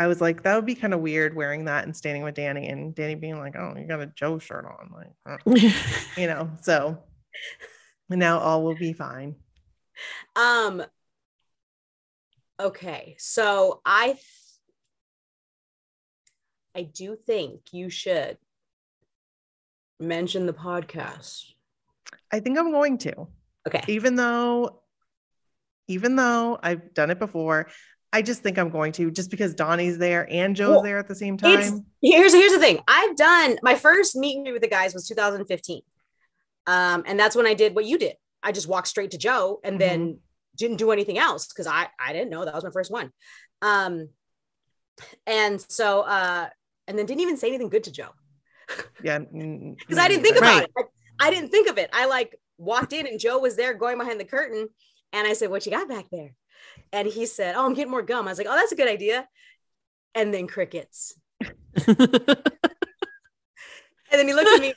I 0.00 0.06
was 0.06 0.18
like, 0.18 0.44
that 0.44 0.54
would 0.56 0.64
be 0.64 0.74
kind 0.74 0.94
of 0.94 1.00
weird 1.00 1.36
wearing 1.36 1.66
that 1.66 1.84
and 1.84 1.94
standing 1.94 2.22
with 2.22 2.34
Danny, 2.34 2.68
and 2.68 2.94
Danny 2.94 3.16
being 3.16 3.38
like, 3.38 3.54
oh, 3.54 3.74
you 3.76 3.86
got 3.86 4.00
a 4.00 4.06
Joe 4.06 4.38
shirt 4.38 4.64
on, 4.64 4.90
like, 4.96 5.40
you 6.16 6.26
know. 6.26 6.50
So 6.62 7.02
now 8.08 8.38
all 8.38 8.64
will 8.64 8.76
be 8.76 8.94
fine. 8.94 9.34
Um 10.34 10.82
okay, 12.58 13.14
so 13.18 13.82
I 13.84 14.12
th- 14.12 14.24
I 16.74 16.82
do 16.84 17.14
think 17.14 17.60
you 17.72 17.90
should 17.90 18.38
mention 19.98 20.46
the 20.46 20.54
podcast. 20.54 21.44
I 22.32 22.40
think 22.40 22.58
I'm 22.58 22.72
going 22.72 22.96
to. 22.98 23.28
Okay. 23.66 23.84
even 23.88 24.16
though 24.16 24.80
even 25.88 26.16
though 26.16 26.58
I've 26.62 26.94
done 26.94 27.10
it 27.10 27.18
before, 27.18 27.68
I 28.12 28.22
just 28.22 28.42
think 28.42 28.58
I'm 28.58 28.70
going 28.70 28.92
to 28.92 29.10
just 29.10 29.30
because 29.30 29.54
Donnie's 29.54 29.96
there 29.98 30.26
and 30.30 30.56
Joe's 30.56 30.68
Well, 30.70 30.82
there 30.82 30.98
at 30.98 31.06
the 31.06 31.14
same 31.14 31.34
It's 31.34 31.42
time. 31.70 31.86
here's 32.02 32.34
here's 32.34 32.52
the 32.52 32.58
thing. 32.58 32.80
I've 32.88 33.16
done 33.16 33.58
my 33.62 33.74
first 33.76 34.16
meet 34.16 34.36
and 34.36 34.44
greet 34.44 34.52
with 34.52 34.62
the 34.62 34.68
guys 34.68 34.94
was 34.94 35.06
2015. 35.06 35.82
Um, 36.66 37.04
and 37.06 37.18
that's 37.18 37.36
when 37.36 37.46
I 37.46 37.54
did 37.54 37.74
what 37.74 37.84
you 37.84 37.98
did. 37.98 38.16
I 38.42 38.52
just 38.52 38.66
walked 38.68 38.88
straight 38.88 39.12
to 39.12 39.18
Joe 39.18 39.60
and 39.62 39.80
then 39.80 40.18
didn't 40.56 40.78
do 40.78 40.90
anything 40.90 41.18
else 41.18 41.46
because 41.46 41.66
I 41.66 41.86
I 41.98 42.12
didn't 42.12 42.30
know 42.30 42.44
that 42.44 42.54
was 42.54 42.64
my 42.64 42.70
first 42.70 42.90
one. 42.90 43.12
Um, 43.62 44.08
and 45.26 45.60
so 45.70 46.00
uh, 46.00 46.48
and 46.88 46.98
then 46.98 47.06
didn't 47.06 47.20
even 47.20 47.36
say 47.36 47.48
anything 47.48 47.68
good 47.68 47.84
to 47.84 47.92
Joe 47.92 48.10
Yeah, 49.02 49.18
because 49.78 49.98
I 49.98 50.08
didn't 50.08 50.22
think 50.24 50.36
about. 50.36 50.64
about 50.64 50.70
it. 50.76 50.86
I, 51.20 51.28
I 51.28 51.30
didn't 51.30 51.50
think 51.50 51.68
of 51.68 51.78
it. 51.78 51.90
I 51.92 52.06
like 52.06 52.34
walked 52.58 52.92
in 52.92 53.06
and 53.06 53.20
Joe 53.20 53.38
was 53.38 53.56
there 53.56 53.74
going 53.74 53.98
behind 53.98 54.18
the 54.18 54.24
curtain, 54.24 54.68
and 55.12 55.26
I 55.28 55.32
said, 55.34 55.50
"What 55.50 55.64
you 55.64 55.72
got 55.72 55.88
back 55.88 56.06
there?" 56.10 56.34
And 56.92 57.06
he 57.06 57.26
said, 57.26 57.54
"Oh, 57.56 57.64
I'm 57.66 57.74
getting 57.74 57.90
more 57.90 58.02
gum." 58.02 58.26
I 58.26 58.30
was 58.30 58.38
like, 58.38 58.46
"Oh, 58.48 58.54
that's 58.54 58.72
a 58.72 58.76
good 58.76 58.88
idea." 58.88 59.28
And 60.14 60.34
then 60.34 60.46
crickets. 60.46 61.14
And 64.12 64.18
then 64.18 64.26
he 64.26 64.34
looked 64.34 64.50
at 64.50 64.60
me. 64.60 64.74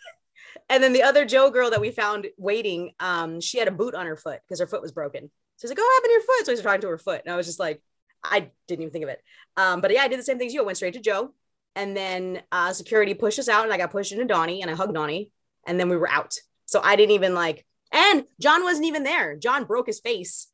And 0.69 0.83
then 0.83 0.93
the 0.93 1.03
other 1.03 1.25
Joe 1.25 1.49
girl 1.49 1.71
that 1.71 1.81
we 1.81 1.91
found 1.91 2.27
waiting, 2.37 2.91
um, 2.99 3.41
she 3.41 3.57
had 3.57 3.67
a 3.67 3.71
boot 3.71 3.95
on 3.95 4.05
her 4.05 4.15
foot 4.15 4.39
because 4.47 4.59
her 4.59 4.67
foot 4.67 4.81
was 4.81 4.91
broken. 4.91 5.29
So 5.57 5.67
he's 5.67 5.71
like, 5.71 5.79
"Oh, 5.79 5.83
what 5.83 5.95
happened 5.95 6.09
to 6.09 6.13
your 6.13 6.21
foot?" 6.21 6.45
So 6.45 6.51
he's 6.51 6.61
talking 6.61 6.81
to 6.81 6.87
her 6.89 6.97
foot, 6.97 7.21
and 7.25 7.33
I 7.33 7.35
was 7.35 7.45
just 7.45 7.59
like, 7.59 7.81
I 8.23 8.51
didn't 8.67 8.83
even 8.83 8.91
think 8.91 9.03
of 9.03 9.09
it. 9.09 9.21
Um, 9.57 9.81
but 9.81 9.91
yeah, 9.91 10.01
I 10.01 10.07
did 10.07 10.19
the 10.19 10.23
same 10.23 10.37
thing 10.37 10.47
as 10.47 10.53
you. 10.53 10.61
I 10.61 10.65
went 10.65 10.77
straight 10.77 10.93
to 10.93 11.01
Joe, 11.01 11.33
and 11.75 11.95
then 11.95 12.41
uh, 12.51 12.73
security 12.73 13.13
pushed 13.13 13.39
us 13.39 13.49
out, 13.49 13.65
and 13.65 13.73
I 13.73 13.77
got 13.77 13.91
pushed 13.91 14.11
into 14.11 14.25
Donnie, 14.25 14.61
and 14.61 14.71
I 14.71 14.75
hugged 14.75 14.93
Donnie, 14.93 15.31
and 15.67 15.79
then 15.79 15.89
we 15.89 15.97
were 15.97 16.09
out. 16.09 16.35
So 16.65 16.79
I 16.81 16.95
didn't 16.95 17.11
even 17.11 17.33
like. 17.33 17.65
And 17.91 18.23
Jon 18.39 18.63
wasn't 18.63 18.85
even 18.87 19.03
there. 19.03 19.35
Jon 19.35 19.65
broke 19.65 19.87
his 19.87 19.99
face. 19.99 20.47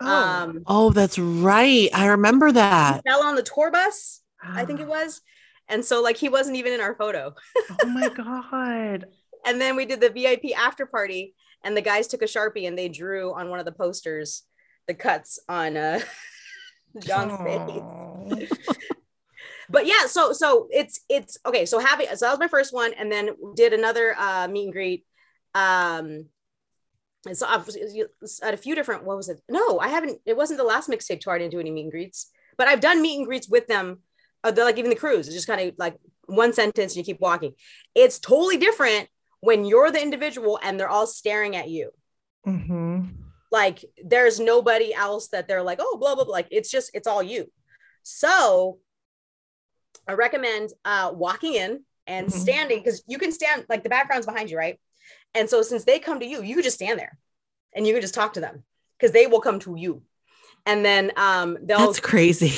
Oh, 0.00 0.06
Um, 0.06 0.62
oh, 0.66 0.90
that's 0.90 1.18
right. 1.18 1.88
I 1.92 2.06
remember 2.06 2.52
that. 2.52 3.02
fell 3.06 3.22
on 3.22 3.34
the 3.34 3.42
tour 3.42 3.70
bus, 3.70 4.20
I 4.42 4.64
think 4.64 4.80
it 4.80 4.86
was. 4.86 5.20
And 5.68 5.84
so 5.84 6.02
like 6.02 6.16
he 6.16 6.28
wasn't 6.28 6.56
even 6.56 6.72
in 6.72 6.80
our 6.80 6.94
photo. 6.94 7.34
oh 7.82 7.86
my 7.88 8.08
god. 8.50 9.06
And 9.46 9.60
then 9.60 9.76
we 9.76 9.86
did 9.86 10.00
the 10.00 10.10
VIP 10.10 10.56
after 10.56 10.86
party, 10.86 11.34
and 11.64 11.76
the 11.76 11.82
guys 11.82 12.06
took 12.06 12.22
a 12.22 12.26
sharpie 12.26 12.66
and 12.66 12.78
they 12.78 12.88
drew 12.88 13.32
on 13.34 13.50
one 13.50 13.58
of 13.58 13.64
the 13.66 13.72
posters 13.72 14.44
the 14.86 14.94
cuts 14.94 15.38
on 15.48 15.76
uh, 15.76 16.00
Jon's 17.00 17.36
face. 18.38 18.50
But 19.70 19.84
yeah, 19.86 20.06
so 20.06 20.32
so 20.32 20.66
it's 20.70 21.00
it's 21.10 21.36
okay. 21.44 21.66
So 21.66 21.78
having 21.78 22.06
so 22.08 22.24
that 22.24 22.30
was 22.30 22.38
my 22.38 22.48
first 22.48 22.72
one, 22.72 22.94
and 22.94 23.12
then 23.12 23.30
did 23.54 23.74
another 23.74 24.14
uh, 24.18 24.48
meet 24.48 24.64
and 24.64 24.72
greet. 24.72 25.04
Um, 25.54 26.24
and 27.28 27.36
so 27.36 27.46
I've 27.46 27.68
at 28.42 28.54
a 28.54 28.56
few 28.56 28.74
different. 28.74 29.04
What 29.04 29.16
was 29.18 29.28
it? 29.28 29.40
No, 29.48 29.78
I 29.78 29.88
haven't. 29.88 30.18
It 30.24 30.36
wasn't 30.36 30.58
the 30.58 30.64
last 30.64 30.88
mixtape 30.88 31.20
tour. 31.20 31.34
I 31.34 31.38
didn't 31.38 31.52
do 31.52 31.60
any 31.60 31.70
meet 31.70 31.82
and 31.82 31.90
greets, 31.90 32.30
but 32.56 32.66
I've 32.68 32.80
done 32.80 33.02
meet 33.02 33.18
and 33.18 33.26
greets 33.26 33.48
with 33.48 33.66
them. 33.66 33.98
Uh, 34.42 34.50
they're 34.50 34.64
like 34.64 34.78
even 34.78 34.90
the 34.90 34.96
cruise. 34.96 35.26
It's 35.26 35.36
just 35.36 35.46
kind 35.46 35.60
of 35.60 35.74
like 35.78 35.96
one 36.26 36.52
sentence 36.52 36.94
and 36.94 36.96
you 36.96 37.04
keep 37.12 37.20
walking. 37.20 37.52
It's 37.94 38.18
totally 38.18 38.56
different 38.56 39.08
when 39.40 39.64
you're 39.64 39.90
the 39.90 40.02
individual 40.02 40.58
and 40.62 40.80
they're 40.80 40.88
all 40.88 41.06
staring 41.06 41.54
at 41.54 41.68
you. 41.68 41.90
Mhm. 42.46 43.14
Like 43.50 43.84
there's 44.02 44.40
nobody 44.40 44.94
else 44.94 45.28
that 45.28 45.48
they're 45.48 45.62
like, 45.62 45.78
oh, 45.82 45.98
blah, 45.98 46.14
blah, 46.14 46.24
blah. 46.24 46.32
Like 46.32 46.48
it's 46.50 46.70
just, 46.70 46.90
it's 46.94 47.06
all 47.06 47.22
you. 47.22 47.50
So 48.02 48.78
I 50.06 50.12
recommend 50.14 50.70
uh, 50.84 51.12
walking 51.14 51.54
in 51.54 51.84
and 52.06 52.28
Mhm. 52.28 52.32
standing 52.32 52.78
because 52.78 53.02
you 53.06 53.18
can 53.18 53.32
stand, 53.32 53.66
like 53.68 53.82
the 53.82 53.90
background's 53.90 54.26
behind 54.26 54.50
you, 54.50 54.56
right? 54.56 54.80
And 55.34 55.48
so 55.48 55.62
since 55.62 55.84
they 55.84 55.98
come 55.98 56.20
to 56.20 56.26
you, 56.26 56.42
you 56.42 56.54
can 56.54 56.64
just 56.64 56.76
stand 56.76 56.98
there 56.98 57.18
and 57.74 57.86
you 57.86 57.92
can 57.92 58.02
just 58.02 58.14
talk 58.14 58.32
to 58.34 58.40
them 58.40 58.64
because 58.98 59.12
they 59.12 59.26
will 59.26 59.40
come 59.40 59.58
to 59.60 59.76
you. 59.76 60.02
and 60.66 60.84
then 60.84 61.12
um 61.16 61.56
they'll 61.62 61.86
That's 61.86 62.00
crazy. 62.00 62.52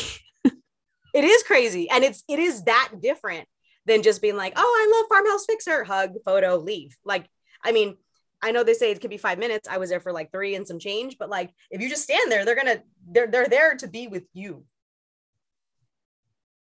it 1.14 1.24
is 1.24 1.42
crazy 1.42 1.90
and 1.90 2.04
it's 2.04 2.22
it 2.28 2.38
is 2.38 2.64
that 2.64 2.92
different 3.02 3.46
than 3.86 4.02
just 4.02 4.22
being 4.22 4.36
like 4.36 4.52
oh 4.56 4.60
i 4.62 4.98
love 4.98 5.06
farmhouse 5.08 5.44
fixer 5.46 5.84
hug 5.84 6.14
photo 6.24 6.56
leave 6.56 6.96
like 7.04 7.26
i 7.64 7.72
mean 7.72 7.96
i 8.42 8.52
know 8.52 8.62
they 8.62 8.74
say 8.74 8.90
it 8.90 9.00
could 9.00 9.10
be 9.10 9.16
five 9.18 9.38
minutes 9.38 9.68
i 9.68 9.78
was 9.78 9.90
there 9.90 10.00
for 10.00 10.12
like 10.12 10.30
three 10.30 10.54
and 10.54 10.66
some 10.66 10.78
change 10.78 11.18
but 11.18 11.28
like 11.28 11.50
if 11.70 11.80
you 11.80 11.88
just 11.88 12.04
stand 12.04 12.30
there 12.30 12.44
they're 12.44 12.54
gonna 12.56 12.80
they're 13.10 13.26
they're 13.26 13.48
there 13.48 13.74
to 13.74 13.88
be 13.88 14.06
with 14.06 14.24
you 14.32 14.64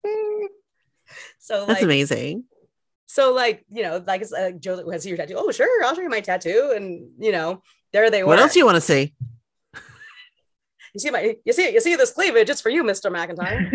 so 1.40 1.66
That's 1.66 1.80
like 1.80 1.84
amazing. 1.84 2.44
So 3.14 3.32
like 3.34 3.64
you 3.70 3.84
know 3.84 4.04
like 4.08 4.22
it's 4.22 4.32
like 4.32 4.60
joe 4.60 4.76
that 4.76 4.92
has 4.92 5.06
your 5.06 5.18
tattoo 5.18 5.36
oh 5.38 5.52
sure 5.52 5.84
i'll 5.84 5.96
show 5.96 6.02
you 6.02 6.10
my 6.10 6.20
tattoo 6.20 6.74
and 6.76 7.10
you 7.20 7.32
know 7.32 7.62
there 7.92 8.10
they 8.10 8.24
were 8.24 8.30
What 8.30 8.40
else 8.40 8.54
do 8.54 8.60
you 8.60 8.66
want 8.66 8.78
to 8.78 8.82
see? 8.82 9.14
you 10.94 11.00
see 11.00 11.12
my 11.12 11.36
you 11.46 11.54
see 11.54 11.72
you 11.72 11.82
see 11.82 11.96
this 11.96 12.12
cleavage 12.12 12.50
it's 12.50 12.62
for 12.62 12.70
you 12.70 12.84
mr 12.84 13.12
mcintyre 13.12 13.70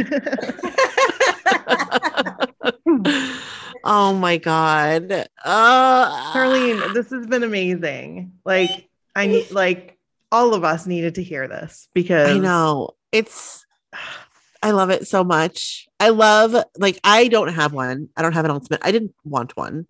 oh 3.84 4.12
my 4.14 4.36
god. 4.36 5.26
Uh 5.44 6.32
Charlene, 6.32 6.94
this 6.94 7.10
has 7.10 7.26
been 7.26 7.42
amazing. 7.42 8.32
Like 8.44 8.70
I 9.14 9.26
need 9.26 9.50
like 9.50 9.98
all 10.30 10.54
of 10.54 10.64
us 10.64 10.86
needed 10.86 11.16
to 11.16 11.22
hear 11.22 11.48
this 11.48 11.88
because 11.94 12.28
I 12.28 12.38
know. 12.38 12.90
It's 13.12 13.64
I 14.62 14.72
love 14.72 14.90
it 14.90 15.06
so 15.06 15.22
much. 15.24 15.86
I 16.00 16.08
love 16.10 16.54
like 16.76 16.98
I 17.04 17.28
don't 17.28 17.54
have 17.54 17.72
one. 17.72 18.08
I 18.16 18.22
don't 18.22 18.32
have 18.32 18.44
an 18.44 18.50
ultimate. 18.50 18.80
I 18.82 18.90
didn't 18.92 19.14
want 19.24 19.56
one. 19.56 19.86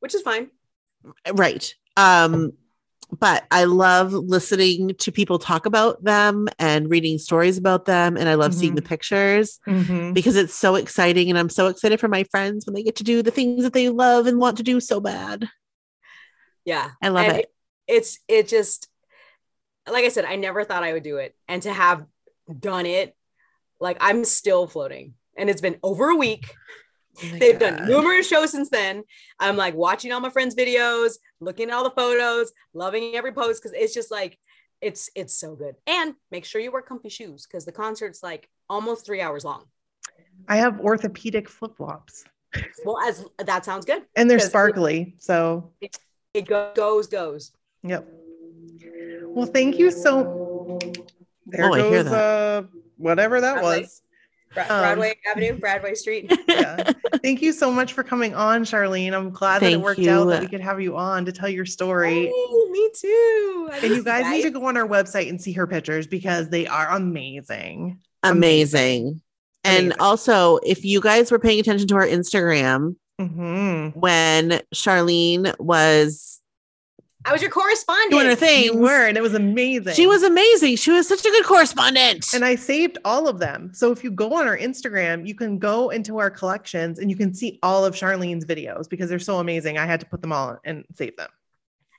which 0.00 0.14
is 0.14 0.22
fine 0.22 0.50
Right. 1.32 1.74
Um 1.96 2.52
but 3.20 3.44
I 3.50 3.64
love 3.64 4.12
listening 4.12 4.94
to 4.96 5.12
people 5.12 5.38
talk 5.38 5.66
about 5.66 6.02
them 6.02 6.48
and 6.58 6.90
reading 6.90 7.16
stories 7.18 7.56
about 7.58 7.84
them 7.84 8.16
and 8.16 8.28
I 8.28 8.34
love 8.34 8.54
seeing 8.54 8.72
Mhm. 8.72 8.76
the 8.76 8.82
pictures 8.82 9.60
Mhm. 9.66 10.12
because 10.14 10.36
it's 10.36 10.54
so 10.54 10.74
exciting 10.74 11.30
and 11.30 11.38
I'm 11.38 11.48
so 11.50 11.68
excited 11.68 12.00
for 12.00 12.08
my 12.08 12.24
friends 12.24 12.66
when 12.66 12.74
they 12.74 12.82
get 12.82 12.96
to 12.96 13.04
do 13.04 13.22
the 13.22 13.30
things 13.30 13.62
that 13.62 13.72
they 13.72 13.88
love 13.88 14.26
and 14.26 14.38
want 14.38 14.56
to 14.58 14.62
do 14.62 14.80
so 14.80 15.00
bad. 15.00 15.48
yeah 16.64 16.90
I 17.02 17.08
love 17.10 17.26
And 17.26 17.38
it. 17.38 17.54
it's 17.86 18.18
it 18.28 18.48
just 18.48 18.88
like 19.86 20.04
i 20.04 20.08
said 20.08 20.24
i 20.24 20.36
never 20.36 20.64
thought 20.64 20.82
i 20.82 20.92
would 20.94 21.02
do 21.02 21.18
it 21.18 21.36
and 21.46 21.62
to 21.62 21.72
have 21.72 22.06
done 22.58 22.86
it 22.86 23.14
like 23.84 23.96
i'm 24.00 24.24
still 24.24 24.66
floating 24.66 25.14
and 25.36 25.48
it's 25.50 25.60
been 25.60 25.78
over 25.82 26.08
a 26.08 26.16
week 26.16 26.46
Oh 27.22 27.28
they've 27.38 27.58
God. 27.60 27.76
done 27.76 27.88
numerous 27.88 28.26
shows 28.26 28.50
since 28.50 28.68
then 28.70 29.04
i'm 29.38 29.56
like 29.56 29.74
watching 29.74 30.10
all 30.12 30.18
my 30.20 30.30
friends 30.30 30.54
videos 30.56 31.12
looking 31.40 31.68
at 31.68 31.74
all 31.74 31.84
the 31.84 31.90
photos 32.02 32.50
loving 32.72 33.14
every 33.14 33.32
post 33.32 33.62
because 33.62 33.76
it's 33.80 33.94
just 33.94 34.10
like 34.10 34.36
it's 34.80 35.08
it's 35.14 35.34
so 35.36 35.54
good 35.54 35.74
and 35.86 36.14
make 36.32 36.44
sure 36.44 36.60
you 36.60 36.72
wear 36.72 36.82
comfy 36.82 37.08
shoes 37.08 37.46
because 37.46 37.64
the 37.64 37.72
concert's 37.72 38.22
like 38.22 38.48
almost 38.68 39.06
three 39.06 39.20
hours 39.20 39.44
long 39.44 39.62
I 40.48 40.56
have 40.56 40.80
orthopedic 40.80 41.48
flip 41.48 41.76
flops 41.76 42.24
well 42.84 42.98
as 43.06 43.24
that 43.38 43.64
sounds 43.64 43.84
good 43.86 44.02
and 44.16 44.28
they're 44.28 44.38
Because 44.38 44.46
it- 44.48 44.50
sparkly. 44.50 45.14
So, 45.18 45.70
it 46.34 46.46
go- 46.46 46.72
goes 46.74 47.06
goes 47.06 47.52
yep. 47.84 48.08
Well, 49.36 49.46
thank 49.46 49.78
you 49.78 49.90
so. 49.90 50.78
There 51.46 51.64
Oh, 51.66 51.74
I 51.74 51.80
hear 51.88 52.02
goes 52.04 52.12
uh, 52.12 52.62
whatever 53.04 53.40
that 53.40 53.54
Broadway. 53.60 53.82
was. 53.82 54.00
Bra- 54.54 54.62
Um, 54.68 54.80
broadway 54.80 55.14
avenue 55.28 55.58
broadway 55.58 55.94
street 55.94 56.30
Yeah. 56.48 56.92
thank 57.24 57.42
you 57.42 57.52
so 57.52 57.72
much 57.72 57.92
for 57.92 58.02
coming 58.04 58.34
on, 58.36 58.62
Charlene. 58.64 59.12
I'm 59.12 59.30
glad 59.30 59.60
that 59.62 59.66
it 59.66 59.70
Thank 59.72 59.84
worked 59.84 60.06
out 60.06 60.26
that 60.28 60.40
we 60.40 60.46
could 60.46 60.60
have 60.60 60.80
you 60.80 60.96
on 60.96 61.24
to 61.24 61.32
tell 61.32 61.48
your 61.48 61.66
story. 61.66 62.26
Hey, 62.26 62.70
me 62.70 62.90
too. 62.94 63.68
I 63.72 63.78
And 63.82 63.88
you 63.90 63.94
miss 63.96 64.04
guys 64.04 64.30
need 64.32 64.42
to 64.42 64.50
go 64.50 64.64
on 64.66 64.76
our 64.76 64.86
website 64.86 65.28
and 65.28 65.40
see 65.42 65.52
her 65.54 65.66
pictures 65.66 66.06
because 66.06 66.48
they 66.50 66.66
are 66.68 66.88
amazing. 66.90 67.98
amazing. 68.22 69.20
And 69.64 69.86
Amazing. 69.86 70.00
also, 70.00 70.58
if 70.58 70.84
you 70.84 71.00
guys 71.00 71.32
were 71.32 71.38
paying 71.38 71.58
attention 71.58 71.88
to 71.88 71.94
our 71.96 72.06
Instagram 72.06 72.96
hmm 73.18 73.88
when 73.94 74.60
Charlene 74.74 75.54
was 75.60 76.33
I 77.26 77.32
was 77.32 77.40
your 77.40 77.50
correspondent. 77.50 78.10
doing 78.10 78.26
her 78.26 78.34
thing, 78.34 78.64
You 78.64 78.76
were, 78.76 79.06
and 79.06 79.16
it 79.16 79.22
was 79.22 79.34
amazing. 79.34 79.94
she 79.94 80.06
was 80.06 80.22
amazing. 80.22 80.76
She 80.76 80.90
was 80.90 81.08
such 81.08 81.20
a 81.20 81.30
good 81.30 81.44
correspondent. 81.44 82.32
And 82.34 82.44
I 82.44 82.54
saved 82.54 82.98
all 83.04 83.28
of 83.28 83.38
them. 83.38 83.70
So 83.72 83.92
if 83.92 84.04
you 84.04 84.10
go 84.10 84.34
on 84.34 84.46
our 84.46 84.56
Instagram, 84.58 85.26
you 85.26 85.34
can 85.34 85.58
go 85.58 85.88
into 85.90 86.18
our 86.18 86.30
collections 86.30 86.98
and 86.98 87.10
you 87.10 87.16
can 87.16 87.32
see 87.32 87.58
all 87.62 87.84
of 87.84 87.94
Charlene's 87.94 88.44
videos 88.44 88.88
because 88.88 89.08
they're 89.08 89.18
so 89.18 89.38
amazing. 89.38 89.78
I 89.78 89.86
had 89.86 90.00
to 90.00 90.06
put 90.06 90.20
them 90.20 90.32
all 90.32 90.58
and 90.64 90.84
save 90.94 91.16
them. 91.16 91.30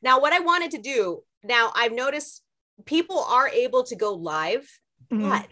Now, 0.04 0.20
what 0.20 0.32
I 0.34 0.40
wanted 0.40 0.72
to 0.72 0.78
do, 0.78 1.24
now 1.44 1.72
I've 1.76 1.94
noticed 1.94 2.44
people 2.86 3.20
are 3.20 3.48
able 3.50 3.84
to 3.86 3.96
go 3.96 4.14
live, 4.14 4.80
Mhm. 5.12 5.30
but 5.30 5.48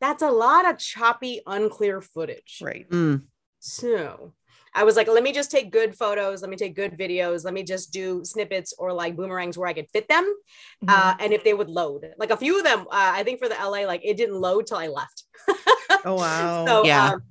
that's 0.00 0.22
a 0.22 0.30
lot 0.30 0.64
of 0.68 0.78
choppy, 0.78 1.42
unclear 1.46 2.00
footage. 2.00 2.60
Right. 2.62 2.88
Mm, 2.88 3.24
So 3.58 4.32
I 4.74 4.84
was 4.84 4.96
like, 4.96 5.06
let 5.08 5.22
me 5.22 5.32
just 5.32 5.50
take 5.50 5.70
good 5.70 5.94
photos. 5.94 6.40
Let 6.40 6.50
me 6.50 6.56
take 6.56 6.74
good 6.74 6.96
videos. 6.98 7.44
Let 7.44 7.52
me 7.52 7.62
just 7.62 7.92
do 7.92 8.24
snippets 8.24 8.72
or 8.78 8.92
like 8.92 9.16
boomerangs 9.16 9.58
where 9.58 9.68
I 9.68 9.72
could 9.74 9.88
fit 9.90 10.08
them. 10.08 10.24
Mhm. 10.84 10.88
Uh, 10.88 11.14
and 11.20 11.32
if 11.32 11.44
they 11.44 11.52
would 11.54 11.68
load, 11.68 12.12
like 12.16 12.30
a 12.30 12.36
few 12.36 12.56
of 12.58 12.64
them, 12.64 12.80
uh, 12.82 12.86
I 12.90 13.22
think 13.22 13.38
for 13.38 13.48
the 13.48 13.54
LA, 13.56 13.84
like 13.86 14.00
it 14.04 14.16
didn't 14.16 14.40
load 14.40 14.66
till 14.66 14.78
I 14.78 14.86
left. 14.88 15.24
oh 16.04 16.14
wow. 16.16 16.66
So 16.66 16.84
Yeah. 16.86 17.12
um, 17.12 17.22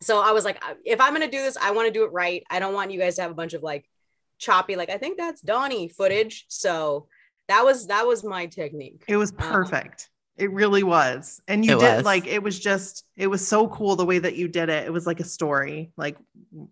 so 0.00 0.20
I 0.20 0.32
was 0.32 0.44
like, 0.44 0.62
if 0.84 1.00
I'm 1.00 1.12
gonna 1.12 1.28
do 1.30 1.38
this, 1.38 1.56
I 1.56 1.70
want 1.72 1.86
to 1.88 1.92
do 1.92 2.04
it 2.04 2.12
right. 2.12 2.42
I 2.50 2.58
don't 2.58 2.74
want 2.74 2.90
you 2.90 2.98
guys 2.98 3.16
to 3.16 3.22
have 3.22 3.30
a 3.30 3.34
bunch 3.34 3.52
of 3.54 3.62
like 3.62 3.88
choppy, 4.38 4.74
like 4.74 4.90
I 4.90 4.98
think 4.98 5.16
that's 5.18 5.40
Donnie 5.42 5.88
footage. 5.88 6.46
So 6.48 7.06
that 7.48 7.64
was 7.64 7.86
that 7.88 8.06
was 8.06 8.24
my 8.24 8.46
technique. 8.46 9.04
it 9.08 9.16
was 9.16 9.30
perfect. 9.32 10.08
It 10.42 10.50
really 10.50 10.82
was. 10.82 11.40
And 11.46 11.64
you 11.64 11.76
It 11.76 11.80
did 11.80 11.96
was. 11.98 12.04
like 12.04 12.26
it 12.26 12.42
was 12.42 12.58
just 12.58 13.04
it 13.16 13.28
was 13.28 13.46
so 13.46 13.68
cool 13.68 13.94
the 13.96 14.04
way 14.04 14.18
that 14.18 14.34
you 14.36 14.48
did 14.48 14.68
it. 14.68 14.84
It 14.86 14.92
was 14.92 15.06
like 15.06 15.20
a 15.20 15.24
story, 15.24 15.92
like 15.96 16.16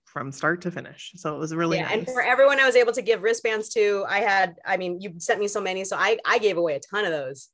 from 0.07 0.33
start 0.33 0.63
to 0.63 0.71
finish. 0.71 1.13
So 1.17 1.35
it 1.37 1.39
was 1.39 1.55
really 1.55 1.79
yeah, 1.79 1.85
nice. 1.85 1.99
and 1.99 2.07
for 2.07 2.21
everyone 2.23 2.59
I 2.59 2.67
was 2.67 2.75
able 2.77 2.93
to 2.95 3.03
give 3.03 3.23
wristbands 3.23 3.69
to, 3.71 4.05
I 4.09 4.19
had, 4.21 4.57
I 4.67 4.77
mean, 4.77 5.01
you 5.01 5.15
sent 5.19 5.39
me 5.41 5.47
so 5.49 5.61
many, 5.61 5.85
so 5.85 5.97
I 5.97 6.19
I 6.27 6.39
gave 6.39 6.57
away 6.57 6.75
a 6.75 6.81
ton 6.81 7.05
of 7.05 7.13
those. 7.13 7.49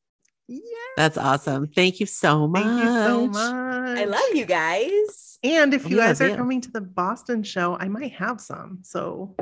yeah. 0.49 0.61
that's 0.97 1.19
awesome. 1.19 1.67
Thank 1.69 2.01
you 2.01 2.07
so 2.07 2.47
much. 2.49 2.63
Thank 2.63 2.83
you 2.85 2.91
so 3.09 3.27
much. 3.27 3.99
I 3.99 4.05
love 4.05 4.31
you 4.35 4.47
guys. 4.47 5.39
And 5.45 5.75
if 5.75 5.89
you 5.91 5.97
Yeah, 5.99 6.07
guys 6.07 6.21
are 6.23 6.29
yeah. 6.29 6.37
coming 6.37 6.61
to 6.63 6.71
the 6.71 6.81
Boston 6.81 7.43
show, 7.43 7.77
I 7.77 7.89
might 7.89 8.13
have 8.13 8.41
some. 8.41 8.79
So 8.83 9.37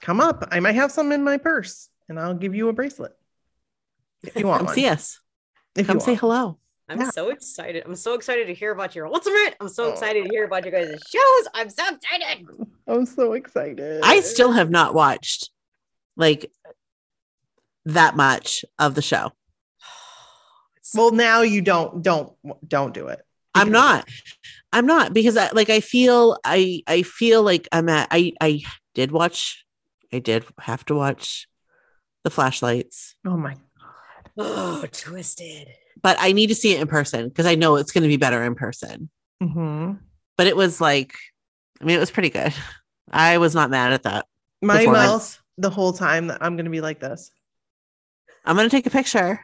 come 0.00 0.20
up. 0.20 0.48
I 0.50 0.58
might 0.60 0.74
have 0.74 0.90
some 0.90 1.12
in 1.12 1.22
my 1.22 1.36
purse 1.38 1.88
and 2.08 2.18
I'll 2.18 2.34
give 2.34 2.54
you 2.54 2.68
a 2.68 2.72
bracelet. 2.72 3.12
If 4.24 4.34
you 4.36 4.46
want 4.46 4.60
Come 4.60 4.66
one. 4.66 4.74
see 4.74 4.88
us. 4.88 5.20
If 5.76 5.86
Come 5.86 6.00
say 6.00 6.14
hello. 6.14 6.58
I'm 6.88 7.00
Yeah. 7.00 7.10
so 7.10 7.30
excited. 7.30 7.82
I'm 7.86 7.96
so 7.96 8.14
excited 8.14 8.46
to 8.46 8.54
hear 8.54 8.70
about 8.72 8.94
your 8.94 9.06
ultimate. 9.06 9.56
I'm 9.60 9.68
so 9.68 9.86
Oh. 9.86 9.92
excited 9.92 10.24
to 10.24 10.28
hear 10.30 10.44
about 10.44 10.64
your 10.64 10.72
guys' 10.72 11.00
shows. 11.10 11.48
I'm 11.54 11.70
so 11.70 11.82
excited. 11.94 12.46
I'm 12.86 13.06
so 13.06 13.32
excited. 13.32 14.00
I 14.04 14.20
still 14.20 14.52
have 14.52 14.70
not 14.70 14.94
watched 14.94 15.50
like 16.16 16.52
that 17.86 18.16
much 18.16 18.64
of 18.78 18.94
the 18.94 19.02
show. 19.02 19.32
well 20.94 21.10
now 21.12 21.40
you 21.42 21.60
don't 21.62 22.02
don't 22.02 22.32
don't 22.68 22.92
do 22.94 23.08
it. 23.08 23.20
I'm 23.54 23.70
not. 23.70 24.08
I'm 24.72 24.86
not 24.86 25.12
because 25.14 25.36
I 25.36 25.50
like 25.52 25.70
I 25.70 25.80
feel 25.80 26.38
I 26.44 26.82
I 26.86 27.02
feel 27.02 27.42
like 27.42 27.66
I'm 27.72 27.88
at 27.88 28.08
I 28.10 28.32
I 28.40 28.62
did 28.94 29.10
watch 29.12 29.64
I 30.12 30.18
did 30.18 30.44
have 30.60 30.84
to 30.86 30.94
watch 30.94 31.48
the 32.24 32.30
flashlights, 32.30 33.16
Oh 33.26 33.36
my 33.36 33.56
Oh, 34.36 34.84
twisted. 34.90 35.68
but 36.02 36.16
I 36.20 36.32
need 36.32 36.48
to 36.48 36.54
see 36.54 36.72
it 36.74 36.80
in 36.80 36.88
person 36.88 37.28
because 37.28 37.46
I 37.46 37.54
know 37.54 37.76
it's 37.76 37.92
going 37.92 38.02
to 38.02 38.08
be 38.08 38.16
better 38.16 38.42
in 38.44 38.54
person. 38.54 39.10
Mhm. 39.42 39.98
But 40.36 40.46
it 40.46 40.56
was 40.56 40.80
like 40.80 41.14
I 41.80 41.84
mean 41.84 41.96
it 41.96 42.00
was 42.00 42.10
pretty 42.10 42.30
good. 42.30 42.52
I 43.10 43.38
was 43.38 43.54
not 43.54 43.70
mad 43.70 43.92
at 43.92 44.02
that. 44.04 44.26
my 44.62 44.86
mouth 44.86 45.38
the 45.58 45.70
whole 45.70 45.92
time 45.92 46.28
that 46.28 46.38
I'm 46.42 46.56
gonna 46.56 46.70
be 46.70 46.80
like 46.80 46.98
this. 47.00 47.30
I'm 48.44 48.56
going 48.56 48.68
to 48.68 48.76
take 48.76 48.86
a 48.86 48.90
picture. 48.90 49.40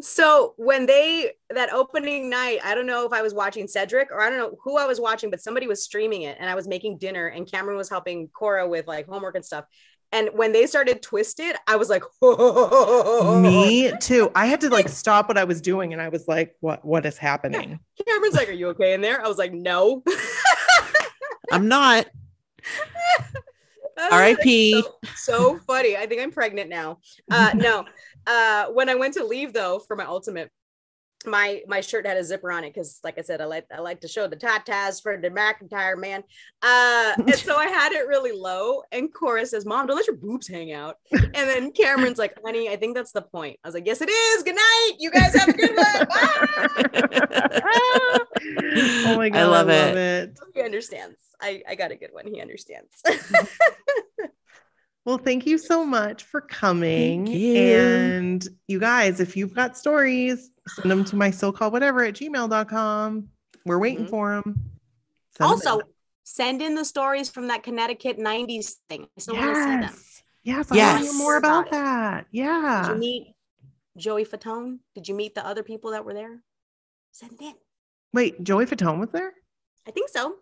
So 0.00 0.54
when 0.56 0.86
they 0.86 1.32
that 1.50 1.72
opening 1.72 2.28
night, 2.28 2.58
I 2.64 2.74
don't 2.74 2.86
know 2.86 3.06
if 3.06 3.12
I 3.12 3.22
was 3.22 3.34
watching 3.34 3.68
Cedric 3.68 4.10
or 4.10 4.20
I 4.20 4.30
don't 4.30 4.38
know 4.38 4.58
who 4.64 4.76
I 4.78 4.86
was 4.86 4.98
watching, 5.00 5.30
but 5.30 5.40
somebody 5.40 5.68
was 5.68 5.84
streaming 5.84 6.22
it 6.22 6.38
and 6.40 6.50
I 6.50 6.54
was 6.56 6.66
making 6.66 6.98
dinner 6.98 7.28
and 7.28 7.48
Cameron 7.48 7.76
was 7.76 7.88
helping 7.88 8.28
Cora 8.28 8.66
with 8.66 8.88
like 8.88 9.06
homework 9.06 9.36
and 9.36 9.44
stuff. 9.44 9.64
And 10.12 10.28
when 10.34 10.52
they 10.52 10.66
started 10.66 11.00
twisted, 11.00 11.56
I 11.66 11.76
was 11.76 11.88
like, 11.88 12.02
Me 13.40 13.92
too. 14.00 14.30
I 14.34 14.46
had 14.46 14.60
to 14.60 14.68
like 14.68 14.88
stop 14.88 15.28
what 15.28 15.38
I 15.38 15.44
was 15.44 15.60
doing 15.60 15.92
and 15.92 16.02
I 16.02 16.08
was 16.08 16.28
like, 16.28 16.54
what 16.60 16.84
what 16.84 17.06
is 17.06 17.16
happening? 17.16 17.80
Cameron's 18.06 18.34
like, 18.34 18.48
Are 18.48 18.52
you 18.52 18.68
okay 18.68 18.92
in 18.94 19.00
there? 19.00 19.24
I 19.24 19.28
was 19.28 19.38
like, 19.38 19.52
No. 19.52 20.02
I'm 21.50 21.66
not. 21.68 22.06
R.I.P. 24.10 24.82
so, 24.82 24.98
so 25.14 25.58
funny. 25.66 25.96
I 25.96 26.06
think 26.06 26.20
I'm 26.20 26.30
pregnant 26.30 26.68
now. 26.68 26.98
Uh, 27.30 27.50
no. 27.54 27.84
Uh, 28.26 28.66
when 28.66 28.88
I 28.88 28.94
went 28.94 29.14
to 29.14 29.24
leave 29.24 29.52
though 29.52 29.78
for 29.78 29.96
my 29.96 30.04
ultimate, 30.04 30.50
my 31.26 31.62
my 31.66 31.80
shirt 31.80 32.06
had 32.06 32.16
a 32.16 32.24
zipper 32.24 32.50
on 32.52 32.64
it 32.64 32.72
because 32.74 33.00
like 33.04 33.18
i 33.18 33.22
said 33.22 33.40
i 33.40 33.44
like 33.44 33.66
i 33.74 33.80
like 33.80 34.00
to 34.00 34.08
show 34.08 34.26
the 34.26 34.36
tatas 34.36 35.02
for 35.02 35.16
the 35.16 35.30
mcintyre 35.30 35.98
man 35.98 36.22
uh 36.62 37.12
and 37.18 37.34
so 37.36 37.56
i 37.56 37.66
had 37.66 37.92
it 37.92 38.06
really 38.06 38.32
low 38.32 38.82
and 38.92 39.12
cora 39.12 39.44
says 39.44 39.66
mom 39.66 39.86
don't 39.86 39.96
let 39.96 40.06
your 40.06 40.16
boobs 40.16 40.48
hang 40.48 40.72
out 40.72 40.96
and 41.12 41.32
then 41.34 41.72
cameron's 41.72 42.18
like 42.18 42.34
honey 42.44 42.68
i 42.68 42.76
think 42.76 42.94
that's 42.94 43.12
the 43.12 43.22
point 43.22 43.58
i 43.64 43.68
was 43.68 43.74
like 43.74 43.86
yes 43.86 44.00
it 44.00 44.08
is 44.08 44.42
good 44.42 44.54
night 44.56 44.92
you 44.98 45.10
guys 45.10 45.34
have 45.34 45.48
a 45.48 45.52
good 45.52 45.76
one 45.76 45.76
Bye." 46.08 48.18
oh 49.06 49.16
my 49.16 49.28
god, 49.28 49.38
I 49.38 49.44
love 49.46 49.68
it. 49.68 49.96
it. 49.96 50.38
he 50.54 50.62
understands 50.62 51.16
i 51.40 51.62
i 51.68 51.74
got 51.74 51.90
a 51.90 51.96
good 51.96 52.10
one 52.12 52.26
he 52.26 52.40
understands 52.40 53.02
Well, 55.04 55.18
thank 55.18 55.46
you 55.46 55.58
so 55.58 55.84
much 55.84 56.22
for 56.22 56.40
coming. 56.40 57.26
Thank 57.26 57.36
you. 57.36 57.56
And 57.56 58.48
you 58.68 58.78
guys, 58.78 59.18
if 59.18 59.36
you've 59.36 59.52
got 59.52 59.76
stories, 59.76 60.51
send 60.68 60.90
them 60.90 61.04
to 61.04 61.16
my 61.16 61.30
so 61.30 61.52
called 61.52 61.72
whatever 61.72 62.04
at 62.04 62.14
gmail.com. 62.14 63.28
We're 63.64 63.78
waiting 63.78 64.06
Mhm. 64.06 64.10
for 64.10 64.30
them. 64.44 64.70
also 65.40 65.80
send 66.24 66.62
in 66.62 66.74
the 66.74 66.84
stories 66.84 67.28
from 67.30 67.48
that 67.48 67.62
connecticut 67.62 68.16
90s 68.18 68.76
thing 68.88 69.08
i 69.16 69.20
still 69.20 69.34
want 69.34 69.54
to 69.54 69.60
see 69.62 69.68
them 69.70 69.80
yes. 69.82 70.22
Yes. 70.44 70.56
Want 70.56 70.68
to 70.70 70.76
Yes. 70.76 71.02
hear 71.04 71.14
more 71.18 71.36
about 71.36 71.70
that. 71.70 72.26
Did 72.32 72.42
you 72.92 72.94
meet 72.98 73.34
Joey 73.96 74.24
Fatone? 74.24 74.78
Did 74.94 75.08
you 75.08 75.14
meet 75.14 75.34
the 75.34 75.44
other 75.46 75.62
people 75.62 75.90
that 75.92 76.04
were 76.04 76.14
there? 76.14 76.42
Send 77.12 77.32
it 77.34 77.40
in. 77.42 77.54
Wait, 78.12 78.42
Joey 78.42 78.66
Fatone 78.66 78.98
was 78.98 79.10
there 79.10 79.34
I 79.86 79.90
think 79.90 80.08
so. 80.08 80.36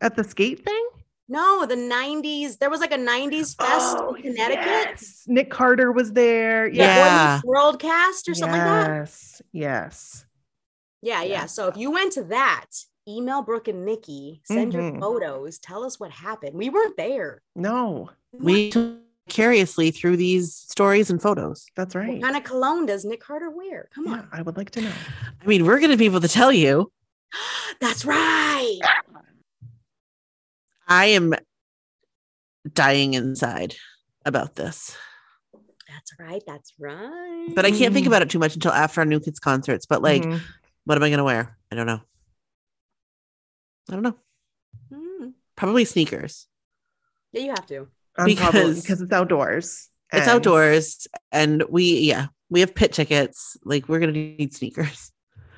at 0.00 0.14
the 0.16 0.24
skate 0.24 0.64
thing? 0.64 0.88
No, 1.32 1.64
the 1.64 1.76
90s. 1.76 2.58
There 2.58 2.68
was 2.68 2.80
like 2.80 2.92
a 2.92 2.98
90s 2.98 3.56
fest 3.56 3.96
Oh, 4.00 4.14
in 4.14 4.22
Connecticut. 4.22 4.64
yes. 4.66 5.22
Nick 5.28 5.48
Carter 5.48 5.92
was 5.92 6.12
there. 6.12 6.66
Yeah. 6.68 6.84
Yeah. 6.84 7.26
Boy 7.26 7.34
Meets 7.36 7.44
World 7.44 7.80
cast 7.80 8.28
or 8.28 8.34
something 8.34 8.58
like 8.60 8.86
that. 8.86 8.88
Yes. 8.98 9.42
Yes. 9.52 10.26
Yeah, 11.02 11.22
yeah. 11.22 11.28
Yeah. 11.28 11.46
So 11.46 11.68
if 11.68 11.76
you 11.76 11.92
went 11.92 12.12
to 12.14 12.24
that, 12.24 12.66
email 13.08 13.42
Brooke 13.42 13.68
and 13.68 13.84
Nikki, 13.84 14.42
send 14.44 14.74
your 14.74 14.82
Mhm. 14.82 14.98
photos, 15.00 15.58
tell 15.60 15.84
us 15.84 16.00
what 16.00 16.10
happened. 16.10 16.54
We 16.56 16.68
weren't 16.68 16.96
there. 16.96 17.42
No, 17.54 18.10
we 18.32 18.70
took 18.70 18.98
curiously 19.28 19.92
through 19.92 20.16
these 20.16 20.52
stories 20.52 21.08
and 21.10 21.22
photos. 21.22 21.64
that's 21.76 21.94
right. 21.94 22.08
What 22.14 22.22
kind 22.22 22.36
of 22.36 22.42
cologne 22.42 22.86
does 22.86 23.04
Nick 23.04 23.20
Carter 23.20 23.48
wear? 23.50 23.88
Come 23.94 24.06
Yeah, 24.06 24.12
on. 24.14 24.28
I 24.32 24.42
would 24.42 24.56
like 24.56 24.70
to 24.72 24.80
know. 24.80 24.92
I 25.40 25.46
mean, 25.46 25.64
we're 25.64 25.78
going 25.78 25.92
to 25.92 25.96
be 25.96 26.06
able 26.06 26.20
to 26.20 26.28
tell 26.28 26.50
you. 26.52 26.90
That's 27.80 28.04
right. 28.04 28.49
I 30.90 31.06
am 31.06 31.34
dying 32.70 33.14
inside 33.14 33.74
about 34.26 34.56
this, 34.56 34.96
That's 35.88 36.12
right. 36.18 36.42
That's 36.46 36.72
right. 36.78 37.48
but 37.54 37.64
I 37.64 37.70
can't 37.70 37.94
think 37.94 38.06
about 38.06 38.22
it 38.22 38.28
too 38.30 38.38
much 38.38 38.54
until 38.54 38.72
after 38.72 39.00
our 39.00 39.04
new 39.06 39.20
kids' 39.20 39.38
concerts. 39.40 39.86
But 39.86 40.02
like, 40.02 40.22
Mhm. 40.22 40.40
what 40.84 40.96
am 40.98 41.02
I 41.04 41.08
going 41.08 41.18
to 41.18 41.24
wear? 41.24 41.56
I 41.72 41.76
don't 41.76 41.86
know. 41.86 42.00
I 43.88 43.92
don't 43.94 44.02
know. 44.02 44.16
Mm. 44.92 45.32
Probably 45.56 45.84
sneakers. 45.84 46.46
Yeah, 47.32 47.40
you 47.42 47.48
have 47.50 47.66
to. 47.68 47.88
I'm 48.16 48.34
probably- 48.36 48.60
because- 48.60 48.82
because 48.82 49.00
it's 49.00 49.12
outdoors. 49.12 49.88
It's 50.12 50.22
and- 50.22 50.30
outdoors, 50.30 51.06
and 51.30 51.62
we 51.68 52.00
yeah 52.00 52.26
we 52.50 52.60
have 52.60 52.74
pit 52.74 52.92
tickets. 52.92 53.56
Like 53.64 53.88
we're 53.88 54.00
gonna 54.00 54.12
need 54.12 54.52
sneakers. 54.54 55.12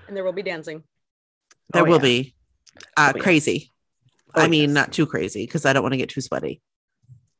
And 0.06 0.14
there 0.16 0.24
will 0.24 0.34
be 0.34 0.42
dancing. 0.42 0.82
There 1.72 1.82
Oh, 1.82 1.86
will 1.86 1.96
yeah. 1.96 2.02
be 2.02 2.34
uh, 2.98 3.12
Oh, 3.14 3.16
yes. 3.16 3.22
crazy. 3.22 3.71
Oh, 4.34 4.40
I 4.42 4.48
mean, 4.48 4.70
yes. 4.70 4.74
not 4.74 4.92
too 4.92 5.06
crazy 5.06 5.44
because 5.46 5.64
I 5.66 5.72
don't 5.72 5.82
want 5.82 5.92
to 5.92 5.98
get 5.98 6.08
too 6.08 6.20
sweaty. 6.20 6.60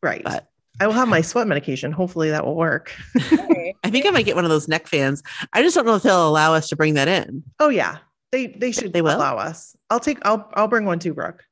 Right. 0.02 0.22
But 0.24 0.48
I 0.80 0.86
will 0.86 0.94
have 0.94 1.08
my 1.08 1.20
sweat 1.22 1.46
medication. 1.46 1.92
Hopefully 1.92 2.30
that 2.30 2.44
will 2.44 2.56
work. 2.56 2.92
Okay. 3.16 3.74
I 3.84 3.90
think 3.90 4.06
I 4.06 4.10
might 4.10 4.24
get 4.26 4.36
one 4.36 4.44
of 4.44 4.50
those 4.50 4.68
neck 4.68 4.86
fans. 4.86 5.22
I 5.52 5.62
just 5.62 5.74
don't 5.74 5.86
know 5.86 5.94
if 5.96 6.02
they'll 6.02 6.28
allow 6.28 6.54
us 6.54 6.68
to 6.68 6.76
bring 6.76 6.94
that 6.94 7.08
in. 7.08 7.42
Oh 7.58 7.68
yeah. 7.68 7.98
They 8.30 8.46
they 8.46 8.72
should 8.72 8.92
They 8.92 9.02
will? 9.02 9.16
allow 9.16 9.36
us. 9.36 9.76
I'll 9.90 10.00
take 10.00 10.18
I'll 10.22 10.48
I'll 10.54 10.68
bring 10.68 10.84
one 10.86 10.98
too, 10.98 11.12
Brooke. 11.14 11.44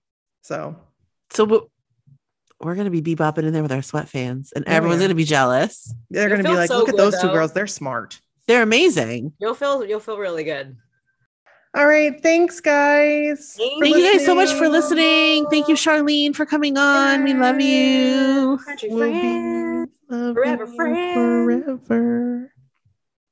So 0.43 0.76
So 1.30 1.45
w- 1.45 1.68
we're 2.61 2.74
gonna 2.74 2.91
be 2.91 3.03
bebopping 3.03 3.45
in 3.45 3.53
there 3.53 3.62
with 3.62 3.72
our 3.72 3.82
sweat 3.82 4.09
fans, 4.09 4.53
and 4.55 4.64
Oh, 4.66 4.70
everyone's 4.72 5.01
yeah. 5.01 5.09
gonna 5.09 5.14
be 5.14 5.24
jealous. 5.24 5.95
they're 6.11 6.28
You'll 6.28 6.38
gonna 6.38 6.49
be 6.51 6.57
like, 6.57 6.68
so 6.68 6.78
look 6.78 6.88
at 6.88 6.93
good, 6.97 7.01
those 7.01 7.20
two 7.20 7.28
girls. 7.28 7.53
They're 7.53 7.66
smart. 7.66 8.20
They're 8.47 8.62
amazing. 8.62 9.32
You'll 9.38 9.55
feel 9.55 9.84
you'll 9.84 10.01
feel 10.01 10.18
really 10.18 10.45
good. 10.45 10.76
All 11.75 11.87
right. 11.87 12.21
Thanks, 12.23 12.61
guys. 12.61 13.55
Thank 13.57 13.79
for 13.79 13.85
Thank 13.85 13.97
you 13.97 14.12
guys 14.12 14.25
so 14.27 14.35
much 14.35 14.53
for 14.55 14.68
listening. 14.68 15.45
listening. 15.45 15.47
Thank 15.51 15.68
you, 15.68 15.75
Charlene, 15.77 16.35
for 16.35 16.45
coming 16.45 16.77
on. 16.77 17.23
We 17.23 17.33
love 17.35 17.61
you. 17.61 18.59
Country 18.64 18.89
We'll 18.91 19.12
be 19.12 19.21
friends. 19.21 19.91
loving 20.09 20.35
Forever 20.35 20.64
you 20.66 20.75
friends. 20.77 21.14
Forever. 21.87 22.53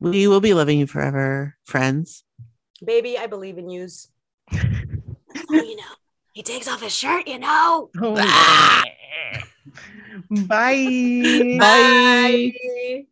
We 0.01 0.29
will 0.29 0.41
be 0.41 0.55
loving 0.55 0.79
you 0.79 0.87
forever, 0.87 1.57
friends. 1.65 2.23
Baby, 2.85 3.19
I 3.19 3.27
believe 3.27 3.59
in 3.59 3.69
yous. 3.69 4.09
That's 4.53 4.65
all 5.51 5.57
you 5.65 5.75
know. 5.77 5.83
He 6.33 6.45
takes 6.45 6.69
off 6.69 6.81
his 6.81 6.95
shirt, 6.95 7.27
you 7.27 7.41
know. 7.41 7.91
Oh, 8.01 8.15
Ah! 8.17 8.85
Bye. 10.31 11.57
Bye. 11.59 12.53
Bye. 12.55 13.07